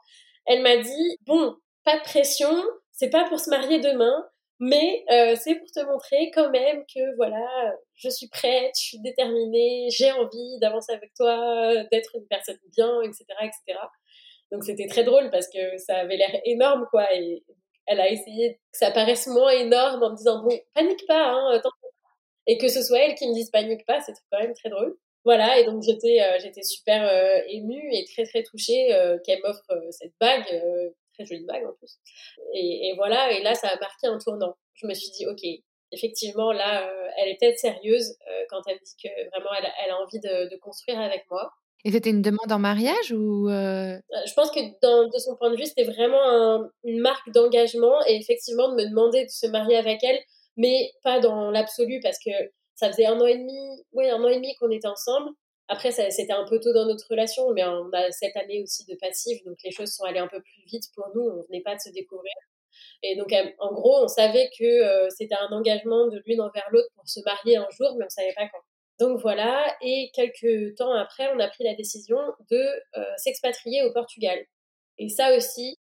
Elle 0.47 0.63
m'a 0.63 0.79
dit 0.79 1.19
bon 1.27 1.55
pas 1.85 1.99
de 1.99 2.03
pression 2.03 2.51
c'est 2.93 3.11
pas 3.11 3.29
pour 3.29 3.39
se 3.41 3.51
marier 3.51 3.79
demain 3.81 4.27
mais 4.59 5.05
c'est 5.37 5.57
pour 5.57 5.71
te 5.71 5.85
montrer 5.85 6.31
quand 6.35 6.49
même 6.49 6.83
que 6.87 7.15
voilà 7.17 7.47
je 7.95 8.09
suis 8.09 8.29
prête 8.29 8.73
je 8.75 8.87
suis 8.87 9.01
déterminée 9.01 9.89
j'ai 9.91 10.11
envie 10.13 10.59
d'avancer 10.61 10.95
avec 10.95 11.13
toi 11.13 11.85
d'être 11.93 12.17
une 12.17 12.27
personne 12.27 12.57
bien 12.75 13.03
etc 13.03 13.27
etc 13.43 13.79
donc 14.51 14.65
c'était 14.65 14.87
très 14.87 15.05
drôle 15.05 15.31
parce 15.31 15.49
que 15.49 15.77
ça 15.77 15.97
avait 15.97 16.17
l'air 16.17 16.41
énorme 16.47 16.87
quoi 16.91 17.07
elle 17.87 18.01
a 18.01 18.11
essayé 18.11 18.55
que 18.55 18.79
ça 18.79 18.91
paraisse 18.91 19.27
moins 19.27 19.51
énorme 19.51 20.03
en 20.03 20.11
me 20.11 20.17
disant 20.17 20.43
bon, 20.43 20.59
panique 20.75 21.07
pas, 21.07 21.31
hein, 21.31 21.63
et 22.47 22.59
que 22.59 22.69
ce 22.69 22.83
soit 22.83 23.01
elle 23.01 23.15
qui 23.15 23.29
me 23.29 23.35
dise 23.35 23.51
panique 23.51 23.85
pas, 23.87 24.01
c'est 24.01 24.13
quand 24.31 24.41
même 24.41 24.55
très 24.55 24.71
drôle. 24.71 24.97
Voilà, 25.25 25.59
et 25.59 25.65
donc 25.65 25.83
j'étais 25.83 26.21
euh, 26.23 26.39
j'étais 26.41 26.63
super 26.63 27.03
euh, 27.03 27.43
émue 27.49 27.93
et 27.93 28.05
très 28.05 28.25
très 28.25 28.45
touchée 28.45 28.95
euh, 28.95 29.19
qu'elle 29.25 29.41
m'offre 29.43 29.67
cette 29.91 30.13
bague, 30.21 30.47
très 31.15 31.27
jolie 31.27 31.45
bague 31.45 31.67
en 31.67 31.73
plus. 31.73 31.99
Et, 32.55 32.93
voilà, 32.97 33.33
et 33.33 33.43
là 33.43 33.55
ça 33.57 33.69
a 33.69 33.79
marqué 33.81 34.07
un 34.07 34.19
tournant. 34.19 34.57
Je 34.75 34.87
me 34.87 34.95
suis 34.95 35.11
dit 35.11 35.27
ok, 35.27 35.41
effectivement 35.91 36.53
là, 36.53 36.89
elle 37.19 37.29
était 37.31 37.57
sérieuse 37.57 38.17
quand 38.51 38.63
elle 38.69 38.79
dit 38.79 38.97
que 39.03 39.09
vraiment 39.31 39.53
elle, 39.59 39.69
elle 39.85 39.91
a 39.91 40.01
envie 40.01 40.21
de, 40.21 40.49
de 40.49 40.57
construire 40.59 41.01
avec 41.01 41.29
moi. 41.29 41.51
Et 41.87 41.93
c'était 41.93 42.11
une 42.11 42.21
demande 42.21 42.51
en 42.51 42.59
mariage 42.59 43.13
ou 43.13 43.49
euh? 43.49 43.95
Euh, 43.95 44.17
Je 44.27 44.35
pense 44.35 44.51
que 44.51 44.59
de 44.59 45.19
son 45.21 45.37
point 45.37 45.53
de 45.53 45.57
vue, 45.57 45.67
c'était 45.67 45.85
vraiment 45.85 46.69
une 46.83 46.99
marque 46.99 47.31
d'engagement 47.31 48.05
et 48.09 48.17
effectivement 48.17 48.71
de 48.71 48.75
me 48.75 48.89
demander 48.89 49.25
de 49.25 49.31
se 49.31 49.47
marier 49.47 49.77
avec 49.77 50.03
elle, 50.03 50.19
mais 50.57 50.91
pas 51.05 51.21
dans 51.21 51.53
l'absolu 51.53 52.01
parce 52.03 52.19
que 52.19 52.33
ça 52.75 52.91
faisait 52.91 53.07
un 53.07 53.21
an 53.21 53.27
et 53.27 53.39
demi, 53.39 53.85
oui, 53.93 54.11
un 54.11 54.21
an 54.21 54.27
et 54.27 54.35
demi 54.35 54.53
qu'on 54.57 54.73
était 54.73 54.89
ensemble. 54.89 55.31
Après, 55.69 55.93
c'était 55.93 56.33
un 56.33 56.45
peu 56.45 56.59
tôt 56.59 56.73
dans 56.73 56.87
notre 56.87 57.07
relation, 57.09 57.53
mais 57.53 57.65
on 57.65 57.89
a 57.93 58.11
cette 58.11 58.37
année 58.37 58.61
aussi 58.65 58.85
de 58.87 58.97
passif, 58.97 59.45
donc 59.45 59.57
les 59.63 59.71
choses 59.71 59.93
sont 59.93 60.03
allées 60.03 60.19
un 60.19 60.27
peu 60.27 60.41
plus 60.43 60.65
vite 60.67 60.87
pour 60.93 61.07
nous. 61.15 61.23
On 61.23 61.43
venait 61.47 61.63
pas 61.63 61.77
de 61.77 61.81
se 61.81 61.91
découvrir. 61.91 62.35
Et 63.05 63.15
donc, 63.15 63.33
en 63.61 63.73
gros, 63.73 64.03
on 64.03 64.09
savait 64.09 64.51
que 64.59 64.65
euh, 64.65 65.09
c'était 65.11 65.37
un 65.37 65.55
engagement 65.55 66.09
de 66.09 66.21
l'une 66.27 66.41
envers 66.41 66.67
l'autre 66.73 66.89
pour 66.97 67.09
se 67.09 67.21
marier 67.25 67.57
un 67.57 67.69
jour, 67.71 67.95
mais 67.97 68.07
on 68.07 68.11
savait 68.11 68.35
pas 68.35 68.49
quand. 68.53 68.66
Donc 68.99 69.21
voilà, 69.21 69.77
et 69.83 70.11
quelques 70.15 70.75
temps 70.77 70.93
après, 70.93 71.29
on 71.35 71.39
a 71.39 71.49
pris 71.49 71.65
la 71.65 71.75
décision 71.75 72.19
de 72.51 72.57
euh, 72.97 73.05
s'expatrier 73.19 73.83
au 73.83 73.93
Portugal. 73.93 74.39
Et 74.99 75.11
ça 75.11 75.37
aussi, 75.37 75.77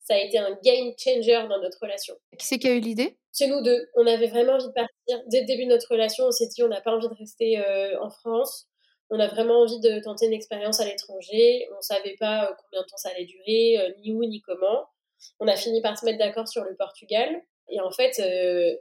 ça 0.00 0.14
a 0.14 0.18
été 0.18 0.38
un 0.38 0.58
game 0.64 0.92
changer 0.98 1.46
dans 1.48 1.60
notre 1.60 1.78
relation. 1.80 2.16
Qui 2.36 2.46
c'est 2.46 2.58
qui 2.58 2.68
a 2.68 2.72
eu 2.72 2.80
l'idée? 2.80 3.16
C'est 3.30 3.46
nous 3.46 3.62
deux. 3.62 3.88
On 3.94 4.06
avait 4.06 4.26
vraiment 4.26 4.54
envie 4.54 4.66
de 4.66 4.72
partir. 4.72 5.22
Dès 5.28 5.42
le 5.42 5.46
début 5.46 5.64
de 5.64 5.70
notre 5.70 5.90
relation, 5.90 6.24
on 6.24 6.32
s'est 6.32 6.48
dit 6.48 6.62
on 6.64 6.68
n'a 6.68 6.80
pas 6.80 6.92
envie 6.92 7.08
de 7.08 7.14
rester 7.14 7.58
euh, 7.58 8.00
en 8.02 8.10
France. 8.10 8.66
On 9.10 9.20
a 9.20 9.28
vraiment 9.28 9.60
envie 9.60 9.78
de 9.78 10.00
tenter 10.00 10.26
une 10.26 10.32
expérience 10.32 10.80
à 10.80 10.84
l'étranger. 10.84 11.68
On 11.72 11.76
ne 11.76 11.82
savait 11.82 12.16
pas 12.18 12.50
euh, 12.50 12.54
combien 12.60 12.82
de 12.82 12.86
temps 12.86 12.96
ça 12.96 13.10
allait 13.10 13.26
durer, 13.26 13.94
ni 14.00 14.12
où, 14.12 14.24
ni 14.24 14.40
comment. 14.40 14.86
On 15.38 15.46
a 15.46 15.54
fini 15.54 15.80
par 15.80 15.96
se 15.96 16.04
mettre 16.04 16.18
d'accord 16.18 16.48
sur 16.48 16.64
le 16.64 16.74
Portugal. 16.74 17.42
Et 17.68 17.80
en 17.80 17.90
fait, 17.90 18.12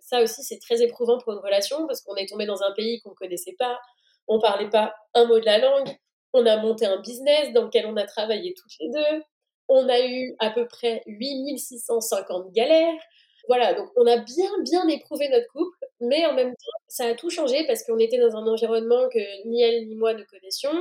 ça 0.01 0.21
aussi, 0.21 0.43
c'est 0.43 0.59
très 0.59 0.81
éprouvant 0.81 1.17
pour 1.17 1.33
une 1.33 1.39
relation 1.39 1.87
parce 1.87 2.01
qu'on 2.01 2.15
est 2.15 2.27
tombé 2.27 2.45
dans 2.45 2.61
un 2.61 2.71
pays 2.73 3.01
qu'on 3.01 3.11
ne 3.11 3.15
connaissait 3.15 3.55
pas. 3.57 3.79
On 4.27 4.39
parlait 4.39 4.69
pas 4.69 4.95
un 5.13 5.25
mot 5.25 5.39
de 5.39 5.45
la 5.45 5.57
langue. 5.57 5.89
On 6.33 6.45
a 6.45 6.57
monté 6.57 6.85
un 6.85 6.99
business 7.01 7.53
dans 7.53 7.63
lequel 7.63 7.85
on 7.85 7.95
a 7.97 8.05
travaillé 8.05 8.53
toutes 8.53 8.73
les 8.79 8.89
deux. 8.89 9.23
On 9.67 9.89
a 9.89 10.05
eu 10.05 10.35
à 10.39 10.51
peu 10.51 10.67
près 10.67 11.01
8650 11.07 12.51
galères. 12.51 12.93
Voilà, 13.47 13.73
donc 13.73 13.89
on 13.95 14.07
a 14.07 14.17
bien, 14.17 14.49
bien 14.63 14.87
éprouvé 14.87 15.29
notre 15.29 15.47
couple, 15.47 15.77
mais 16.01 16.25
en 16.25 16.33
même 16.33 16.51
temps, 16.51 16.79
ça 16.87 17.05
a 17.05 17.13
tout 17.13 17.29
changé 17.29 17.65
parce 17.67 17.83
qu'on 17.83 17.99
était 17.99 18.17
dans 18.17 18.35
un 18.35 18.47
environnement 18.47 19.07
que 19.09 19.47
ni 19.47 19.61
elle 19.61 19.87
ni 19.87 19.95
moi 19.95 20.13
ne 20.13 20.23
connaissions. 20.23 20.73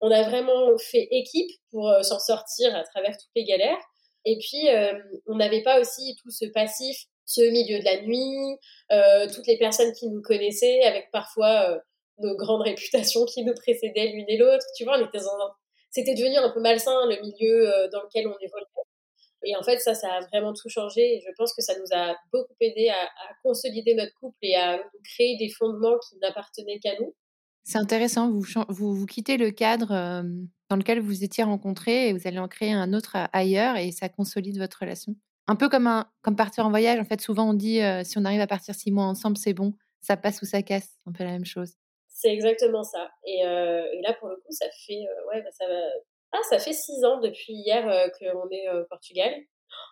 On 0.00 0.10
a 0.10 0.22
vraiment 0.28 0.76
fait 0.78 1.08
équipe 1.10 1.50
pour 1.70 1.88
euh, 1.88 2.02
s'en 2.02 2.18
sortir 2.18 2.74
à 2.76 2.82
travers 2.82 3.16
toutes 3.16 3.30
les 3.34 3.44
galères. 3.44 3.78
Et 4.24 4.38
puis, 4.38 4.68
euh, 4.68 4.92
on 5.26 5.36
n'avait 5.36 5.62
pas 5.62 5.80
aussi 5.80 6.16
tout 6.22 6.30
ce 6.30 6.44
passif, 6.46 7.06
ce 7.34 7.40
milieu 7.50 7.78
de 7.78 7.84
la 7.84 8.02
nuit, 8.02 8.58
euh, 8.90 9.26
toutes 9.32 9.46
les 9.46 9.58
personnes 9.58 9.92
qui 9.92 10.08
nous 10.08 10.22
connaissaient, 10.22 10.82
avec 10.82 11.10
parfois 11.12 11.80
nos 12.18 12.36
grandes 12.36 12.62
réputations 12.70 13.24
qui 13.24 13.44
nous 13.44 13.54
précédaient 13.54 14.08
l'une 14.08 14.28
et 14.28 14.36
l'autre. 14.36 14.64
Tu 14.76 14.84
vois, 14.84 14.98
on 14.98 15.06
était 15.06 15.18
c'était 15.92 16.14
devenu 16.14 16.36
un 16.36 16.50
peu 16.50 16.60
malsain 16.60 17.06
le 17.06 17.20
milieu 17.20 17.68
euh, 17.68 17.88
dans 17.90 18.02
lequel 18.02 18.26
on 18.26 18.36
évoluait. 18.40 18.66
Et 19.44 19.56
en 19.56 19.62
fait, 19.62 19.78
ça, 19.78 19.94
ça 19.94 20.08
a 20.08 20.20
vraiment 20.28 20.52
tout 20.52 20.68
changé. 20.68 21.16
Et 21.16 21.20
je 21.20 21.30
pense 21.36 21.52
que 21.54 21.62
ça 21.62 21.74
nous 21.78 21.96
a 21.96 22.16
beaucoup 22.32 22.54
aidé 22.60 22.88
à, 22.88 23.08
consolider 23.42 23.94
notre 23.94 24.14
couple 24.14 24.38
et 24.42 24.54
à 24.54 24.80
créer 25.04 25.36
des 25.36 25.50
fondements 25.50 25.98
qui 25.98 26.16
n'appartenaient 26.18 26.78
qu'à 26.78 26.98
nous. 27.00 27.14
C'est 27.64 27.78
intéressant. 27.78 28.30
Vous, 28.30 28.44
vous, 28.68 29.06
quittez 29.06 29.36
le 29.36 29.50
cadre 29.50 29.92
euh, 29.92 30.22
dans 30.70 30.76
lequel 30.76 31.00
vous 31.00 31.24
étiez 31.24 31.44
rencontrés 31.44 32.08
et 32.08 32.12
vous 32.12 32.26
allez 32.26 32.38
en 32.38 32.48
créer 32.48 32.72
un 32.72 32.92
autre 32.92 33.16
ailleurs 33.32 33.76
et 33.76 33.92
ça 33.92 34.08
consolide 34.08 34.58
votre 34.58 34.78
relation. 34.80 35.14
Un 35.48 35.56
peu 35.56 35.68
comme, 35.68 35.86
un, 35.86 36.06
comme 36.22 36.36
partir 36.36 36.64
en 36.66 36.70
voyage. 36.70 36.98
En 37.00 37.04
fait, 37.04 37.20
souvent, 37.20 37.50
on 37.50 37.54
dit 37.54 37.80
euh, 37.82 38.04
si 38.04 38.18
on 38.18 38.24
arrive 38.24 38.40
à 38.40 38.46
partir 38.46 38.74
six 38.74 38.90
mois 38.90 39.04
ensemble, 39.04 39.36
c'est 39.36 39.54
bon. 39.54 39.74
Ça 40.00 40.16
passe 40.16 40.42
ou 40.42 40.46
ça 40.46 40.62
casse. 40.62 40.96
Un 41.06 41.12
peu 41.12 41.24
la 41.24 41.30
même 41.30 41.44
chose. 41.44 41.74
C'est 42.08 42.32
exactement 42.32 42.84
ça. 42.84 43.10
Et, 43.24 43.44
euh, 43.44 43.84
et, 43.92 44.02
là, 44.02 44.14
pour 44.14 44.28
le 44.28 44.36
coup, 44.36 44.50
ça 44.50 44.66
fait, 44.86 45.04
euh, 45.08 45.28
ouais, 45.28 45.42
bah, 45.42 45.50
ça, 45.52 45.66
va... 45.66 45.80
ah, 46.32 46.40
ça 46.48 46.58
fait 46.58 46.72
six 46.72 47.04
ans 47.04 47.20
depuis 47.20 47.54
hier 47.54 47.84
qu'on 48.18 48.48
est 48.50 48.68
au 48.70 48.84
Portugal. 48.88 49.34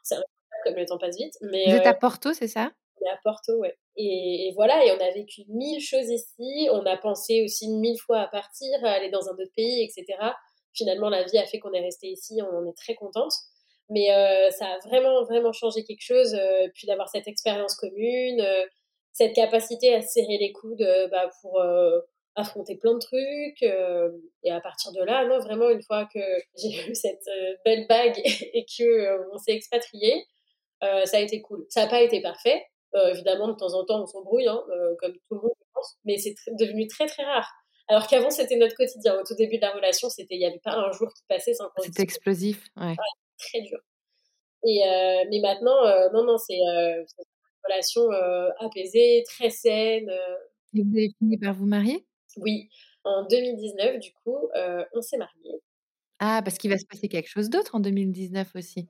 C'est 0.04 0.16
comme 0.64 0.76
le 0.76 0.86
temps 0.86 0.98
passe 0.98 1.16
vite. 1.16 1.34
Mais, 1.42 1.64
Vous 1.66 1.76
êtes 1.76 1.86
à 1.86 1.94
Porto, 1.94 2.32
c'est 2.32 2.48
ça? 2.48 2.70
On 3.00 3.06
est 3.06 3.10
à 3.10 3.18
Porto, 3.24 3.56
ouais. 3.58 3.76
Et, 3.96 4.52
voilà, 4.54 4.84
et 4.84 4.92
on 4.92 5.00
a 5.00 5.10
vécu 5.12 5.42
mille 5.48 5.80
choses 5.80 6.08
ici. 6.08 6.68
On 6.70 6.84
a 6.86 6.96
pensé 6.96 7.42
aussi 7.42 7.68
mille 7.68 7.98
fois 7.98 8.20
à 8.20 8.28
partir, 8.28 8.68
à 8.84 8.90
aller 8.90 9.10
dans 9.10 9.28
un 9.28 9.32
autre 9.32 9.52
pays, 9.56 9.82
etc. 9.82 10.18
Finalement, 10.74 11.08
la 11.08 11.24
vie 11.24 11.38
a 11.38 11.46
fait 11.46 11.58
qu'on 11.58 11.72
est 11.72 11.80
resté 11.80 12.08
ici. 12.08 12.40
On 12.42 12.56
en 12.56 12.66
est 12.66 12.76
très 12.76 12.94
contente. 12.94 13.32
Mais 13.90 14.08
ça 14.50 14.66
a 14.66 14.78
vraiment, 14.88 15.24
vraiment 15.24 15.52
changé 15.52 15.84
quelque 15.84 16.02
chose. 16.02 16.36
puis 16.74 16.86
d'avoir 16.86 17.08
cette 17.08 17.28
expérience 17.28 17.74
commune, 17.74 18.44
cette 19.12 19.34
capacité 19.34 19.94
à 19.94 20.02
serrer 20.02 20.38
les 20.38 20.52
coudes 20.52 20.86
bah, 21.10 21.28
pour 21.42 21.60
affronter 22.36 22.76
plein 22.76 22.94
de 22.94 22.98
trucs. 22.98 23.62
Euh, 23.62 24.10
et 24.42 24.50
à 24.50 24.60
partir 24.60 24.92
de 24.92 25.02
là, 25.02 25.26
non, 25.26 25.38
vraiment, 25.38 25.70
une 25.70 25.82
fois 25.82 26.06
que 26.12 26.18
j'ai 26.56 26.90
eu 26.90 26.94
cette 26.94 27.26
euh, 27.28 27.54
belle 27.64 27.86
bague 27.86 28.18
et 28.24 28.64
que 28.64 28.84
euh, 28.84 29.24
on 29.32 29.38
s'est 29.38 29.52
expatrié, 29.52 30.24
ça 31.04 31.18
a 31.18 31.20
été 31.20 31.42
cool. 31.42 31.66
Ça 31.68 31.82
n'a 31.84 31.90
pas 31.90 32.00
été 32.00 32.22
parfait. 32.22 32.64
évidemment, 33.10 33.48
de 33.48 33.52
temps 33.52 33.74
en 33.74 33.84
temps, 33.84 34.02
on 34.02 34.06
s'embrouille, 34.06 34.48
hein, 34.48 34.64
comme 34.98 35.12
tout 35.12 35.34
le 35.34 35.40
monde, 35.42 35.52
je 35.60 35.66
pense, 35.74 35.98
mais 36.06 36.16
c'est 36.16 36.34
devenu 36.58 36.86
très, 36.86 37.06
très 37.06 37.22
rare. 37.22 37.52
Alors 37.88 38.06
qu'avant, 38.06 38.30
c'était 38.30 38.56
notre 38.56 38.74
quotidien. 38.76 39.20
Au 39.20 39.22
tout 39.22 39.34
début 39.34 39.56
de 39.56 39.60
la 39.60 39.72
relation, 39.72 40.08
c'était, 40.08 40.36
il 40.36 40.38
n'y 40.38 40.46
avait 40.46 40.60
pas 40.64 40.72
un 40.72 40.90
jour 40.92 41.12
qui 41.12 41.22
passait 41.28 41.52
sans 41.52 41.68
qu'on 41.68 41.82
C'était 41.82 42.02
explosif, 42.02 42.64
ouais. 42.78 42.94
Très 43.48 43.62
dur. 43.62 43.78
Et, 44.66 44.80
mais 45.30 45.40
maintenant, 45.40 45.82
non, 46.12 46.24
non, 46.24 46.36
c'est 46.38 46.54
une 46.54 47.06
relation 47.64 48.02
apaisée, 48.58 49.24
très 49.26 49.50
saine. 49.50 50.10
Et 50.74 50.82
vous 50.82 50.96
avez 50.96 51.10
fini 51.18 51.38
par 51.38 51.54
vous 51.54 51.66
marier? 51.66 52.06
Oui, 52.36 52.68
en 53.04 53.24
2019, 53.26 53.98
du 53.98 54.12
coup, 54.12 54.48
euh, 54.56 54.84
on 54.92 55.02
s'est 55.02 55.16
mariés. 55.16 55.60
Ah, 56.18 56.42
parce 56.44 56.58
qu'il 56.58 56.70
va 56.70 56.78
se 56.78 56.86
passer 56.86 57.08
quelque 57.08 57.28
chose 57.28 57.48
d'autre 57.48 57.74
en 57.74 57.80
2019 57.80 58.54
aussi. 58.54 58.88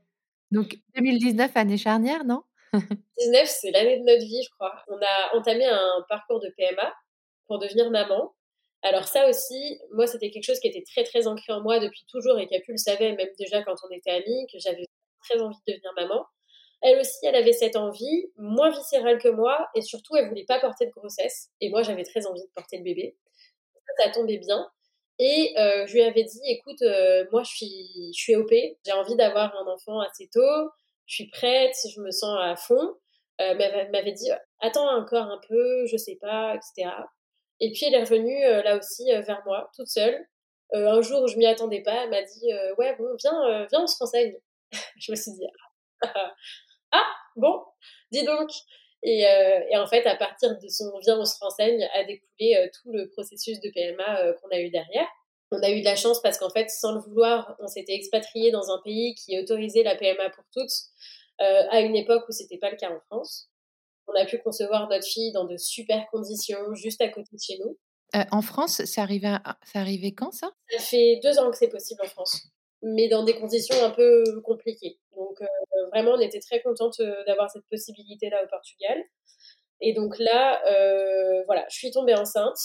Donc 0.50 0.78
2019, 0.96 1.56
année 1.56 1.78
charnière, 1.78 2.24
non? 2.24 2.42
19, 3.18 3.46
c'est 3.46 3.70
l'année 3.70 3.98
de 4.00 4.04
notre 4.04 4.24
vie, 4.24 4.42
je 4.42 4.50
crois. 4.50 4.74
On 4.88 4.96
a 4.96 5.36
entamé 5.38 5.64
un 5.64 6.04
parcours 6.08 6.40
de 6.40 6.52
PMA 6.56 6.92
pour 7.46 7.58
devenir 7.58 7.90
maman. 7.90 8.34
Alors 8.82 9.08
ça 9.08 9.28
aussi, 9.28 9.78
moi, 9.92 10.06
c'était 10.06 10.30
quelque 10.30 10.44
chose 10.44 10.60
qui 10.60 10.68
était 10.68 10.84
très, 10.84 11.04
très 11.04 11.26
ancré 11.26 11.52
en 11.52 11.60
moi 11.60 11.80
depuis 11.80 12.04
toujours 12.10 12.38
et 12.38 12.46
Capu 12.46 12.72
le 12.72 12.78
savait, 12.78 13.12
même 13.12 13.28
déjà 13.38 13.62
quand 13.62 13.74
on 13.88 13.94
était 13.94 14.10
amis, 14.10 14.46
que 14.52 14.58
j'avais 14.58 14.86
très 15.28 15.40
envie 15.40 15.56
de 15.66 15.72
devenir 15.72 15.92
maman. 15.96 16.24
Elle 16.82 16.98
aussi, 16.98 17.18
elle 17.24 17.36
avait 17.36 17.52
cette 17.52 17.76
envie, 17.76 18.30
moins 18.36 18.70
viscérale 18.70 19.18
que 19.18 19.28
moi, 19.28 19.68
et 19.74 19.82
surtout, 19.82 20.16
elle 20.16 20.28
voulait 20.28 20.46
pas 20.46 20.58
porter 20.60 20.86
de 20.86 20.92
grossesse. 20.92 21.50
Et 21.60 21.68
moi, 21.68 21.82
j'avais 21.82 22.04
très 22.04 22.26
envie 22.26 22.40
de 22.40 22.50
porter 22.54 22.78
le 22.78 22.84
bébé 22.84 23.16
ça 23.98 24.10
tombait 24.10 24.38
bien. 24.38 24.66
Et 25.18 25.54
euh, 25.58 25.86
je 25.86 25.94
lui 25.94 26.02
avais 26.02 26.24
dit, 26.24 26.40
écoute, 26.46 26.80
euh, 26.82 27.26
moi 27.30 27.42
je 27.42 27.50
suis, 27.50 28.12
je 28.16 28.20
suis 28.20 28.36
OP, 28.36 28.50
j'ai 28.50 28.92
envie 28.92 29.16
d'avoir 29.16 29.54
un 29.56 29.66
enfant 29.66 30.00
assez 30.00 30.28
tôt, 30.32 30.70
je 31.06 31.14
suis 31.14 31.28
prête, 31.28 31.74
je 31.94 32.00
me 32.00 32.10
sens 32.10 32.38
à 32.40 32.56
fond. 32.56 32.94
Euh, 33.40 33.54
elle 33.58 33.90
m'avait 33.90 34.12
dit, 34.12 34.30
attends 34.60 34.88
encore 34.96 35.24
un 35.24 35.40
peu, 35.48 35.86
je 35.86 35.96
sais 35.96 36.18
pas, 36.20 36.54
etc. 36.54 36.90
Et 37.60 37.72
puis 37.72 37.86
elle 37.86 37.94
est 37.94 38.02
revenue 38.02 38.40
là 38.64 38.76
aussi 38.78 39.04
vers 39.10 39.42
moi, 39.44 39.70
toute 39.76 39.88
seule. 39.88 40.26
un 40.72 41.00
jour 41.02 41.22
où 41.22 41.28
je 41.28 41.36
m'y 41.36 41.46
attendais 41.46 41.82
pas, 41.82 42.04
elle 42.04 42.10
m'a 42.10 42.22
dit, 42.22 42.52
ouais 42.78 42.96
bon, 42.96 43.14
viens, 43.18 43.66
viens, 43.70 43.82
on 43.82 43.86
se 43.86 43.98
renseigne. 43.98 44.34
je 44.98 45.12
me 45.12 45.16
suis 45.16 45.32
dit, 45.32 45.46
ah, 46.02 46.32
ah 46.92 47.06
bon, 47.36 47.62
dis 48.10 48.24
donc. 48.24 48.50
Euh, 49.06 49.60
et, 49.70 49.76
en 49.78 49.86
fait, 49.86 50.06
à 50.06 50.14
partir 50.14 50.58
de 50.58 50.68
son 50.68 50.98
vient, 50.98 51.18
on 51.18 51.24
se 51.24 51.38
renseigne, 51.40 51.82
a 51.94 52.04
découlé 52.04 52.56
euh, 52.56 52.68
tout 52.72 52.92
le 52.92 53.08
processus 53.08 53.60
de 53.60 53.70
PMA 53.70 54.20
euh, 54.20 54.34
qu'on 54.34 54.48
a 54.48 54.60
eu 54.60 54.70
derrière. 54.70 55.08
On 55.52 55.62
a 55.62 55.70
eu 55.70 55.80
de 55.80 55.84
la 55.84 55.96
chance 55.96 56.20
parce 56.20 56.38
qu'en 56.38 56.50
fait, 56.50 56.70
sans 56.70 56.92
le 56.92 57.00
vouloir, 57.00 57.56
on 57.60 57.66
s'était 57.66 57.94
expatrié 57.94 58.50
dans 58.50 58.70
un 58.70 58.80
pays 58.84 59.14
qui 59.14 59.38
autorisait 59.38 59.82
la 59.82 59.96
PMA 59.96 60.30
pour 60.30 60.44
toutes 60.52 60.70
à 61.38 61.80
une 61.80 61.96
époque 61.96 62.28
où 62.28 62.32
c'était 62.32 62.58
pas 62.58 62.70
le 62.70 62.76
cas 62.76 62.90
en 62.90 63.00
France. 63.06 63.49
On 64.06 64.20
a 64.20 64.24
pu 64.26 64.38
concevoir 64.38 64.88
notre 64.88 65.06
fille 65.06 65.32
dans 65.32 65.44
de 65.44 65.56
super 65.56 66.06
conditions, 66.10 66.74
juste 66.74 67.00
à 67.00 67.08
côté 67.08 67.28
de 67.32 67.40
chez 67.40 67.58
nous. 67.58 67.78
en 68.30 68.42
France, 68.42 68.84
ça 68.84 69.02
arrivait, 69.02 69.36
ça 69.64 69.80
arrivait 69.80 70.12
quand 70.12 70.32
ça? 70.32 70.50
Ça 70.70 70.78
fait 70.78 71.20
deux 71.22 71.38
ans 71.38 71.50
que 71.50 71.56
c'est 71.56 71.68
possible 71.68 72.00
en 72.04 72.08
France 72.08 72.50
mais 72.82 73.08
dans 73.08 73.24
des 73.24 73.34
conditions 73.34 73.76
un 73.82 73.90
peu 73.90 74.24
compliquées. 74.42 74.98
Donc 75.16 75.40
euh, 75.42 75.46
vraiment, 75.92 76.12
on 76.12 76.20
était 76.20 76.40
très 76.40 76.62
contente 76.62 77.00
euh, 77.00 77.24
d'avoir 77.24 77.50
cette 77.50 77.66
possibilité-là 77.70 78.42
au 78.44 78.48
Portugal. 78.48 79.02
Et 79.80 79.92
donc 79.94 80.18
là, 80.18 80.62
euh, 80.66 81.42
voilà, 81.46 81.64
je 81.70 81.76
suis 81.76 81.90
tombée 81.90 82.14
enceinte 82.14 82.58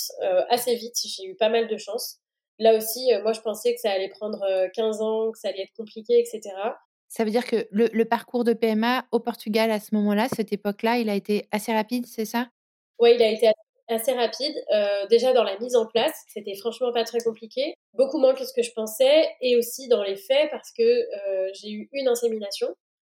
assez 0.50 0.76
vite, 0.76 0.96
j'ai 1.06 1.24
eu 1.24 1.36
pas 1.36 1.50
mal 1.50 1.68
de 1.68 1.78
chance. 1.78 2.18
Là 2.60 2.76
aussi, 2.76 3.10
moi, 3.24 3.34
je 3.34 3.42
pensais 3.42 3.74
que 3.74 3.80
ça 3.80 3.92
allait 3.92 4.10
prendre 4.10 4.46
15 4.74 5.02
ans, 5.02 5.32
que 5.32 5.40
ça 5.40 5.50
allait 5.50 5.64
être 5.64 5.74
compliqué, 5.78 6.20
etc. 6.20 6.42
Ça 7.08 7.24
veut 7.24 7.32
dire 7.32 7.46
que 7.46 7.68
le, 7.72 8.04
parcours 8.04 8.44
de 8.44 8.54
PMA 8.54 9.06
au 9.12 9.20
Portugal 9.20 9.72
à 9.72 9.80
ce 9.80 9.96
moment-là, 9.96 10.28
cette 10.36 10.52
époque-là, 10.52 10.98
il 10.98 11.10
a 11.10 11.16
été 11.16 11.48
assez 11.52 11.74
rapide, 11.74 12.06
c'est 12.08 12.26
ça? 12.26 12.50
Oui, 13.00 13.14
il 13.16 13.22
a 13.22 13.30
été 13.30 13.48
assez 13.48 13.66
assez 13.88 14.14
rapide. 14.14 14.56
Euh, 14.74 15.06
déjà 15.08 15.34
dans 15.34 15.44
la 15.44 15.58
mise 15.60 15.76
en 15.76 15.86
place, 15.86 16.14
c'était 16.28 16.56
franchement 16.56 16.92
pas 16.92 17.04
très 17.04 17.20
compliqué, 17.20 17.76
beaucoup 17.94 18.18
moins 18.18 18.34
que 18.34 18.46
ce 18.46 18.54
que 18.54 18.64
je 18.64 18.72
pensais, 18.72 19.30
et 19.42 19.58
aussi 19.58 19.88
dans 19.88 20.04
les 20.04 20.16
faits 20.16 20.50
parce 20.52 20.72
que 20.72 20.84
euh, 20.84 21.50
j'ai 21.54 21.72
eu 21.72 21.90
une 21.94 22.08
insémination 22.08 22.68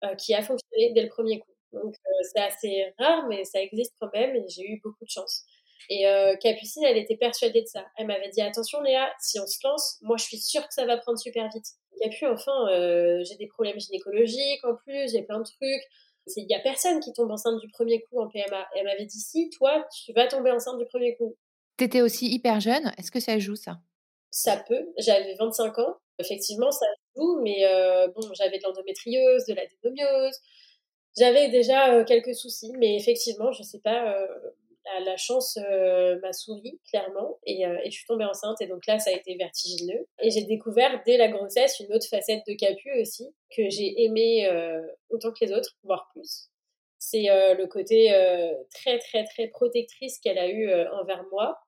euh, 0.04 0.14
qui 0.16 0.34
a 0.34 0.42
fonctionné 0.42 0.92
dès 0.92 1.02
le 1.02 1.08
premier 1.08 1.40
coup. 1.40 1.52
Donc 1.72 1.94
c'est 2.32 2.40
assez 2.40 2.94
rare, 2.98 3.26
mais 3.28 3.44
ça 3.44 3.60
existe 3.60 3.94
quand 4.00 4.12
même, 4.12 4.34
et 4.36 4.48
j'ai 4.48 4.62
eu 4.62 4.80
beaucoup 4.82 5.04
de 5.04 5.10
chance. 5.10 5.44
Et 5.88 6.04
Capucine, 6.40 6.82
elle 6.84 6.96
était 6.96 7.16
persuadée 7.16 7.62
de 7.62 7.66
ça. 7.66 7.84
Elle 7.96 8.06
m'avait 8.06 8.30
dit 8.30 8.40
attention 8.40 8.80
Léa, 8.80 9.12
si 9.20 9.38
on 9.38 9.46
se 9.46 9.58
lance, 9.62 9.98
moi 10.00 10.16
je 10.16 10.24
suis 10.24 10.38
sûre 10.38 10.62
que 10.62 10.74
ça 10.74 10.84
va 10.84 10.96
prendre 10.96 11.18
super 11.18 11.48
vite. 11.52 11.66
Capu, 12.00 12.26
enfin, 12.26 12.68
j'ai 13.22 13.36
des 13.36 13.46
problèmes 13.46 13.78
gynécologiques 13.80 14.64
en 14.64 14.74
plus, 14.74 15.12
j'ai 15.12 15.22
plein 15.22 15.38
de 15.38 15.44
trucs 15.44 15.82
il 16.36 16.46
n'y 16.46 16.54
a 16.54 16.60
personne 16.60 17.00
qui 17.00 17.12
tombe 17.12 17.30
enceinte 17.30 17.60
du 17.60 17.68
premier 17.68 18.02
coup 18.02 18.20
en 18.20 18.28
PMA. 18.28 18.66
elle 18.74 18.84
m'avait 18.84 19.06
dit 19.06 19.20
si, 19.20 19.50
toi, 19.50 19.86
tu 20.04 20.12
vas 20.12 20.26
tomber 20.26 20.50
enceinte 20.50 20.78
du 20.78 20.86
premier 20.86 21.16
coup. 21.16 21.36
T'étais 21.76 22.00
aussi 22.00 22.26
hyper 22.32 22.60
jeune. 22.60 22.92
Est-ce 22.98 23.10
que 23.10 23.20
ça 23.20 23.38
joue 23.38 23.56
ça? 23.56 23.78
Ça 24.30 24.56
peut. 24.56 24.88
J'avais 24.98 25.34
25 25.34 25.78
ans. 25.78 25.96
Effectivement, 26.18 26.70
ça 26.70 26.86
joue, 27.14 27.40
mais 27.42 27.64
euh, 27.66 28.08
bon, 28.08 28.22
j'avais 28.34 28.58
de 28.58 28.62
l'endométriose, 28.64 29.44
de 29.46 29.54
la 29.54 29.62
dénomiose. 29.66 30.34
J'avais 31.16 31.48
déjà 31.48 31.94
euh, 31.94 32.04
quelques 32.04 32.34
soucis, 32.34 32.72
mais 32.78 32.96
effectivement, 32.96 33.52
je 33.52 33.62
sais 33.62 33.80
pas. 33.80 34.16
Euh, 34.94 35.04
la, 35.04 35.16
chance 35.16 35.58
m'a 36.22 36.32
souri, 36.32 36.80
clairement, 36.88 37.38
et, 37.44 37.62
et, 37.62 37.86
je 37.86 37.90
suis 37.90 38.06
tombée 38.06 38.24
enceinte. 38.24 38.60
Et 38.60 38.66
donc 38.66 38.86
là, 38.86 38.98
ça 38.98 39.10
a 39.10 39.14
été 39.14 39.36
vertigineux. 39.36 40.06
Et 40.22 40.30
j'ai 40.30 40.44
découvert 40.44 41.02
dès 41.04 41.16
la 41.16 41.28
grossesse 41.28 41.80
une 41.80 41.92
autre 41.92 42.06
facette 42.08 42.42
de 42.46 42.54
Capu 42.54 43.00
aussi, 43.00 43.26
que 43.56 43.68
j'ai 43.68 44.04
aimé 44.04 44.48
autant 45.10 45.32
que 45.32 45.44
les 45.44 45.52
autres, 45.52 45.76
voire 45.82 46.08
plus. 46.12 46.48
C'est 46.98 47.26
le 47.28 47.66
côté 47.66 48.12
très, 48.74 48.98
très, 48.98 49.24
très 49.24 49.48
protectrice 49.48 50.18
qu'elle 50.18 50.38
a 50.38 50.48
eu 50.48 50.70
envers 50.92 51.24
moi 51.30 51.58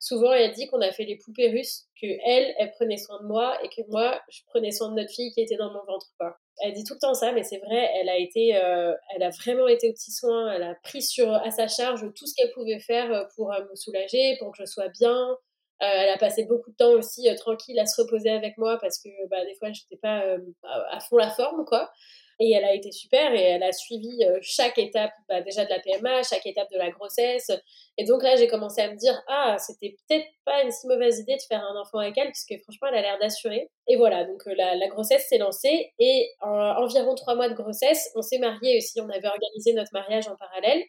souvent 0.00 0.32
elle 0.32 0.52
dit 0.52 0.66
qu'on 0.66 0.80
a 0.80 0.90
fait 0.90 1.04
les 1.04 1.16
poupées 1.16 1.50
russes, 1.50 1.84
que 2.00 2.06
elle, 2.06 2.54
elle 2.58 2.72
prenait 2.72 2.96
soin 2.96 3.20
de 3.22 3.26
moi 3.26 3.62
et 3.62 3.68
que 3.68 3.86
moi, 3.88 4.20
je 4.30 4.40
prenais 4.46 4.72
soin 4.72 4.88
de 4.88 4.94
notre 4.94 5.12
fille 5.12 5.30
qui 5.32 5.42
était 5.42 5.56
dans 5.56 5.72
mon 5.72 5.84
ventre. 5.84 6.06
Quoi. 6.18 6.36
Elle 6.62 6.74
dit 6.74 6.84
tout 6.84 6.94
le 6.94 6.98
temps 6.98 7.14
ça, 7.14 7.32
mais 7.32 7.42
c'est 7.42 7.58
vrai, 7.58 7.90
elle 7.94 8.08
a 8.08 8.16
été, 8.16 8.56
euh, 8.56 8.94
elle 9.14 9.22
a 9.22 9.30
vraiment 9.30 9.66
été 9.68 9.88
au 9.88 9.92
petit 9.92 10.12
soin, 10.12 10.52
elle 10.52 10.62
a 10.62 10.74
pris 10.82 11.02
sur 11.02 11.32
à 11.32 11.50
sa 11.50 11.68
charge 11.68 12.04
tout 12.14 12.26
ce 12.26 12.34
qu'elle 12.34 12.52
pouvait 12.52 12.80
faire 12.80 13.12
euh, 13.12 13.24
pour 13.36 13.52
euh, 13.52 13.60
me 13.70 13.74
soulager, 13.74 14.36
pour 14.38 14.52
que 14.52 14.58
je 14.60 14.66
sois 14.66 14.88
bien. 14.88 15.36
elle 15.80 16.10
a 16.10 16.18
passé 16.18 16.44
beaucoup 16.44 16.70
de 16.70 16.76
temps 16.76 16.90
aussi 16.90 17.28
tranquille 17.36 17.78
à 17.78 17.86
se 17.86 18.00
reposer 18.02 18.30
avec 18.30 18.58
moi 18.58 18.78
parce 18.80 18.98
que 18.98 19.08
bah, 19.28 19.44
des 19.44 19.54
fois, 19.54 19.72
j'étais 19.72 19.96
pas 19.96 20.22
à 20.90 21.00
fond 21.00 21.16
la 21.16 21.30
forme, 21.30 21.64
quoi. 21.64 21.90
Et 22.42 22.52
elle 22.52 22.64
a 22.64 22.72
été 22.74 22.90
super 22.90 23.34
et 23.34 23.42
elle 23.42 23.62
a 23.62 23.70
suivi 23.70 24.24
euh, 24.24 24.38
chaque 24.40 24.78
étape, 24.78 25.12
bah, 25.28 25.42
déjà 25.42 25.66
de 25.66 25.70
la 25.70 25.78
PMA, 25.78 26.22
chaque 26.22 26.46
étape 26.46 26.70
de 26.72 26.78
la 26.78 26.90
grossesse. 26.90 27.50
Et 27.98 28.04
donc 28.04 28.22
là, 28.22 28.34
j'ai 28.36 28.48
commencé 28.48 28.80
à 28.80 28.90
me 28.90 28.96
dire, 28.96 29.22
ah, 29.28 29.56
c'était 29.58 29.94
peut-être 30.08 30.26
pas 30.46 30.62
une 30.62 30.70
si 30.70 30.86
mauvaise 30.86 31.18
idée 31.18 31.36
de 31.36 31.42
faire 31.42 31.62
un 31.62 31.78
enfant 31.78 31.98
avec 31.98 32.16
elle, 32.16 32.28
parce 32.28 32.46
que 32.46 32.56
franchement, 32.62 32.88
elle 32.88 32.98
a 32.98 33.02
l'air 33.02 33.18
d'assurer. 33.18 33.68
Et 33.88 33.96
voilà, 33.96 34.24
donc 34.24 34.40
euh, 34.46 34.54
la, 34.54 34.88
grossesse 34.88 35.28
s'est 35.28 35.36
lancée. 35.36 35.92
Et 35.98 36.30
en 36.40 36.48
environ 36.82 37.14
trois 37.14 37.34
mois 37.34 37.50
de 37.50 37.54
grossesse, 37.54 38.10
on 38.14 38.22
s'est 38.22 38.38
mariés 38.38 38.78
aussi. 38.78 39.02
On 39.02 39.10
avait 39.10 39.28
organisé 39.28 39.74
notre 39.74 39.92
mariage 39.92 40.26
en 40.26 40.36
parallèle. 40.36 40.82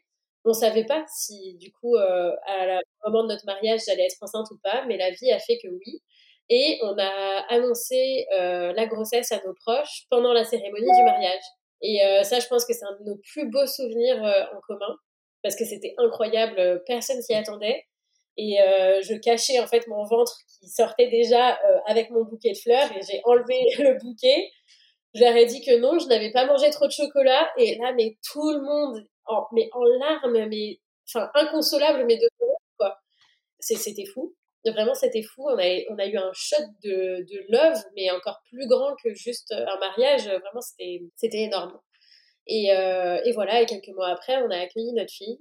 On 0.46 0.54
savait 0.54 0.86
pas 0.86 1.04
si, 1.08 1.56
du 1.56 1.72
coup, 1.72 1.98
euh, 1.98 2.34
à 2.46 2.80
au 3.06 3.10
moment 3.10 3.24
de 3.24 3.34
notre 3.34 3.46
mariage, 3.46 3.82
j'allais 3.86 4.06
être 4.06 4.18
enceinte 4.22 4.48
ou 4.52 4.58
pas, 4.64 4.86
mais 4.88 4.98
la 4.98 5.12
vie 5.12 5.32
a 5.32 5.40
fait 5.40 5.58
que 5.62 5.68
oui. 5.68 6.02
Et 6.54 6.80
on 6.82 6.98
a 6.98 7.46
annoncé 7.48 8.28
euh, 8.38 8.74
la 8.74 8.86
grossesse 8.86 9.32
à 9.32 9.42
nos 9.46 9.54
proches 9.54 10.04
pendant 10.10 10.34
la 10.34 10.44
cérémonie 10.44 10.92
du 10.98 11.04
mariage. 11.06 11.44
Et 11.82 12.06
euh, 12.06 12.24
ça, 12.24 12.40
je 12.42 12.48
pense 12.48 12.66
que 12.66 12.74
c'est 12.74 12.84
un 12.84 12.98
de 13.00 13.06
nos 13.06 13.18
plus 13.32 13.50
beaux 13.50 13.66
souvenirs 13.66 14.22
euh, 14.22 14.44
en 14.54 14.60
commun, 14.68 14.98
parce 15.44 15.56
que 15.56 15.64
c'était 15.64 15.96
incroyable, 15.98 16.84
personne 16.86 17.22
s'y 17.22 17.34
attendait. 17.34 17.86
Et 18.38 18.58
je 19.04 19.14
cachais 19.20 19.60
en 19.60 19.68
fait 19.68 19.88
mon 19.88 20.04
ventre 20.04 20.36
qui 20.60 20.68
sortait 20.68 21.10
déjà 21.10 21.60
avec 21.86 22.10
mon 22.10 22.24
bouquet 22.24 22.54
de 22.54 22.58
fleurs, 22.58 22.90
et 22.96 23.02
j'ai 23.02 23.22
enlevé 23.26 23.60
le 23.80 23.98
bouquet. 24.00 24.50
Je 25.14 25.22
leur 25.22 25.36
ai 25.36 25.46
dit 25.46 25.62
que 25.62 25.78
non, 25.80 26.00
je 26.00 26.08
n'avais 26.08 26.32
pas 26.32 26.46
mangé 26.46 26.70
trop 26.70 26.88
de 26.88 26.92
chocolat. 26.92 27.50
Et 27.58 27.76
là, 27.76 27.94
mais 27.94 28.18
tout 28.32 28.52
le 28.52 28.62
monde, 28.62 29.06
en, 29.26 29.46
mais 29.54 29.70
en 29.74 29.84
larmes, 29.84 30.48
mais 30.48 30.80
enfin 31.08 31.30
inconsolable, 31.34 32.06
mais 32.06 32.18
de 32.18 32.28
quoi. 32.78 32.98
C'était 33.60 34.06
fou 34.06 34.34
vraiment 34.70 34.94
c'était 34.94 35.24
fou. 35.24 35.50
On 35.50 35.58
a, 35.58 36.06
eu 36.06 36.18
un 36.18 36.32
shot 36.34 36.64
de, 36.84 37.26
love, 37.50 37.84
mais 37.96 38.12
encore 38.12 38.42
plus 38.50 38.68
grand 38.68 38.96
que 39.04 39.14
juste 39.14 39.52
un 39.52 39.78
mariage. 39.80 40.26
Vraiment, 40.26 40.62
c'était, 40.62 41.44
énorme. 41.44 41.80
Et, 42.48 42.72
euh, 42.72 43.20
et, 43.26 43.32
voilà, 43.32 43.62
et 43.62 43.66
quelques 43.66 43.90
mois 43.90 44.10
après, 44.10 44.38
on 44.38 44.50
a 44.52 44.58
accueilli 44.58 44.94
notre 44.94 45.14
fille. 45.14 45.40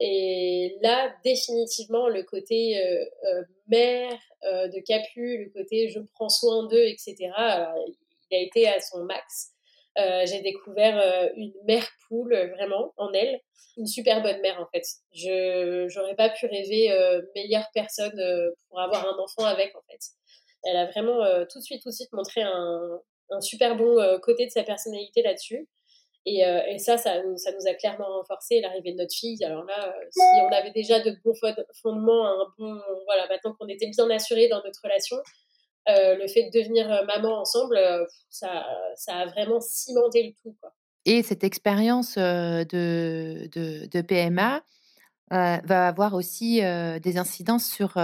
Et 0.00 0.76
là, 0.82 1.14
définitivement, 1.24 2.08
le 2.08 2.24
côté 2.24 2.76
euh, 2.78 3.04
euh, 3.24 3.42
mère 3.68 4.18
de 4.42 4.80
Capu, 4.84 5.44
le 5.44 5.50
côté 5.50 5.88
je 5.88 6.00
prends 6.14 6.28
soin 6.28 6.66
d'eux, 6.66 6.84
etc., 6.84 7.16
il 8.30 8.36
a 8.36 8.40
été 8.40 8.68
à 8.68 8.78
son 8.80 9.04
max. 9.04 9.53
J'ai 9.96 10.40
découvert 10.42 11.30
une 11.36 11.52
mère 11.66 11.88
poule 12.08 12.34
vraiment 12.56 12.92
en 12.96 13.12
elle 13.12 13.40
une 13.76 13.86
super 13.86 14.22
bonne 14.22 14.40
mère 14.40 14.60
en 14.60 14.66
fait. 14.66 14.84
Je 15.12 15.86
j'aurais 15.88 16.14
pas 16.14 16.30
pu 16.30 16.46
rêver 16.46 16.92
euh, 16.92 17.20
meilleure 17.34 17.66
personne 17.74 18.18
euh, 18.18 18.50
pour 18.68 18.80
avoir 18.80 19.06
un 19.06 19.18
enfant 19.18 19.44
avec 19.44 19.74
en 19.76 19.82
fait. 19.90 20.00
Elle 20.64 20.76
a 20.76 20.86
vraiment 20.86 21.22
euh, 21.22 21.44
tout 21.50 21.58
de 21.58 21.64
suite 21.64 21.82
tout 21.82 21.90
de 21.90 21.94
suite 21.94 22.12
montré 22.12 22.42
un, 22.42 23.00
un 23.30 23.40
super 23.40 23.76
bon 23.76 23.96
côté 24.20 24.46
de 24.46 24.50
sa 24.50 24.62
personnalité 24.62 25.22
là-dessus. 25.22 25.68
Et, 26.26 26.40
et, 26.40 26.78
ça, 26.78 26.96
ça, 26.96 27.20
nous 27.22 27.66
a 27.66 27.74
clairement 27.74 28.06
renforcé 28.06 28.58
l'arrivée 28.62 28.92
de 28.92 28.96
notre 28.96 29.14
fille. 29.14 29.44
Alors 29.44 29.62
là, 29.64 29.94
si 30.10 30.40
on 30.40 30.50
avait 30.52 30.70
déjà 30.70 30.98
de 31.00 31.14
bons 31.22 31.34
fondements, 31.82 32.26
un 32.26 32.46
bon, 32.58 32.80
voilà, 33.04 33.28
maintenant 33.28 33.54
qu'on 33.60 33.68
était 33.68 33.88
bien 33.88 34.08
assurés 34.08 34.48
dans 34.48 34.62
notre 34.64 34.80
relation, 34.82 35.18
le 35.86 36.26
fait 36.28 36.50
de 36.50 36.58
devenir 36.58 36.88
maman 37.06 37.40
ensemble, 37.40 37.78
ça, 38.30 38.64
ça 38.96 39.14
a 39.16 39.26
vraiment 39.26 39.60
cimenté 39.60 40.22
le 40.22 40.32
tout. 40.42 40.56
Quoi. 40.60 40.72
Et 41.06 41.22
cette 41.22 41.44
expérience 41.44 42.16
de, 42.16 42.64
de, 42.64 44.00
PMA 44.00 44.62
va 45.30 45.88
avoir 45.88 46.14
aussi 46.14 46.60
des 46.60 47.18
incidences 47.18 47.66
sur, 47.66 47.98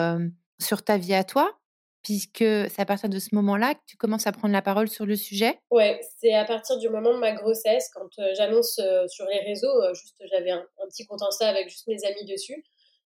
sur 0.60 0.82
ta 0.82 0.98
vie 0.98 1.14
à 1.14 1.24
toi, 1.24 1.58
puisque 2.02 2.38
c'est 2.38 2.78
à 2.78 2.84
partir 2.84 3.08
de 3.08 3.18
ce 3.18 3.34
moment-là 3.34 3.74
que 3.74 3.80
tu 3.86 3.96
commences 3.96 4.26
à 4.26 4.32
prendre 4.32 4.52
la 4.52 4.62
parole 4.62 4.88
sur 4.88 5.06
le 5.06 5.16
sujet? 5.16 5.58
Ouais, 5.70 6.00
c'est 6.18 6.34
à 6.34 6.44
partir 6.44 6.78
du 6.78 6.88
moment 6.90 7.14
de 7.14 7.18
ma 7.18 7.32
grossesse, 7.32 7.90
quand 7.94 8.08
j'annonce 8.36 8.80
sur 9.08 9.26
les 9.26 9.40
réseaux, 9.40 9.94
juste 9.94 10.16
j'avais 10.30 10.50
un, 10.50 10.66
petit 10.88 11.06
compte 11.06 11.22
Insta 11.22 11.48
avec 11.48 11.68
juste 11.68 11.86
mes 11.88 12.04
amis 12.04 12.26
dessus. 12.26 12.64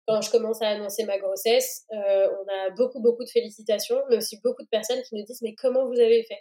Quand 0.10 0.22
je 0.22 0.32
commence 0.32 0.62
à 0.64 0.70
annoncer 0.70 1.04
ma 1.06 1.20
grossesse, 1.20 1.86
on 1.92 1.96
a 1.96 2.70
beaucoup, 2.72 3.00
beaucoup 3.00 3.24
de 3.24 3.30
félicitations, 3.30 4.02
mais 4.10 4.18
aussi 4.18 4.40
beaucoup 4.44 4.64
de 4.64 4.70
personnes 4.70 5.02
qui 5.04 5.16
nous 5.16 5.24
disent 5.24 5.42
Mais 5.44 5.54
comment 5.54 5.86
vous 5.86 6.00
avez 6.00 6.24
fait? 6.24 6.40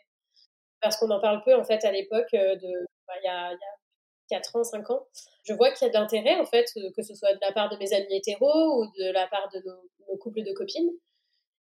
Parce 0.81 0.97
qu'on 0.97 1.11
en 1.11 1.21
parle 1.21 1.43
peu, 1.45 1.55
en 1.55 1.64
fait, 1.64 1.85
à 1.85 1.93
l'époque 1.93 2.33
de 2.33 2.87
il 3.16 3.25
y 3.25 3.29
a, 3.29 3.51
4 4.31 4.57
ans, 4.57 4.64
5 4.64 4.91
ans, 4.91 5.07
je 5.45 5.55
vois 5.55 5.73
qu'il 5.73 5.87
y 5.87 5.91
a 5.91 5.93
de 5.93 5.99
l'intérêt, 5.99 6.39
en 6.39 6.45
fait, 6.45 6.66
euh, 6.77 6.91
que 6.95 7.03
ce 7.03 7.14
soit 7.14 7.33
de 7.33 7.39
la 7.41 7.53
part 7.53 7.71
de 7.71 7.77
mes 7.79 7.95
amis 7.95 8.14
hétéros 8.14 8.83
ou 8.83 8.87
de 8.99 9.11
la 9.11 9.27
part 9.27 9.49
de 9.55 9.61
nos, 9.64 10.16
couples 10.19 10.43
de 10.43 10.53
copines. 10.53 10.91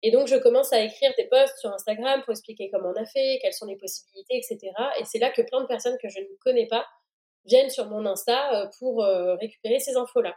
Et 0.02 0.12
donc, 0.12 0.28
je 0.28 0.36
commence 0.36 0.72
à 0.72 0.82
écrire 0.82 1.12
des 1.18 1.28
posts 1.28 1.58
sur 1.60 1.72
Instagram 1.72 2.22
pour 2.24 2.32
expliquer 2.32 2.70
comment 2.72 2.90
on 2.90 3.02
a 3.02 3.06
fait, 3.06 3.40
quelles 3.42 3.54
sont 3.54 3.66
les 3.66 3.76
possibilités, 3.76 4.38
etc. 4.38 4.72
Et 5.00 5.06
c'est 5.06 5.20
là 5.20 5.32
que 5.32 5.42
plein 5.42 5.62
de 5.62 5.68
personnes 5.68 5.98
que 6.02 6.10
je 6.10 6.20
ne 6.20 6.26
connais 6.42 6.68
pas 6.68 6.86
viennent 7.46 7.70
sur 7.70 7.88
mon 7.90 8.06
Insta 8.06 8.62
euh, 8.62 8.68
pour 8.80 9.04
euh, 9.04 9.36
récupérer 9.36 9.80
ces 9.80 9.96
infos-là. 9.96 10.36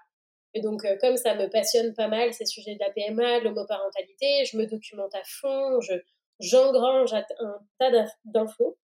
Et 0.59 0.61
donc, 0.61 0.85
comme 1.01 1.17
ça 1.17 1.37
me 1.37 1.49
passionne 1.49 1.95
pas 1.95 2.09
mal 2.09 2.35
ces 2.35 2.45
sujets 2.45 2.75
de 2.75 2.81
la 2.81 2.91
PMA, 2.91 3.39
de 3.39 3.45
l'homoparentalité, 3.45 4.45
je 4.45 4.57
me 4.57 4.67
documente 4.67 5.15
à 5.15 5.23
fond, 5.25 5.81
je, 5.81 5.95
j'engrange 6.41 7.15
un 7.15 7.61
tas 7.79 7.91
d'infos. 8.25 8.77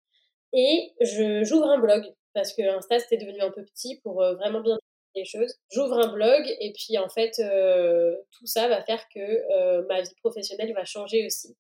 Et 0.53 0.93
j'ouvre 1.01 1.69
un 1.69 1.81
blog 1.81 2.05
parce 2.33 2.53
que 2.53 2.63
Insta 2.63 3.01
c'était 3.01 3.17
devenu 3.17 3.41
un 3.41 3.51
peu 3.51 3.65
petit 3.65 4.01
pour 4.03 4.23
euh, 4.23 4.35
vraiment 4.35 4.61
bien 4.61 4.79
les 5.17 5.25
choses. 5.25 5.53
J'ouvre 5.73 5.99
un 5.99 6.13
blog 6.13 6.45
et 6.61 6.73
puis 6.73 6.97
en 6.97 7.09
fait 7.09 7.41
euh, 7.41 8.15
tout 8.31 8.47
ça 8.47 8.69
va 8.69 8.83
faire 8.85 9.05
que 9.13 9.21
euh, 9.21 9.85
ma 9.89 10.01
vie 10.01 10.15
professionnelle 10.23 10.73
va 10.73 10.85
changer 10.85 11.27
aussi 11.27 11.57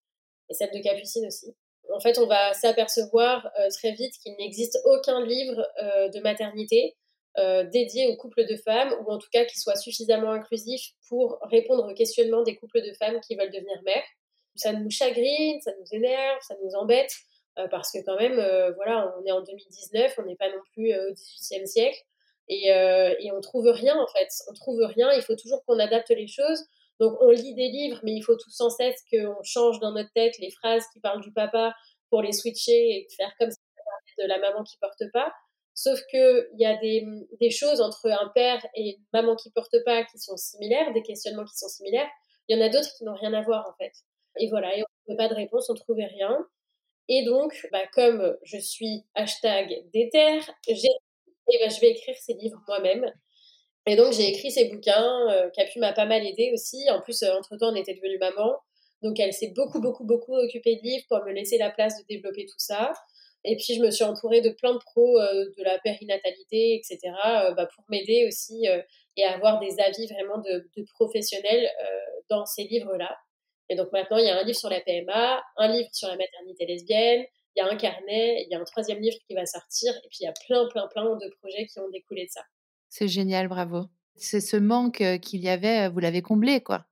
et 0.48 0.54
celle 0.54 0.70
de 0.70 0.80
Capucine 0.80 1.26
aussi. 1.26 1.56
En 1.92 2.00
fait, 2.00 2.18
on 2.18 2.26
va 2.26 2.54
s'apercevoir 2.54 3.50
très 3.74 3.92
vite 3.92 4.14
qu'il 4.22 4.34
n'existe 4.36 4.78
aucun 4.86 5.22
livre 5.24 5.68
de 6.14 6.20
maternité 6.20 6.96
dédié 7.72 8.06
aux 8.08 8.16
couples 8.16 8.46
de 8.46 8.56
femmes 8.56 8.94
ou 9.00 9.10
en 9.10 9.18
tout 9.18 9.28
cas 9.32 9.44
qui 9.44 9.58
soit 9.58 9.76
suffisamment 9.76 10.30
inclusif 10.30 10.92
pour 11.08 11.38
répondre 11.50 11.90
aux 11.90 11.94
questionnements 11.94 12.42
des 12.42 12.56
couples 12.56 12.80
de 12.80 12.92
femmes 12.92 13.20
qui 13.20 13.34
veulent 13.36 13.50
devenir 13.50 13.82
mères. 13.84 14.04
Ça 14.54 14.72
nous 14.72 14.90
chagrine, 14.90 15.60
ça 15.60 15.72
nous 15.78 15.96
énerve, 15.98 16.38
ça 16.42 16.54
nous 16.62 16.74
embête 16.76 17.10
euh, 17.58 17.68
parce 17.68 17.92
que 17.92 17.98
quand 18.04 18.16
même, 18.16 18.38
euh, 18.38 18.72
voilà, 18.72 19.14
on 19.16 19.24
est 19.24 19.32
en 19.32 19.42
2019, 19.42 20.14
on 20.18 20.22
n'est 20.24 20.36
pas 20.36 20.50
non 20.50 20.60
plus 20.72 20.92
euh, 20.92 21.10
au 21.10 21.12
18e 21.12 21.66
siècle, 21.66 21.98
et, 22.48 22.68
et 22.68 23.32
on 23.32 23.40
trouve 23.40 23.66
rien 23.68 23.98
en 23.98 24.06
fait. 24.06 24.28
On 24.50 24.52
trouve 24.52 24.78
rien. 24.82 25.10
Il 25.12 25.22
faut 25.22 25.34
toujours 25.34 25.64
qu'on 25.64 25.78
adapte 25.78 26.10
les 26.10 26.26
choses. 26.26 26.62
Donc 27.00 27.16
on 27.22 27.30
lit 27.30 27.54
des 27.54 27.68
livres, 27.68 28.00
mais 28.02 28.12
il 28.12 28.20
faut 28.20 28.36
tout 28.36 28.50
sans 28.50 28.68
cesse 28.68 29.02
qu'on 29.10 29.42
change 29.42 29.80
dans 29.80 29.92
notre 29.92 30.12
tête 30.12 30.34
les 30.38 30.50
phrases 30.50 30.84
qui 30.92 31.00
parlent 31.00 31.22
du 31.22 31.32
papa 31.32 31.74
pour 32.10 32.20
les 32.20 32.32
switcher 32.32 32.72
et 32.72 33.06
faire 33.16 33.32
comme 33.38 33.50
ça 33.50 33.56
de 34.18 34.28
la 34.28 34.38
maman 34.38 34.62
qui 34.62 34.76
porte 34.76 35.04
pas. 35.14 35.32
Sauf 35.74 36.00
que 36.12 36.48
il 36.54 36.60
y 36.60 36.66
a 36.66 36.76
des, 36.76 37.50
choses 37.50 37.80
entre 37.80 38.08
un 38.08 38.30
père 38.34 38.64
et 38.74 38.90
une 38.90 39.04
maman 39.12 39.34
qui 39.34 39.50
porte 39.50 39.76
pas 39.84 40.04
qui 40.04 40.18
sont 40.18 40.36
similaires, 40.36 40.92
des 40.92 41.02
questionnements 41.02 41.44
qui 41.44 41.56
sont 41.56 41.68
similaires. 41.68 42.08
Il 42.48 42.56
y 42.56 42.60
en 42.60 42.64
a 42.64 42.68
d'autres 42.68 42.90
qui 42.96 43.04
n'ont 43.04 43.14
rien 43.14 43.34
à 43.34 43.42
voir 43.42 43.66
en 43.68 43.74
fait. 43.82 43.92
Et 44.38 44.48
voilà, 44.48 44.68
on 44.74 44.78
ne 44.78 44.84
trouvait 45.04 45.16
pas 45.16 45.28
de 45.28 45.34
réponse, 45.34 45.68
on 45.70 45.74
trouvait 45.74 46.06
rien. 46.06 46.46
Et 47.08 47.24
donc, 47.24 47.66
bah, 47.72 47.86
comme 47.92 48.36
je 48.44 48.56
suis 48.56 49.04
hashtag 49.14 49.84
déter, 49.92 50.40
eh 50.68 50.74
ben, 51.58 51.70
je 51.70 51.80
vais 51.80 51.90
écrire 51.90 52.16
ces 52.18 52.34
livres 52.34 52.62
moi-même. 52.66 53.12
Et 53.86 53.96
donc, 53.96 54.12
j'ai 54.12 54.28
écrit 54.28 54.50
ces 54.50 54.66
bouquins. 54.66 55.30
Euh, 55.30 55.50
Capu 55.50 55.78
m'a 55.78 55.92
pas 55.92 56.06
mal 56.06 56.26
aidé 56.26 56.50
aussi. 56.54 56.88
En 56.90 57.00
plus, 57.02 57.22
euh, 57.22 57.36
entre-temps, 57.36 57.72
on 57.72 57.74
était 57.74 57.94
devenue 57.94 58.18
maman. 58.18 58.56
Donc, 59.02 59.20
elle 59.20 59.34
s'est 59.34 59.52
beaucoup, 59.54 59.80
beaucoup, 59.80 60.04
beaucoup 60.04 60.34
occupée 60.34 60.76
de 60.76 60.82
livres 60.82 61.04
pour 61.08 61.22
me 61.24 61.32
laisser 61.32 61.58
la 61.58 61.70
place 61.70 61.98
de 61.98 62.06
développer 62.08 62.46
tout 62.46 62.58
ça. 62.58 62.92
Et 63.44 63.56
puis, 63.56 63.74
je 63.74 63.82
me 63.82 63.90
suis 63.90 64.04
entourée 64.04 64.40
de 64.40 64.50
plein 64.50 64.72
de 64.72 64.78
pros 64.78 65.18
euh, 65.20 65.44
de 65.56 65.62
la 65.62 65.78
périnatalité, 65.78 66.76
etc., 66.76 66.98
bah, 67.56 67.68
pour 67.74 67.84
m'aider 67.88 68.26
aussi 68.26 68.66
et 69.16 69.24
avoir 69.24 69.60
des 69.60 69.78
avis 69.80 70.06
vraiment 70.06 70.38
de, 70.38 70.68
de 70.76 70.84
professionnels 70.94 71.70
dans 72.30 72.46
ces 72.46 72.64
livres-là. 72.64 73.16
Et 73.68 73.76
donc 73.76 73.92
maintenant, 73.92 74.18
il 74.18 74.26
y 74.26 74.30
a 74.30 74.38
un 74.38 74.44
livre 74.44 74.58
sur 74.58 74.68
la 74.68 74.80
PMA, 74.80 75.42
un 75.56 75.68
livre 75.68 75.88
sur 75.92 76.08
la 76.08 76.16
maternité 76.16 76.66
lesbienne, 76.66 77.24
il 77.56 77.60
y 77.60 77.62
a 77.62 77.70
un 77.70 77.76
carnet, 77.76 78.42
il 78.42 78.48
y 78.50 78.54
a 78.54 78.60
un 78.60 78.64
troisième 78.64 79.00
livre 79.00 79.16
qui 79.26 79.34
va 79.34 79.46
sortir, 79.46 79.92
et 79.92 80.08
puis 80.08 80.18
il 80.20 80.24
y 80.24 80.26
a 80.26 80.34
plein, 80.46 80.66
plein, 80.68 80.88
plein 80.88 81.04
de 81.04 81.30
projets 81.40 81.66
qui 81.66 81.78
ont 81.78 81.88
découlé 81.90 82.24
de 82.24 82.30
ça. 82.30 82.42
C'est 82.88 83.08
génial, 83.08 83.48
bravo. 83.48 83.86
C'est 84.16 84.40
ce 84.40 84.56
manque 84.56 85.02
qu'il 85.20 85.40
y 85.40 85.48
avait, 85.48 85.88
vous 85.88 86.00
l'avez 86.00 86.22
comblé, 86.22 86.60
quoi. 86.60 86.86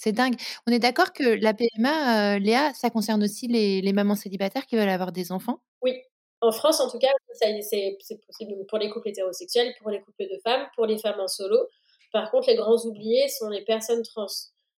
C'est 0.00 0.12
dingue. 0.12 0.36
On 0.68 0.72
est 0.72 0.78
d'accord 0.78 1.12
que 1.12 1.24
la 1.24 1.54
PMA, 1.54 2.38
Léa, 2.38 2.72
ça 2.72 2.88
concerne 2.88 3.24
aussi 3.24 3.48
les, 3.48 3.80
les 3.80 3.92
mamans 3.92 4.14
célibataires 4.14 4.64
qui 4.64 4.76
veulent 4.76 4.88
avoir 4.88 5.10
des 5.10 5.32
enfants? 5.32 5.60
Oui, 5.82 6.00
en 6.40 6.52
France, 6.52 6.78
en 6.80 6.88
tout 6.88 6.98
cas, 6.98 7.08
c'est 7.32 7.98
possible 8.26 8.54
pour 8.68 8.78
les 8.78 8.90
couples 8.90 9.08
hétérosexuels, 9.08 9.74
pour 9.80 9.90
les 9.90 10.00
couples 10.00 10.22
de 10.22 10.38
femmes, 10.44 10.68
pour 10.76 10.86
les 10.86 10.98
femmes 10.98 11.18
en 11.18 11.26
solo. 11.26 11.58
Par 12.12 12.30
contre, 12.30 12.48
les 12.48 12.54
grands 12.54 12.78
oubliés 12.86 13.26
sont 13.28 13.48
les 13.48 13.64
personnes 13.64 14.02
trans, 14.02 14.26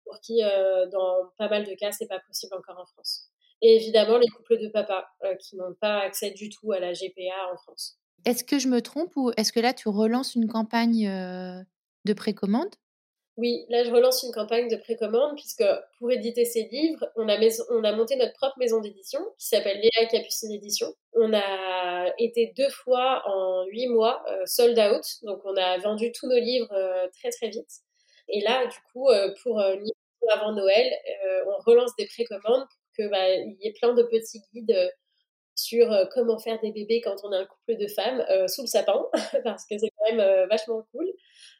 pour 0.04 0.20
qui, 0.20 0.42
euh, 0.42 0.86
dans 0.86 1.30
pas 1.36 1.48
mal 1.48 1.64
de 1.64 1.74
cas, 1.74 1.92
c'est 1.92 2.08
pas 2.08 2.20
possible 2.20 2.54
encore 2.54 2.78
en 2.80 2.86
France. 2.86 3.26
Et 3.60 3.76
évidemment, 3.76 4.16
les 4.16 4.28
couples 4.28 4.58
de 4.58 4.68
papa, 4.68 5.10
euh, 5.24 5.34
qui 5.34 5.56
n'ont 5.56 5.74
pas 5.74 6.00
accès 6.00 6.30
du 6.30 6.48
tout 6.48 6.72
à 6.72 6.80
la 6.80 6.94
GPA 6.94 7.52
en 7.52 7.58
France. 7.58 7.98
Est-ce 8.24 8.42
que 8.42 8.58
je 8.58 8.68
me 8.68 8.80
trompe 8.80 9.12
ou 9.16 9.30
est-ce 9.36 9.52
que 9.52 9.60
là, 9.60 9.74
tu 9.74 9.88
relances 9.90 10.34
une 10.34 10.48
campagne 10.48 11.06
euh, 11.06 11.62
de 12.06 12.12
précommande? 12.14 12.74
Oui, 13.36 13.64
là 13.68 13.84
je 13.84 13.90
relance 13.90 14.22
une 14.22 14.32
campagne 14.32 14.68
de 14.68 14.76
précommande 14.76 15.34
puisque 15.36 15.64
pour 15.98 16.10
éditer 16.10 16.44
ces 16.44 16.64
livres, 16.64 17.10
on 17.16 17.28
a, 17.28 17.38
on 17.70 17.84
a 17.84 17.92
monté 17.92 18.16
notre 18.16 18.34
propre 18.34 18.58
maison 18.58 18.80
d'édition 18.80 19.20
qui 19.38 19.46
s'appelle 19.46 19.80
Léa 19.80 20.06
Capucine 20.10 20.52
Édition. 20.52 20.88
On 21.14 21.32
a 21.32 22.12
été 22.18 22.52
deux 22.56 22.68
fois 22.68 23.22
en 23.26 23.64
huit 23.66 23.88
mois 23.88 24.22
euh, 24.28 24.42
sold 24.46 24.78
out, 24.78 25.04
donc 25.22 25.40
on 25.44 25.56
a 25.56 25.78
vendu 25.78 26.12
tous 26.12 26.28
nos 26.28 26.38
livres 26.38 26.72
euh, 26.72 27.06
très 27.18 27.30
très 27.30 27.48
vite. 27.48 27.70
Et 28.28 28.40
là, 28.42 28.66
du 28.66 28.76
coup, 28.92 29.08
euh, 29.08 29.32
pour 29.42 29.60
avant 29.60 30.52
Noël, 30.52 30.92
on 31.46 31.70
relance 31.70 31.96
des 31.96 32.06
précommandes 32.06 32.66
pour 32.68 32.78
que 32.98 33.08
bah, 33.10 33.34
y 33.34 33.66
ait 33.66 33.72
plein 33.72 33.94
de 33.94 34.02
petits 34.02 34.42
guides 34.52 34.92
sur 35.56 35.88
comment 36.12 36.38
faire 36.38 36.60
des 36.60 36.72
bébés 36.72 37.00
quand 37.00 37.16
on 37.24 37.32
a 37.32 37.38
un 37.38 37.46
couple 37.46 37.76
de 37.78 37.88
femmes 37.88 38.24
sous 38.48 38.62
le 38.62 38.66
sapin, 38.66 39.06
parce 39.44 39.64
que 39.66 39.78
c'est 39.78 39.90
quand 39.96 40.14
même 40.14 40.48
vachement 40.48 40.86
cool. 40.92 41.10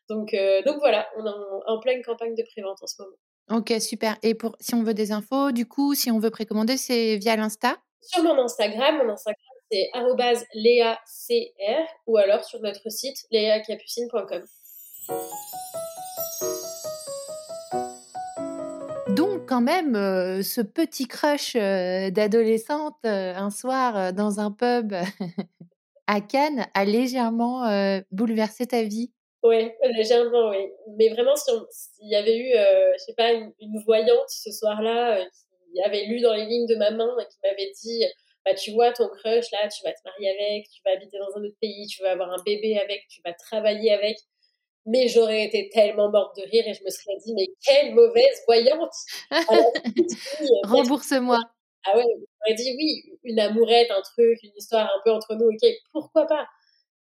Donc, 0.09 0.35
euh, 0.35 0.62
donc 0.62 0.78
voilà, 0.81 1.09
on 1.16 1.24
est 1.24 1.33
en, 1.66 1.78
pleine 1.81 2.03
campagne 2.03 2.35
de 2.35 2.43
prévente 2.53 2.78
en 2.83 2.87
ce 2.87 3.01
moment. 3.01 3.61
Ok, 3.61 3.72
super. 3.81 4.16
Et 4.22 4.35
pour, 4.35 4.57
si 4.61 4.74
on 4.74 4.83
veut 4.83 4.95
des 4.95 5.12
infos, 5.12 5.53
du 5.53 5.66
coup, 5.66 5.95
si 5.95 6.11
on 6.11 6.18
veut 6.18 6.31
précommander, 6.31 6.76
c'est 6.76 7.16
via 7.16 7.37
l'Insta? 7.37 7.76
Sur 8.01 8.22
mon 8.22 8.39
Instagram, 8.39 8.99
mon 8.99 9.12
Instagram 9.12 9.37
c'est 9.70 9.91
léacr 10.55 11.89
ou 12.07 12.16
alors 12.16 12.45
sur 12.45 12.61
notre 12.61 12.91
site 12.91 13.16
léacapucine.com. 13.31 14.43
Donc 19.14 19.49
quand 19.49 19.61
même, 19.61 19.97
euh, 19.97 20.43
ce 20.43 20.61
petit 20.61 21.07
crush 21.07 21.57
euh, 21.57 22.11
d'adolescente 22.11 22.99
un 23.05 23.51
soir 23.51 24.12
dans 24.12 24.41
un 24.41 24.51
pub 24.51 24.95
à 26.07 26.20
Cannes 26.20 26.66
a 26.74 26.85
légèrement 26.85 27.62
bouleversé 28.11 28.66
ta 28.66 28.83
vie. 28.83 29.12
Oui, 29.43 29.70
légèrement, 29.82 30.51
oui. 30.51 30.70
Mais 30.99 31.09
vraiment, 31.09 31.34
s'il 31.36 32.09
y 32.09 32.14
avait 32.14 32.36
eu, 32.36 32.55
euh, 32.55 32.93
je 32.99 33.05
sais 33.05 33.14
pas, 33.14 33.32
une, 33.32 33.82
voyante 33.84 34.28
ce 34.28 34.51
soir-là 34.53 35.18
euh, 35.18 35.24
qui 35.72 35.82
avait 35.82 36.05
lu 36.05 36.20
dans 36.20 36.34
les 36.34 36.45
lignes 36.45 36.66
de 36.66 36.76
ma 36.76 36.91
main 36.91 37.11
et 37.18 37.24
qui 37.24 37.38
m'avait 37.43 37.72
dit, 37.82 38.05
bah, 38.45 38.55
tu 38.55 38.72
vois, 38.72 38.93
ton 38.93 39.09
crush, 39.09 39.51
là, 39.53 39.68
tu 39.68 39.82
vas 39.84 39.93
te 39.93 40.01
marier 40.05 40.30
avec, 40.30 40.68
tu 40.68 40.80
vas 40.84 40.93
habiter 40.93 41.18
dans 41.18 41.38
un 41.38 41.45
autre 41.45 41.57
pays, 41.61 41.86
tu 41.86 42.03
vas 42.03 42.12
avoir 42.12 42.30
un 42.30 42.43
bébé 42.45 42.78
avec, 42.78 43.07
tu 43.09 43.20
vas 43.24 43.32
travailler 43.32 43.93
avec. 43.93 44.18
Mais 44.86 45.09
j'aurais 45.09 45.45
été 45.45 45.68
tellement 45.70 46.11
morte 46.11 46.36
de 46.36 46.43
rire 46.43 46.64
et 46.66 46.74
je 46.74 46.82
me 46.82 46.91
serais 46.91 47.16
dit, 47.24 47.34
mais 47.34 47.47
quelle 47.64 47.95
mauvaise 47.95 48.43
voyante 48.47 48.95
Rembourse-moi. 50.64 51.38
Ah 51.84 51.97
ouais, 51.97 52.05
j'aurais 52.05 52.55
dit 52.55 52.74
oui, 52.76 53.18
une 53.24 53.41
amourette, 53.41 53.91
un 53.91 54.03
truc, 54.03 54.43
une 54.43 54.53
histoire 54.57 54.86
un 54.86 55.01
peu 55.05 55.11
entre 55.12 55.34
nous, 55.34 55.47
ok, 55.47 55.70
pourquoi 55.93 56.26
pas? 56.26 56.47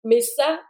Mais 0.03 0.21
ça, 0.21 0.61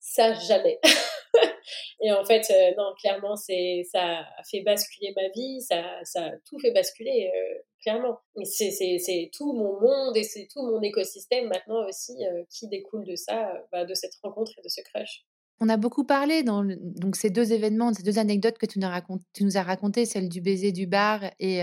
ça 0.00 0.34
jamais. 0.34 0.78
et 2.00 2.12
en 2.12 2.24
fait, 2.24 2.50
euh, 2.50 2.74
non, 2.76 2.92
clairement, 3.00 3.36
c'est 3.36 3.82
ça 3.90 4.20
a 4.20 4.42
fait 4.50 4.62
basculer 4.62 5.12
ma 5.14 5.28
vie, 5.28 5.60
ça, 5.60 5.84
ça 6.04 6.24
a 6.24 6.30
tout 6.48 6.58
fait 6.58 6.72
basculer, 6.72 7.30
euh, 7.34 7.58
clairement. 7.82 8.18
C'est 8.44 9.30
tout 9.32 9.52
mon 9.52 9.80
monde 9.80 10.16
et 10.16 10.24
c'est 10.24 10.48
tout 10.52 10.62
mon 10.62 10.80
écosystème 10.82 11.48
maintenant 11.48 11.86
aussi 11.86 12.24
euh, 12.24 12.42
qui 12.50 12.68
découle 12.68 13.04
de 13.04 13.16
ça, 13.16 13.52
bah, 13.70 13.84
de 13.84 13.94
cette 13.94 14.14
rencontre 14.22 14.52
et 14.58 14.62
de 14.62 14.68
ce 14.68 14.80
crush. 14.80 15.24
On 15.62 15.68
a 15.68 15.76
beaucoup 15.76 16.04
parlé 16.04 16.42
dans 16.42 16.64
donc 16.64 17.16
ces 17.16 17.28
deux 17.28 17.52
événements, 17.52 17.92
ces 17.92 18.02
deux 18.02 18.18
anecdotes 18.18 18.56
que 18.56 18.64
tu 18.64 18.78
nous 18.78 19.56
as 19.58 19.62
racontées, 19.62 20.06
celle 20.06 20.30
du 20.30 20.40
baiser 20.40 20.72
du 20.72 20.86
bar 20.86 21.20
et 21.38 21.60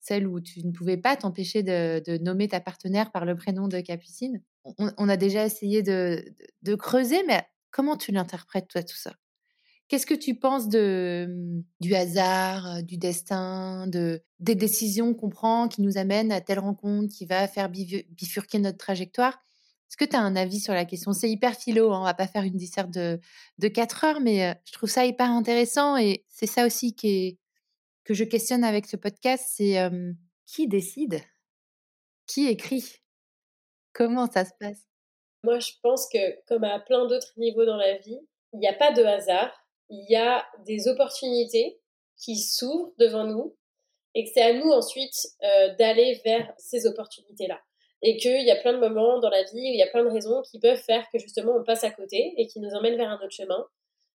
celle 0.00 0.26
où 0.26 0.40
tu 0.40 0.66
ne 0.66 0.72
pouvais 0.72 0.96
pas 0.96 1.16
t'empêcher 1.16 1.62
de, 1.62 2.18
nommer 2.18 2.48
ta 2.48 2.60
partenaire 2.60 3.10
par 3.12 3.24
le 3.24 3.36
prénom 3.36 3.68
de 3.68 3.80
Capucine. 3.80 4.42
On, 4.64 5.08
a 5.08 5.16
déjà 5.16 5.46
essayé 5.46 5.82
de, 5.82 6.24
creuser, 6.76 7.22
mais 7.26 7.42
comment 7.70 7.96
tu 7.96 8.12
l'interprètes 8.12 8.68
toi 8.68 8.82
tout 8.82 8.96
ça? 8.96 9.14
Qu'est-ce 9.88 10.04
que 10.04 10.14
tu 10.14 10.34
penses 10.34 10.68
de, 10.68 11.26
mmh, 11.30 11.62
du 11.80 11.94
hasard, 11.94 12.66
euh, 12.66 12.82
du 12.82 12.98
destin, 12.98 13.86
de, 13.86 14.22
des 14.38 14.54
décisions 14.54 15.14
qu'on 15.14 15.30
prend 15.30 15.66
qui 15.66 15.80
nous 15.80 15.96
amènent 15.96 16.30
à 16.30 16.42
telle 16.42 16.58
rencontre 16.58 17.08
qui 17.14 17.24
va 17.24 17.48
faire 17.48 17.70
bifurquer 17.70 18.58
notre 18.58 18.76
trajectoire? 18.76 19.42
Est-ce 19.88 19.96
que 19.96 20.04
tu 20.04 20.14
as 20.14 20.20
un 20.20 20.36
avis 20.36 20.60
sur 20.60 20.74
la 20.74 20.84
question? 20.84 21.14
C'est 21.14 21.30
hyper 21.30 21.54
philo, 21.54 21.90
hein, 21.94 22.00
on 22.00 22.04
va 22.04 22.12
pas 22.12 22.26
faire 22.26 22.42
une 22.42 22.58
disserte 22.58 22.90
de, 22.90 23.18
de 23.56 23.68
4 23.68 24.04
heures, 24.04 24.20
mais 24.20 24.44
euh, 24.44 24.54
je 24.66 24.72
trouve 24.72 24.90
ça 24.90 25.06
hyper 25.06 25.30
intéressant 25.30 25.96
et 25.96 26.26
c'est 26.28 26.46
ça 26.46 26.66
aussi 26.66 26.94
qui 26.94 27.08
est, 27.08 27.38
que 28.04 28.12
je 28.12 28.24
questionne 28.24 28.64
avec 28.64 28.86
ce 28.86 28.96
podcast, 28.98 29.46
c'est 29.48 29.78
qui 30.48 30.66
décide? 30.66 31.20
Qui 32.26 32.46
écrit? 32.46 33.02
Comment 33.98 34.30
ça 34.30 34.44
se 34.44 34.52
passe? 34.60 34.86
Moi, 35.42 35.58
je 35.58 35.72
pense 35.82 36.08
que 36.08 36.40
comme 36.46 36.62
à 36.62 36.78
plein 36.78 37.06
d'autres 37.06 37.32
niveaux 37.36 37.64
dans 37.64 37.76
la 37.76 37.98
vie, 37.98 38.20
il 38.52 38.60
n'y 38.60 38.68
a 38.68 38.72
pas 38.72 38.92
de 38.92 39.02
hasard 39.02 39.52
il 39.90 40.06
y 40.08 40.16
a 40.16 40.46
des 40.66 40.86
opportunités 40.88 41.80
qui 42.16 42.36
s'ouvrent 42.36 42.92
devant 42.98 43.24
nous 43.24 43.56
et 44.14 44.24
que 44.24 44.30
c'est 44.32 44.42
à 44.42 44.52
nous 44.52 44.70
ensuite 44.70 45.16
euh, 45.42 45.74
d'aller 45.76 46.20
vers 46.24 46.52
ces 46.58 46.86
opportunités-là. 46.86 47.58
Et 48.02 48.16
qu'il 48.16 48.42
y 48.42 48.50
a 48.50 48.56
plein 48.56 48.72
de 48.72 48.78
moments 48.78 49.18
dans 49.18 49.30
la 49.30 49.42
vie 49.42 49.54
où 49.54 49.72
il 49.72 49.78
y 49.78 49.82
a 49.82 49.88
plein 49.88 50.04
de 50.04 50.10
raisons 50.10 50.42
qui 50.42 50.60
peuvent 50.60 50.78
faire 50.78 51.04
que 51.12 51.18
justement 51.18 51.52
on 51.56 51.64
passe 51.64 51.82
à 51.82 51.90
côté 51.90 52.34
et 52.36 52.46
qui 52.46 52.60
nous 52.60 52.70
emmènent 52.70 52.96
vers 52.96 53.10
un 53.10 53.16
autre 53.16 53.30
chemin. 53.30 53.66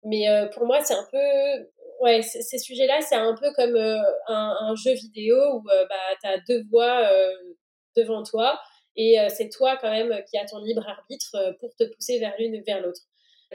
Mais 0.03 0.27
euh, 0.27 0.47
pour 0.47 0.65
moi, 0.65 0.84
c'est 0.84 0.95
un 0.95 1.07
peu. 1.09 1.69
Ouais, 2.01 2.21
ces 2.21 2.57
sujets-là, 2.57 3.01
c'est 3.01 3.15
un 3.15 3.36
peu 3.36 3.51
comme 3.53 3.75
euh, 3.75 4.01
un, 4.27 4.73
jeu 4.75 4.93
vidéo 4.93 5.36
où 5.55 5.61
bah, 5.61 5.86
tu 6.21 6.27
as 6.27 6.38
deux 6.47 6.63
voies 6.69 7.09
devant 7.95 8.23
toi 8.23 8.59
et 8.96 9.18
c'est 9.30 9.50
toi 9.50 9.78
quand 9.78 9.90
même 9.90 10.24
qui 10.30 10.38
as 10.38 10.46
ton 10.46 10.60
libre 10.60 10.88
arbitre 10.88 11.56
pour 11.60 11.76
te 11.76 11.84
pousser 11.84 12.20
vers 12.20 12.34
l'une 12.38 12.56
ou 12.56 12.64
vers 12.66 12.82
l'autre. 12.82 13.02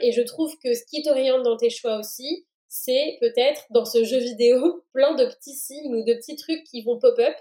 Et 0.01 0.11
je 0.11 0.21
trouve 0.21 0.57
que 0.63 0.73
ce 0.73 0.83
qui 0.85 1.03
t'oriente 1.03 1.43
dans 1.43 1.57
tes 1.57 1.69
choix 1.69 1.97
aussi, 1.97 2.45
c'est 2.67 3.17
peut-être 3.21 3.65
dans 3.69 3.85
ce 3.85 4.03
jeu 4.03 4.17
vidéo 4.17 4.85
plein 4.93 5.15
de 5.15 5.25
petits 5.25 5.55
signes 5.55 5.95
ou 5.95 6.03
de 6.03 6.13
petits 6.13 6.35
trucs 6.35 6.63
qui 6.65 6.81
vont 6.81 6.99
pop-up 6.99 7.35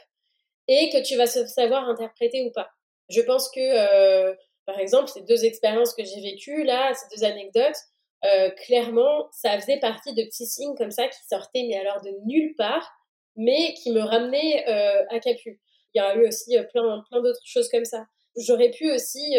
et 0.68 0.90
que 0.90 1.02
tu 1.02 1.16
vas 1.16 1.26
savoir 1.26 1.88
interpréter 1.88 2.42
ou 2.42 2.50
pas. 2.52 2.70
Je 3.10 3.20
pense 3.20 3.50
que, 3.50 3.60
euh, 3.60 4.34
par 4.64 4.78
exemple, 4.78 5.08
ces 5.08 5.22
deux 5.22 5.44
expériences 5.44 5.92
que 5.94 6.04
j'ai 6.04 6.20
vécues 6.20 6.64
là, 6.64 6.94
ces 6.94 7.16
deux 7.16 7.24
anecdotes, 7.24 7.76
euh, 8.24 8.48
clairement, 8.50 9.28
ça 9.32 9.60
faisait 9.60 9.78
partie 9.78 10.14
de 10.14 10.22
petits 10.22 10.46
signes 10.46 10.74
comme 10.76 10.90
ça 10.90 11.06
qui 11.08 11.18
sortaient, 11.28 11.66
mais 11.68 11.76
alors 11.76 12.00
de 12.00 12.12
nulle 12.24 12.54
part, 12.56 12.90
mais 13.36 13.74
qui 13.74 13.90
me 13.90 14.00
ramenaient 14.00 14.64
euh, 14.68 15.04
à 15.10 15.18
Capu. 15.18 15.60
Il 15.94 15.98
y 15.98 16.00
a 16.00 16.16
eu 16.16 16.26
aussi 16.26 16.56
plein, 16.72 17.02
plein 17.08 17.22
d'autres 17.22 17.40
choses 17.44 17.68
comme 17.68 17.84
ça. 17.84 18.04
J'aurais 18.36 18.70
pu 18.70 18.90
aussi 18.90 19.36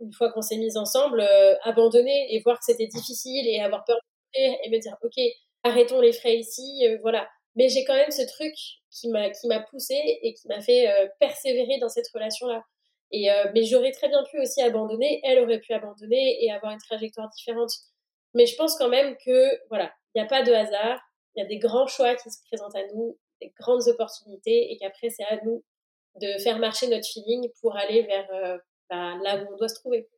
une 0.00 0.12
fois 0.12 0.32
qu'on 0.32 0.42
s'est 0.42 0.56
mis 0.56 0.76
ensemble, 0.76 1.20
euh, 1.20 1.54
abandonner 1.62 2.34
et 2.34 2.40
voir 2.40 2.58
que 2.58 2.64
c'était 2.64 2.86
difficile 2.86 3.46
et 3.46 3.60
avoir 3.60 3.84
peur 3.84 3.96
de 3.96 4.40
et 4.40 4.70
me 4.70 4.78
dire 4.78 4.96
ok 5.02 5.14
arrêtons 5.62 6.00
les 6.00 6.12
frais 6.12 6.36
ici, 6.36 6.86
euh, 6.86 6.98
voilà. 7.02 7.28
Mais 7.56 7.68
j'ai 7.68 7.84
quand 7.84 7.94
même 7.94 8.10
ce 8.10 8.22
truc 8.22 8.54
qui 8.90 9.08
m'a 9.08 9.30
qui 9.30 9.46
m'a 9.48 9.60
poussé 9.60 9.94
et 10.22 10.34
qui 10.34 10.48
m'a 10.48 10.60
fait 10.60 10.88
euh, 10.88 11.08
persévérer 11.18 11.78
dans 11.80 11.88
cette 11.88 12.08
relation 12.14 12.46
là. 12.46 12.64
Et 13.12 13.28
mais 13.54 13.64
j'aurais 13.64 13.90
très 13.90 14.08
bien 14.08 14.22
pu 14.30 14.38
aussi 14.38 14.62
abandonner, 14.62 15.20
elle 15.24 15.40
aurait 15.40 15.58
pu 15.58 15.72
abandonner 15.72 16.44
et 16.44 16.52
avoir 16.52 16.72
une 16.72 16.78
trajectoire 16.78 17.28
différente. 17.30 17.72
Mais 18.34 18.46
je 18.46 18.54
pense 18.54 18.76
quand 18.76 18.88
même 18.88 19.16
que 19.26 19.68
voilà, 19.68 19.92
il 20.14 20.20
n'y 20.20 20.24
a 20.24 20.28
pas 20.28 20.44
de 20.44 20.52
hasard, 20.52 21.00
il 21.34 21.42
y 21.42 21.44
a 21.44 21.48
des 21.48 21.58
grands 21.58 21.88
choix 21.88 22.14
qui 22.14 22.30
se 22.30 22.38
présentent 22.48 22.76
à 22.76 22.86
nous, 22.94 23.18
des 23.40 23.52
grandes 23.58 23.88
opportunités 23.88 24.72
et 24.72 24.78
qu'après 24.78 25.10
c'est 25.10 25.24
à 25.24 25.42
nous 25.44 25.64
de 26.20 26.38
faire 26.42 26.58
marcher 26.58 26.88
notre 26.88 27.06
feeling 27.06 27.48
pour 27.60 27.76
aller 27.76 28.02
vers 28.02 28.58
bah, 28.88 29.16
là 29.22 29.42
où 29.42 29.54
on 29.54 29.56
doit 29.56 29.68
se 29.68 29.76
trouver. 29.76 30.08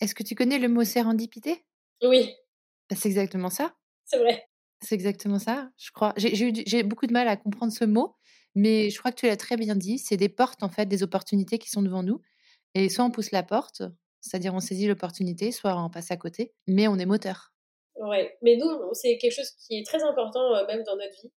Est-ce 0.00 0.14
que 0.14 0.22
tu 0.22 0.34
connais 0.34 0.58
le 0.58 0.68
mot 0.68 0.84
sérendipité? 0.84 1.64
Oui. 2.02 2.34
Bah, 2.88 2.96
c'est 2.98 3.08
exactement 3.08 3.50
ça. 3.50 3.74
C'est 4.04 4.18
vrai. 4.18 4.48
C'est 4.80 4.94
exactement 4.94 5.38
ça, 5.38 5.70
je 5.78 5.90
crois. 5.92 6.12
J'ai 6.16 6.82
beaucoup 6.82 7.06
de 7.06 7.12
mal 7.12 7.26
à 7.26 7.36
comprendre 7.36 7.72
ce 7.72 7.84
mot, 7.84 8.16
mais 8.54 8.90
je 8.90 8.98
crois 8.98 9.12
que 9.12 9.16
tu 9.16 9.26
l'as 9.26 9.36
très 9.36 9.56
bien 9.56 9.74
dit. 9.74 9.98
C'est 9.98 10.16
des 10.16 10.28
portes, 10.28 10.62
en 10.62 10.68
fait, 10.68 10.86
des 10.86 11.02
opportunités 11.02 11.58
qui 11.58 11.70
sont 11.70 11.82
devant 11.82 12.02
nous. 12.02 12.20
Et 12.74 12.88
soit 12.88 13.04
on 13.04 13.10
pousse 13.10 13.30
la 13.30 13.42
porte, 13.42 13.82
c'est-à-dire 14.20 14.52
on 14.54 14.60
saisit 14.60 14.86
l'opportunité, 14.86 15.52
soit 15.52 15.74
on 15.82 15.88
passe 15.90 16.10
à 16.10 16.16
côté, 16.16 16.52
mais 16.66 16.86
on 16.88 16.98
est 16.98 17.06
moteur. 17.06 17.52
Ouais, 17.96 18.36
mais 18.42 18.56
nous, 18.56 18.68
c'est 18.92 19.16
quelque 19.18 19.34
chose 19.34 19.50
qui 19.52 19.78
est 19.78 19.86
très 19.86 20.02
important, 20.02 20.54
euh, 20.54 20.66
même 20.66 20.82
dans 20.82 20.96
notre 20.96 21.14
vie. 21.22 21.32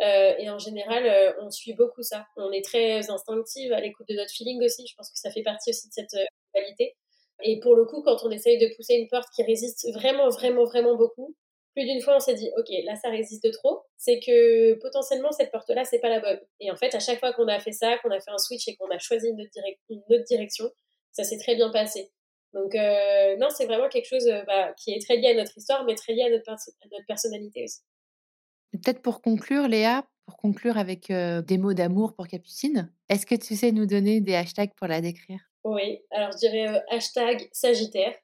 Euh, 0.00 0.34
et 0.38 0.50
en 0.50 0.58
général, 0.58 1.06
euh, 1.06 1.32
on 1.40 1.50
suit 1.50 1.74
beaucoup 1.74 2.02
ça. 2.02 2.26
On 2.36 2.50
est 2.50 2.64
très 2.64 3.10
instinctive 3.10 3.72
à 3.72 3.80
l'écoute 3.80 4.06
de 4.08 4.14
notre 4.14 4.32
feeling 4.32 4.62
aussi. 4.64 4.86
Je 4.86 4.94
pense 4.96 5.10
que 5.10 5.18
ça 5.18 5.30
fait 5.30 5.42
partie 5.42 5.70
aussi 5.70 5.88
de 5.88 5.92
cette 5.92 6.14
euh, 6.14 6.24
qualité. 6.54 6.96
Et 7.44 7.60
pour 7.60 7.74
le 7.74 7.84
coup, 7.84 8.02
quand 8.02 8.24
on 8.24 8.30
essaye 8.30 8.58
de 8.58 8.74
pousser 8.76 8.94
une 8.94 9.08
porte 9.08 9.28
qui 9.34 9.42
résiste 9.42 9.86
vraiment, 9.94 10.28
vraiment, 10.30 10.64
vraiment 10.64 10.96
beaucoup, 10.96 11.34
plus 11.74 11.84
d'une 11.84 12.00
fois, 12.00 12.16
on 12.16 12.20
s'est 12.20 12.34
dit, 12.34 12.50
OK, 12.56 12.68
là, 12.84 12.96
ça 12.96 13.08
résiste 13.08 13.50
trop. 13.52 13.82
C'est 13.96 14.20
que 14.20 14.74
potentiellement, 14.74 15.32
cette 15.32 15.50
porte-là, 15.50 15.84
c'est 15.84 16.00
pas 16.00 16.10
la 16.10 16.20
bonne. 16.20 16.40
Et 16.60 16.70
en 16.70 16.76
fait, 16.76 16.94
à 16.94 17.00
chaque 17.00 17.18
fois 17.18 17.32
qu'on 17.32 17.48
a 17.48 17.58
fait 17.60 17.72
ça, 17.72 17.96
qu'on 17.98 18.10
a 18.10 18.20
fait 18.20 18.30
un 18.30 18.38
switch 18.38 18.68
et 18.68 18.76
qu'on 18.76 18.90
a 18.90 18.98
choisi 18.98 19.28
une 19.28 19.40
autre, 20.10 20.24
direction, 20.24 20.70
ça 21.12 21.24
s'est 21.24 21.38
très 21.38 21.54
bien 21.54 21.70
passé. 21.70 22.10
Donc, 22.52 22.74
euh, 22.74 23.36
non, 23.38 23.48
c'est 23.50 23.64
vraiment 23.66 23.88
quelque 23.88 24.08
chose 24.08 24.26
euh, 24.28 24.42
bah, 24.46 24.74
qui 24.74 24.92
est 24.92 25.00
très 25.02 25.16
lié 25.16 25.28
à 25.28 25.34
notre 25.34 25.56
histoire, 25.56 25.84
mais 25.84 25.94
très 25.94 26.12
lié 26.12 26.24
à 26.24 26.30
notre 26.30 27.06
personnalité 27.06 27.64
aussi. 27.64 27.80
Peut-être 28.72 29.02
pour 29.02 29.20
conclure, 29.20 29.68
Léa, 29.68 30.04
pour 30.26 30.36
conclure 30.36 30.78
avec 30.78 31.10
euh, 31.10 31.42
des 31.42 31.58
mots 31.58 31.74
d'amour 31.74 32.14
pour 32.14 32.26
Capucine, 32.26 32.90
est-ce 33.08 33.26
que 33.26 33.34
tu 33.34 33.54
sais 33.54 33.72
nous 33.72 33.86
donner 33.86 34.20
des 34.20 34.34
hashtags 34.34 34.72
pour 34.74 34.86
la 34.86 35.00
décrire? 35.00 35.40
Oui, 35.64 36.00
alors 36.10 36.32
je 36.32 36.38
dirais 36.38 36.82
hashtag 36.90 37.48
Sagittaire, 37.52 38.14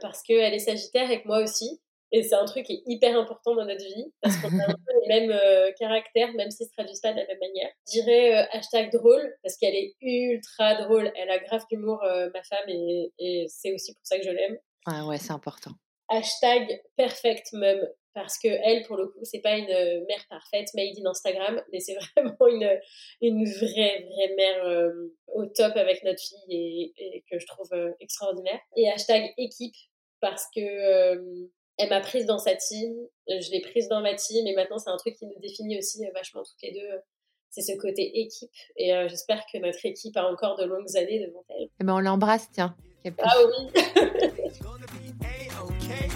parce 0.00 0.22
qu'elle 0.22 0.54
est 0.54 0.60
Sagittaire 0.60 1.10
et 1.10 1.22
que 1.22 1.28
moi 1.28 1.42
aussi. 1.42 1.80
Et 2.12 2.24
c'est 2.24 2.34
un 2.34 2.44
truc 2.44 2.66
qui 2.66 2.72
est 2.72 2.82
hyper 2.86 3.16
important 3.16 3.54
dans 3.54 3.64
notre 3.64 3.84
vie, 3.84 4.12
parce 4.20 4.36
qu'on 4.38 4.48
a 4.58 4.64
un 4.64 4.74
peu 4.86 4.92
les 5.02 5.20
mêmes 5.20 5.40
caractères, 5.78 6.32
même 6.34 6.50
s'ils 6.50 6.66
se 6.66 6.72
traduisent 6.72 7.00
pas 7.00 7.12
de 7.12 7.18
la 7.18 7.26
même 7.26 7.38
manière. 7.38 7.68
Je 7.86 8.00
dirais 8.00 8.48
hashtag 8.52 8.90
drôle, 8.92 9.36
parce 9.42 9.56
qu'elle 9.56 9.74
est 9.74 9.94
ultra 10.00 10.82
drôle. 10.82 11.12
Elle 11.16 11.30
a 11.30 11.38
grave 11.38 11.64
d'humour, 11.70 12.02
ma 12.02 12.42
femme, 12.42 12.68
et, 12.68 13.12
et 13.18 13.46
c'est 13.48 13.72
aussi 13.74 13.92
pour 13.92 14.02
ça 14.04 14.18
que 14.18 14.24
je 14.24 14.30
l'aime. 14.30 14.58
Ah 14.86 15.06
ouais, 15.06 15.18
c'est 15.18 15.32
important. 15.32 15.72
Hashtag 16.08 16.82
perfect 16.96 17.52
mum, 17.52 17.86
parce 18.14 18.38
que 18.38 18.48
elle, 18.48 18.84
pour 18.84 18.96
le 18.96 19.06
coup, 19.06 19.20
c'est 19.22 19.40
pas 19.40 19.56
une 19.56 19.66
mère 19.66 20.26
parfaite, 20.28 20.68
made 20.74 20.98
in 20.98 21.08
Instagram, 21.08 21.62
mais 21.72 21.80
c'est 21.80 21.96
vraiment 22.16 22.46
une, 22.46 22.80
une 23.20 23.44
vraie, 23.44 24.06
vraie 24.10 24.34
mère 24.36 24.92
au 25.28 25.46
top 25.46 25.76
avec 25.76 26.02
notre 26.04 26.20
fille 26.20 26.38
et, 26.48 26.92
et 26.96 27.24
que 27.30 27.38
je 27.38 27.46
trouve 27.46 27.70
extraordinaire. 28.00 28.58
Et 28.76 28.88
hashtag 28.88 29.32
équipe, 29.36 29.76
parce 30.20 30.46
que 30.54 31.48
elle 31.80 31.88
m'a 31.88 32.00
prise 32.00 32.26
dans 32.26 32.38
sa 32.38 32.54
team, 32.54 32.94
je 33.26 33.50
l'ai 33.50 33.60
prise 33.60 33.88
dans 33.88 34.02
ma 34.02 34.14
team, 34.14 34.46
et 34.46 34.54
maintenant 34.54 34.78
c'est 34.78 34.90
un 34.90 34.96
truc 34.98 35.16
qui 35.16 35.26
nous 35.26 35.38
définit 35.40 35.78
aussi 35.78 36.04
euh, 36.04 36.10
vachement 36.14 36.42
toutes 36.42 36.62
les 36.62 36.72
deux. 36.72 37.00
C'est 37.48 37.62
ce 37.62 37.76
côté 37.76 38.20
équipe, 38.20 38.50
et 38.76 38.94
euh, 38.94 39.08
j'espère 39.08 39.42
que 39.52 39.58
notre 39.58 39.84
équipe 39.84 40.16
a 40.16 40.26
encore 40.30 40.56
de 40.56 40.64
longues 40.64 40.96
années 40.96 41.26
devant 41.26 41.44
elle. 41.48 41.68
Eh 41.80 41.84
ben 41.84 41.94
on 41.94 42.00
l'embrasse, 42.00 42.48
tiens. 42.52 42.76
Ah 43.18 43.34
oui. 43.46 43.70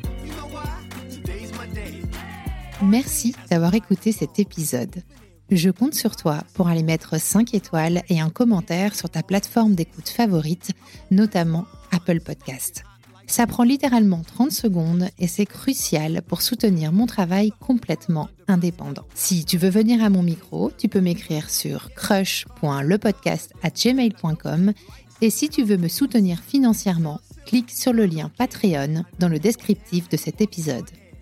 Merci 2.83 3.35
d'avoir 3.49 3.73
écouté 3.75 4.11
cet 4.11 4.39
épisode. 4.39 5.03
Je 5.51 5.69
compte 5.69 5.93
sur 5.93 6.15
toi 6.15 6.39
pour 6.55 6.67
aller 6.67 6.81
mettre 6.81 7.19
5 7.19 7.53
étoiles 7.53 8.01
et 8.09 8.19
un 8.19 8.29
commentaire 8.29 8.95
sur 8.95 9.07
ta 9.09 9.21
plateforme 9.21 9.75
d'écoute 9.75 10.09
favorite, 10.09 10.71
notamment 11.11 11.67
Apple 11.91 12.21
Podcast. 12.21 12.83
Ça 13.27 13.45
prend 13.47 13.63
littéralement 13.63 14.23
30 14.23 14.51
secondes 14.51 15.07
et 15.19 15.27
c'est 15.27 15.45
crucial 15.45 16.23
pour 16.27 16.41
soutenir 16.41 16.91
mon 16.91 17.05
travail 17.05 17.53
complètement 17.59 18.29
indépendant. 18.47 19.05
Si 19.13 19.45
tu 19.45 19.57
veux 19.57 19.69
venir 19.69 20.03
à 20.03 20.09
mon 20.09 20.23
micro, 20.23 20.71
tu 20.77 20.89
peux 20.89 21.01
m'écrire 21.01 21.49
sur 21.49 21.93
crush.lepodcast@gmail.com 21.93 24.73
et 25.21 25.29
si 25.29 25.47
tu 25.49 25.63
veux 25.63 25.77
me 25.77 25.87
soutenir 25.87 26.41
financièrement, 26.41 27.21
clique 27.45 27.71
sur 27.71 27.93
le 27.93 28.05
lien 28.05 28.29
Patreon 28.37 29.05
dans 29.19 29.29
le 29.29 29.39
descriptif 29.39 30.09
de 30.09 30.17
cet 30.17 30.41
épisode. 30.41 30.89